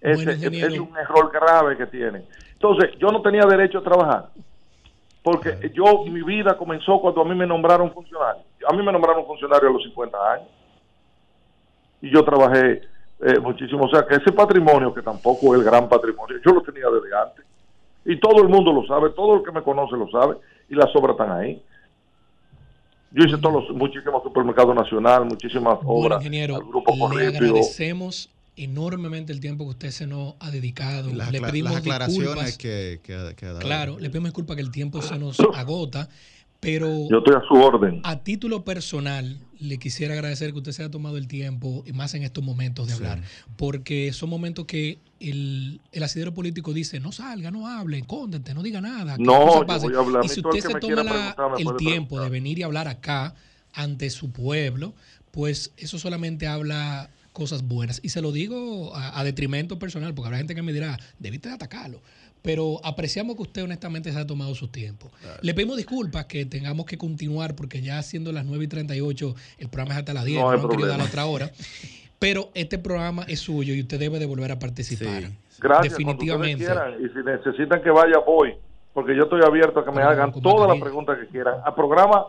[0.01, 2.25] Ese Bueno, es, un error grave que tienen.
[2.53, 4.29] Entonces, yo no tenía derecho a trabajar.
[5.21, 8.41] Porque yo, mi vida comenzó cuando a mí me nombraron funcionario.
[8.67, 10.47] A mí me nombraron funcionario a los 50 años.
[12.01, 12.81] Y yo trabajé
[13.21, 13.85] eh, muchísimo.
[13.85, 17.15] O sea, que ese patrimonio, que tampoco es el gran patrimonio, yo lo tenía desde
[17.15, 17.45] antes.
[18.05, 20.37] Y todo el mundo lo sabe, todo el que me conoce lo sabe.
[20.69, 21.61] Y las obras están ahí.
[23.11, 26.21] Yo hice todos los, muchísimos supermercados nacional, muchísimas Bueno, obras.
[26.21, 31.11] ingeniero, al grupo le agradecemos enormemente el tiempo que usted se nos ha dedicado.
[31.13, 32.57] Las, le pedimos las aclaraciones disculpas.
[32.57, 33.59] que, que, que ha dado.
[33.61, 36.09] Claro, le pedimos disculpas que el tiempo se nos agota,
[36.59, 38.01] pero Yo estoy a su orden.
[38.03, 42.13] a título personal le quisiera agradecer que usted se haya tomado el tiempo, y más
[42.13, 43.21] en estos momentos de hablar,
[43.57, 48.63] porque son momentos que el, el asidero político dice, no salga, no hable, cóndete, no
[48.63, 49.17] diga nada.
[49.17, 49.89] que No, las cosas yo pasen".
[49.89, 50.25] voy a hablar.
[50.25, 53.35] Y si usted se toma la- el tiempo de venir y hablar acá
[53.73, 54.93] ante su pueblo,
[55.31, 57.99] pues eso solamente habla cosas buenas.
[58.03, 61.49] Y se lo digo a, a detrimento personal, porque habrá gente que me dirá, debiste
[61.49, 62.01] de atacarlo.
[62.41, 65.11] Pero apreciamos que usted honestamente se ha tomado su tiempo.
[65.41, 69.67] Le pedimos disculpas que tengamos que continuar, porque ya siendo las 9 y 38, el
[69.69, 70.87] programa es hasta las 10, No no, querido problema.
[70.89, 71.51] dar la otra hora.
[72.19, 75.23] Pero este programa es suyo y usted debe de volver a participar.
[75.59, 76.65] Gracias, Definitivamente.
[76.65, 76.93] quieran.
[77.03, 78.55] Y si necesitan que vaya, voy.
[78.93, 81.55] Porque yo estoy abierto a que me hagan todas las preguntas que quieran.
[81.65, 82.25] A programa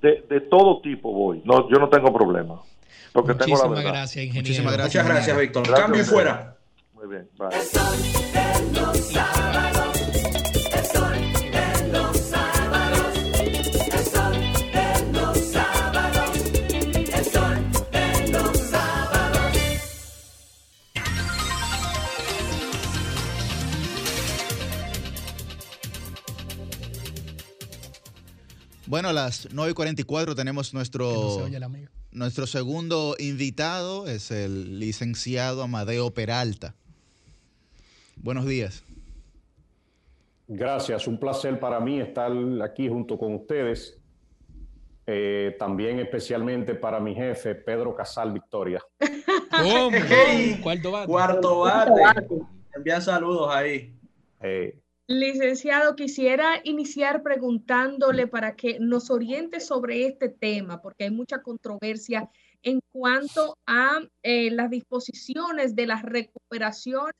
[0.00, 1.42] de, de todo tipo voy.
[1.44, 2.60] No, yo no tengo problema.
[3.12, 3.92] Porque tengo la Muchísimas verdad.
[3.92, 4.42] gracias, ingeniero.
[4.42, 5.74] Muchísimas gracias, Muchas gracias, Víctor.
[5.74, 6.56] Cambio fuera.
[7.02, 7.48] Muy bien, bye.
[7.48, 10.00] de los sábados,
[10.72, 11.18] el sol
[11.50, 13.14] de los sábados,
[13.92, 14.38] el sol
[14.72, 16.36] de los sábados,
[17.12, 19.52] el sol de los sábados.
[28.86, 31.90] Bueno, a las 9 y 44 tenemos nuestro, Que no se oye la amiga.
[32.10, 36.74] nuestro segundo invitado, es el licenciado Amadeo Peralta.
[38.16, 38.84] Buenos días.
[40.48, 42.30] Gracias, un placer para mí estar
[42.62, 43.98] aquí junto con ustedes.
[45.06, 48.80] Eh, también especialmente para mi jefe, Pedro Casal Victoria.
[49.50, 49.90] ¿Cómo?
[50.08, 51.06] Hey, Cuarto bate.
[51.06, 52.02] Cuarto bate.
[52.74, 53.94] Envían saludos ahí.
[54.40, 61.42] Eh, Licenciado, quisiera iniciar preguntándole para que nos oriente sobre este tema, porque hay mucha
[61.42, 62.30] controversia
[62.62, 67.10] en cuanto a eh, las disposiciones de la recuperación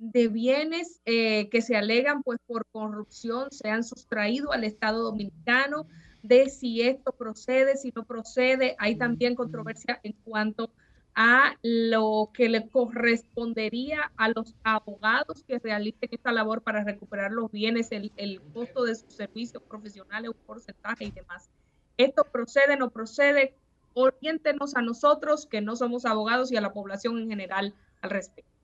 [0.00, 5.86] de bienes eh, que se alegan pues por corrupción, se han sustraído al Estado Dominicano,
[6.22, 8.76] de si esto procede, si no procede.
[8.78, 10.70] Hay también controversia en cuanto
[11.14, 17.52] a lo que le correspondería a los abogados que realicen esta labor para recuperar los
[17.52, 21.50] bienes, el, el costo de sus servicios profesionales, un porcentaje y demás.
[21.98, 23.54] ¿Esto procede, no procede?
[23.92, 28.59] Oriéntenos a nosotros que no somos abogados y a la población en general al respecto.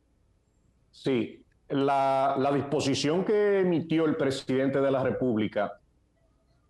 [0.96, 5.78] Sí, la, disposición que emitió el presidente de la República,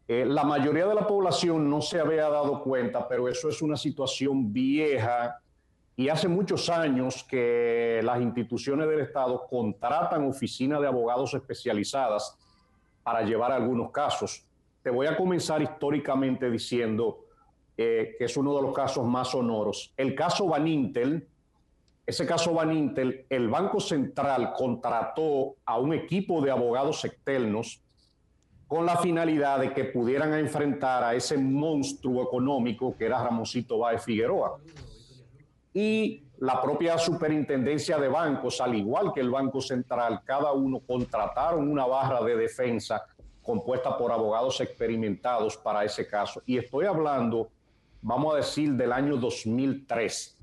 [0.09, 3.77] eh, la mayoría de la población no se había dado cuenta, pero eso es una
[3.77, 5.41] situación vieja
[5.95, 12.37] y hace muchos años que las instituciones del Estado contratan oficinas de abogados especializadas
[13.05, 14.45] para llevar algunos casos.
[14.83, 17.27] Te voy a comenzar históricamente diciendo
[17.77, 19.95] eh, que es uno de los casos más sonoros.
[19.97, 21.29] El caso Van Intel,
[22.07, 27.83] ese caso Van Intel, el Banco Central contrató a un equipo de abogados externos
[28.69, 34.05] con la finalidad de que pudieran enfrentar a ese monstruo económico que era Ramosito Báez
[34.05, 34.59] Figueroa.
[35.75, 41.69] Y la propia superintendencia de bancos, al igual que el Banco Central, cada uno contrataron
[41.69, 43.05] una barra de defensa
[43.43, 46.41] compuesta por abogados experimentados para ese caso.
[46.47, 47.51] Y estoy hablando,
[48.01, 50.36] vamos a decir, del año 2003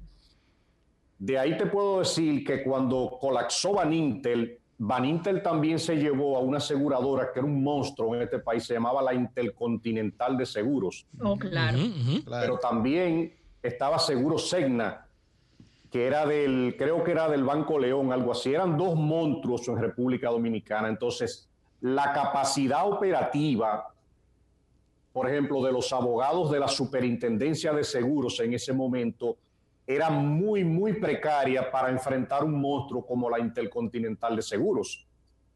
[1.24, 6.35] de ahí te puedo decir que cuando colapsó Van Intel, Van Intel también se llevó
[6.35, 10.45] a una aseguradora que era un monstruo en este país, se llamaba la Intercontinental de
[10.45, 11.08] Seguros.
[11.22, 11.77] Oh, claro.
[12.30, 15.08] Pero también estaba Seguro Segna,
[15.90, 18.53] que era del, creo que era del Banco León, algo así.
[18.53, 20.90] Eran dos monstruos en República Dominicana.
[20.90, 21.48] Entonces,
[21.80, 23.93] la capacidad operativa,
[25.14, 29.38] por ejemplo, de los abogados de la Superintendencia de Seguros en ese momento,
[29.85, 35.07] era muy, muy precaria para enfrentar un monstruo como la Intercontinental de Seguros.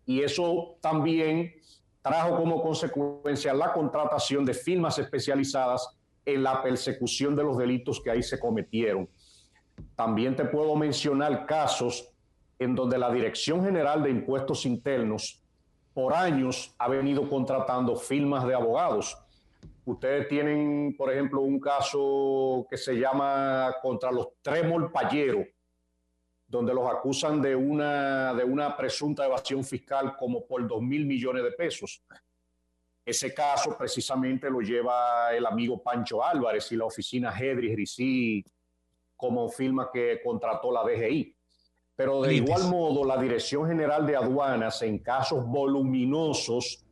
[0.06, 1.53] Y eso también
[2.01, 8.11] trajo como consecuencia la contratación de firmas especializadas en la persecución de los delitos que
[8.11, 9.09] ahí se cometieron.
[9.95, 12.11] También te puedo mencionar casos
[12.59, 15.41] en donde la Dirección General de Impuestos Internos
[15.93, 19.17] por años ha venido contratando firmas de abogados
[19.88, 25.45] Ustedes tienen, por ejemplo, un caso que se llama contra los Tremol Payero,
[26.45, 31.41] donde los acusan de una, de una presunta evasión fiscal como por dos mil millones
[31.41, 32.03] de pesos.
[33.06, 38.43] Ese caso precisamente lo lleva el amigo Pancho Álvarez y la oficina Hedris Ricí
[39.16, 41.33] como firma que contrató la DGI.
[41.95, 46.86] Pero de igual modo, la Dirección General de Aduanas en casos voluminosos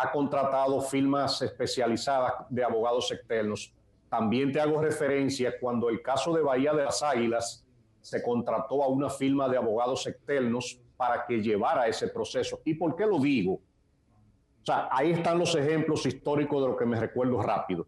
[0.00, 3.74] ha contratado firmas especializadas de abogados externos.
[4.08, 7.66] También te hago referencia cuando el caso de Bahía de las Águilas
[8.00, 12.60] se contrató a una firma de abogados externos para que llevara ese proceso.
[12.64, 13.54] ¿Y por qué lo digo?
[13.54, 17.86] O sea, ahí están los ejemplos históricos de lo que me recuerdo rápido.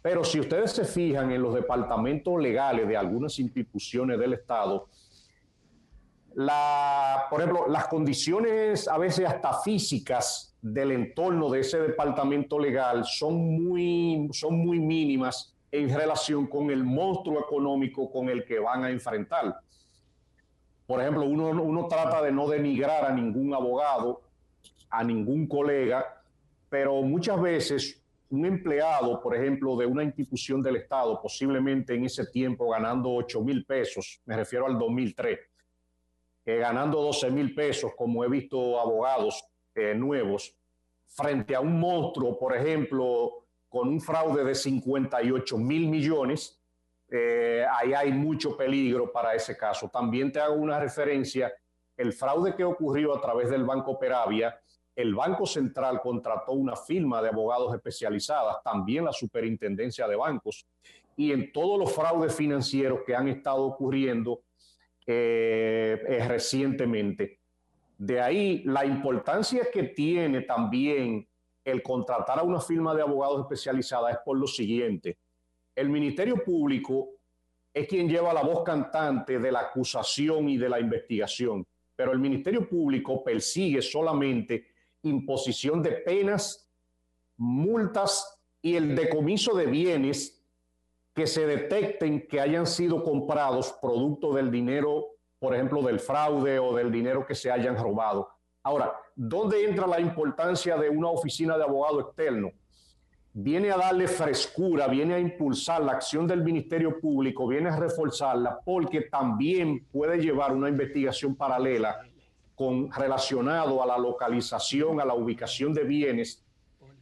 [0.00, 4.88] Pero si ustedes se fijan en los departamentos legales de algunas instituciones del Estado,
[6.34, 13.04] la, por ejemplo, las condiciones a veces hasta físicas del entorno de ese departamento legal
[13.04, 18.82] son muy, son muy mínimas en relación con el monstruo económico con el que van
[18.82, 19.60] a enfrentar.
[20.84, 24.22] Por ejemplo, uno, uno trata de no denigrar a ningún abogado,
[24.90, 26.20] a ningún colega,
[26.68, 32.26] pero muchas veces un empleado, por ejemplo, de una institución del Estado, posiblemente en ese
[32.26, 35.38] tiempo ganando 8 mil pesos, me refiero al 2003,
[36.46, 39.44] eh, ganando 12 mil pesos, como he visto abogados
[39.76, 40.56] eh, nuevos
[41.06, 46.60] frente a un monstruo, por ejemplo, con un fraude de 58 mil millones,
[47.08, 49.88] eh, ahí hay mucho peligro para ese caso.
[49.88, 51.52] También te hago una referencia,
[51.96, 54.58] el fraude que ocurrió a través del Banco Peravia,
[54.94, 60.66] el Banco Central contrató una firma de abogados especializadas, también la Superintendencia de Bancos,
[61.16, 64.40] y en todos los fraudes financieros que han estado ocurriendo
[65.06, 67.40] eh, recientemente.
[67.98, 71.26] De ahí la importancia que tiene también
[71.64, 75.18] el contratar a una firma de abogados especializada es por lo siguiente.
[75.74, 77.10] El Ministerio Público
[77.72, 82.18] es quien lleva la voz cantante de la acusación y de la investigación, pero el
[82.18, 84.68] Ministerio Público persigue solamente
[85.02, 86.70] imposición de penas,
[87.36, 90.42] multas y el decomiso de bienes
[91.14, 95.15] que se detecten que hayan sido comprados producto del dinero
[95.46, 98.28] por ejemplo, del fraude o del dinero que se hayan robado.
[98.64, 102.50] Ahora, ¿dónde entra la importancia de una oficina de abogado externo?
[103.32, 108.58] Viene a darle frescura, viene a impulsar la acción del Ministerio Público, viene a reforzarla
[108.64, 112.00] porque también puede llevar una investigación paralela
[112.56, 116.44] con relacionado a la localización, a la ubicación de bienes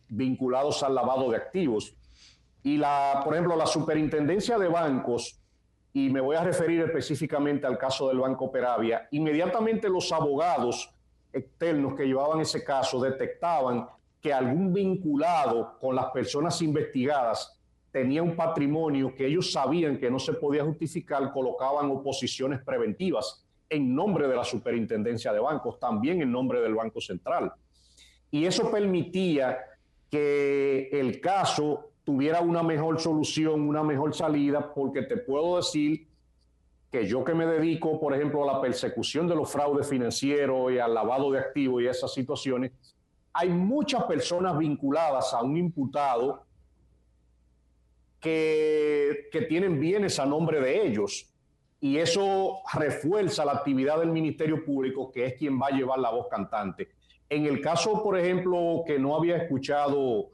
[0.06, 1.96] vinculados al lavado de activos.
[2.62, 5.40] Y la, por ejemplo, la superintendencia de bancos
[5.96, 10.92] y me voy a referir específicamente al caso del Banco Peravia, inmediatamente los abogados
[11.32, 13.86] externos que llevaban ese caso detectaban
[14.20, 17.60] que algún vinculado con las personas investigadas
[17.92, 23.94] tenía un patrimonio que ellos sabían que no se podía justificar, colocaban oposiciones preventivas en
[23.94, 27.52] nombre de la superintendencia de bancos, también en nombre del Banco Central.
[28.32, 29.60] Y eso permitía
[30.10, 36.06] que el caso tuviera una mejor solución, una mejor salida, porque te puedo decir
[36.90, 40.78] que yo que me dedico, por ejemplo, a la persecución de los fraudes financieros y
[40.78, 42.72] al lavado de activos y esas situaciones,
[43.32, 46.44] hay muchas personas vinculadas a un imputado
[48.20, 51.30] que, que tienen bienes a nombre de ellos.
[51.80, 56.10] Y eso refuerza la actividad del Ministerio Público, que es quien va a llevar la
[56.10, 56.90] voz cantante.
[57.28, 60.30] En el caso, por ejemplo, que no había escuchado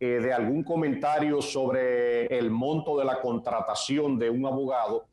[0.00, 5.06] eh, de algún comentario sobre el monto de la contratación de un abogado,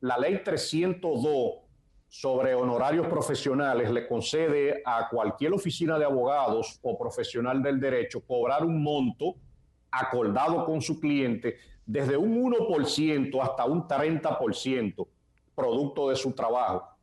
[0.00, 1.64] la ley 302
[2.08, 8.64] sobre honorarios profesionales le concede a cualquier oficina de abogados o profesional del derecho cobrar
[8.64, 9.34] un monto
[9.90, 15.06] acordado con su cliente desde un 1% hasta un 30%
[15.54, 16.93] producto de su trabajo.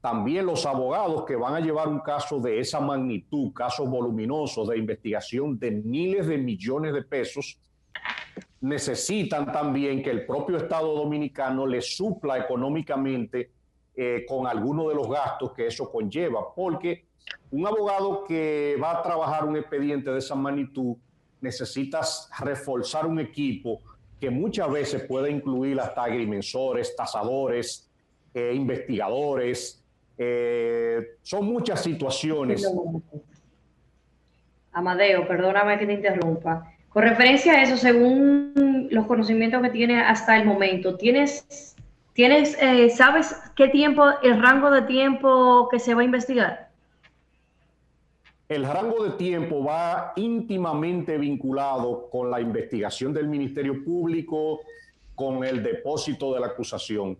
[0.00, 4.78] También los abogados que van a llevar un caso de esa magnitud, casos voluminosos de
[4.78, 7.58] investigación de miles de millones de pesos,
[8.60, 13.50] necesitan también que el propio Estado dominicano les supla económicamente
[13.94, 17.06] eh, con algunos de los gastos que eso conlleva, porque
[17.50, 20.96] un abogado que va a trabajar un expediente de esa magnitud
[21.40, 23.80] necesitas reforzar un equipo
[24.20, 27.90] que muchas veces puede incluir hasta agrimensores, tasadores,
[28.34, 29.79] eh, investigadores.
[30.22, 32.62] Eh, son muchas situaciones.
[34.70, 36.70] Amadeo, perdóname que te interrumpa.
[36.90, 41.74] Con referencia a eso, según los conocimientos que tiene hasta el momento, ¿tienes,
[42.12, 46.68] tienes eh, sabes qué tiempo, el rango de tiempo que se va a investigar?
[48.46, 54.60] El rango de tiempo va íntimamente vinculado con la investigación del Ministerio Público,
[55.14, 57.16] con el depósito de la acusación.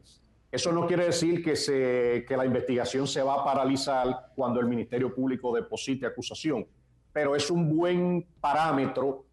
[0.50, 5.54] Eso no quiere decir que, la investigación se va a paralizar cuando el Ministerio Público
[5.54, 6.66] deposite acusación,
[7.12, 9.26] pero es un buen parámetro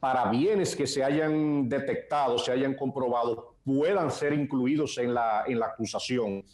[0.00, 5.60] para bienes que se hayan detectado, se hayan comprobado, puedan ser incluidos en la, en
[5.60, 6.44] la acusación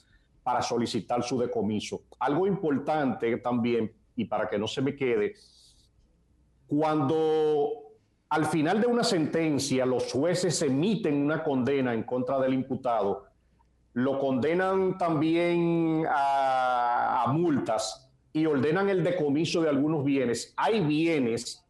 [0.42, 2.02] para solicitar su decomiso.
[2.18, 5.34] Algo importante también, y para que no se me quede,
[6.66, 7.90] cuando
[8.28, 13.29] al final de una sentencia los jueces emiten una condena en contra del imputado,
[13.94, 20.54] lo condenan también a, multas y ordenan el decomiso de algunos bienes.
[20.56, 21.64] Hay bienes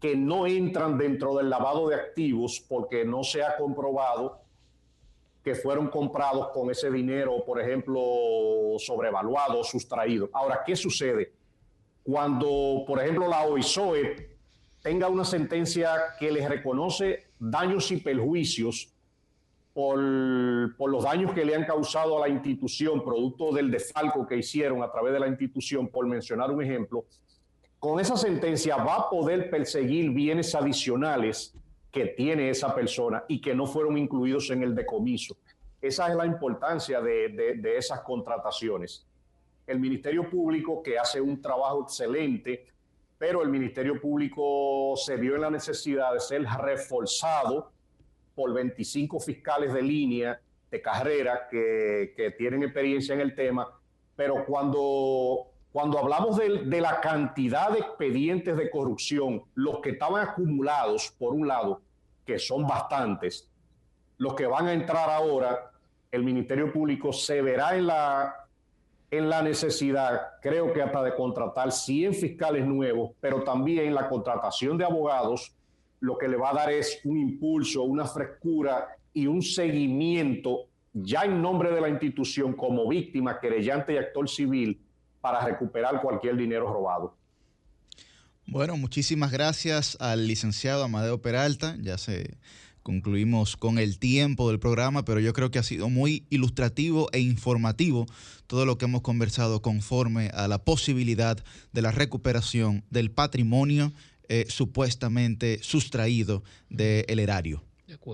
[0.00, 4.40] que no entran dentro del lavado de activos porque no se ha comprobado
[5.44, 8.00] que fueron comprados con ese dinero, por ejemplo,
[8.78, 10.30] sobrevaluado, sustraído.
[10.32, 11.32] Ahora, ¿qué sucede?
[12.02, 14.36] Cuando, por ejemplo, la OISOE
[14.82, 18.92] tenga una sentencia que les reconoce daños y perjuicios
[19.72, 24.82] por, los daños que le han causado a la institución, producto del desfalco que hicieron
[24.82, 27.04] a través de la institución, por mencionar un ejemplo,
[27.78, 31.54] con esa sentencia va a poder perseguir bienes adicionales
[31.90, 35.36] que tiene esa persona y que no fueron incluidos en el decomiso.
[35.80, 39.06] Esa es la importancia de esas contrataciones.
[39.66, 42.66] El Ministerio Público, que hace un trabajo excelente,
[43.18, 47.70] pero el Ministerio Público se vio en la necesidad de ser reforzado
[48.34, 53.68] por 25 fiscales de línea de carrera que, que tienen experiencia en el tema,
[54.16, 60.26] pero cuando, cuando hablamos de, de, la cantidad de expedientes de corrupción, los que estaban
[60.26, 61.82] acumulados, por un lado,
[62.24, 63.50] que son bastantes,
[64.18, 65.72] los que van a entrar ahora,
[66.10, 68.46] el Ministerio Público se verá en la,
[69.10, 74.78] en la necesidad, creo que hasta de contratar 100 fiscales nuevos, pero también la contratación
[74.78, 75.54] de abogados
[76.02, 81.22] lo que le va a dar es un impulso, una frescura y un seguimiento ya
[81.22, 84.80] en nombre de la institución como víctima, querellante y actor civil
[85.20, 87.16] para recuperar cualquier dinero robado.
[88.48, 91.76] Bueno, muchísimas gracias al licenciado Amadeo Peralta.
[91.80, 92.36] Ya se
[92.82, 97.20] concluimos con el tiempo del programa, pero yo creo que ha sido muy ilustrativo e
[97.20, 98.06] informativo
[98.48, 101.38] todo lo que hemos conversado conforme a la posibilidad
[101.72, 103.92] de la recuperación del patrimonio
[104.28, 107.62] eh, supuestamente sustraído del erario.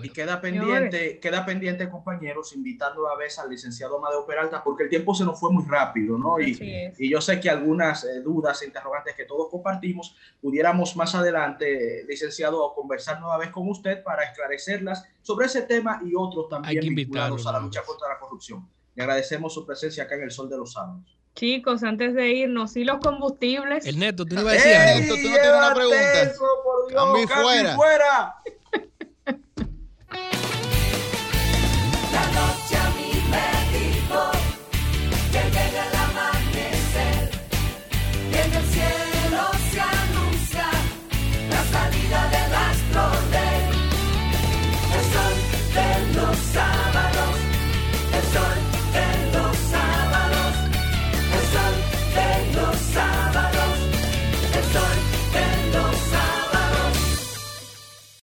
[0.02, 4.88] Y queda pendiente, queda pendiente, compañeros, invitando a vez al licenciado Amadeo Peralta, porque el
[4.88, 6.40] tiempo se nos fue muy rápido, ¿no?
[6.40, 11.14] Y, y yo sé que algunas eh, dudas e interrogantes que todos compartimos, pudiéramos más
[11.14, 16.94] adelante, licenciado, conversar nueva vez con usted para esclarecerlas sobre ese tema y otros también
[16.94, 18.68] vinculados a la lucha contra la corrupción.
[18.94, 21.17] Le agradecemos su presencia acá en el Sol de los Sábados.
[21.38, 23.86] Chicos, antes de irnos, ¿y los combustibles?
[23.86, 25.06] El neto, tú no ibas a decir algo.
[25.06, 26.22] Tú no tienes una pregunta.
[26.22, 27.76] Eso, por Dios, Cambio y cambio y fuera.
[27.76, 28.34] fuera.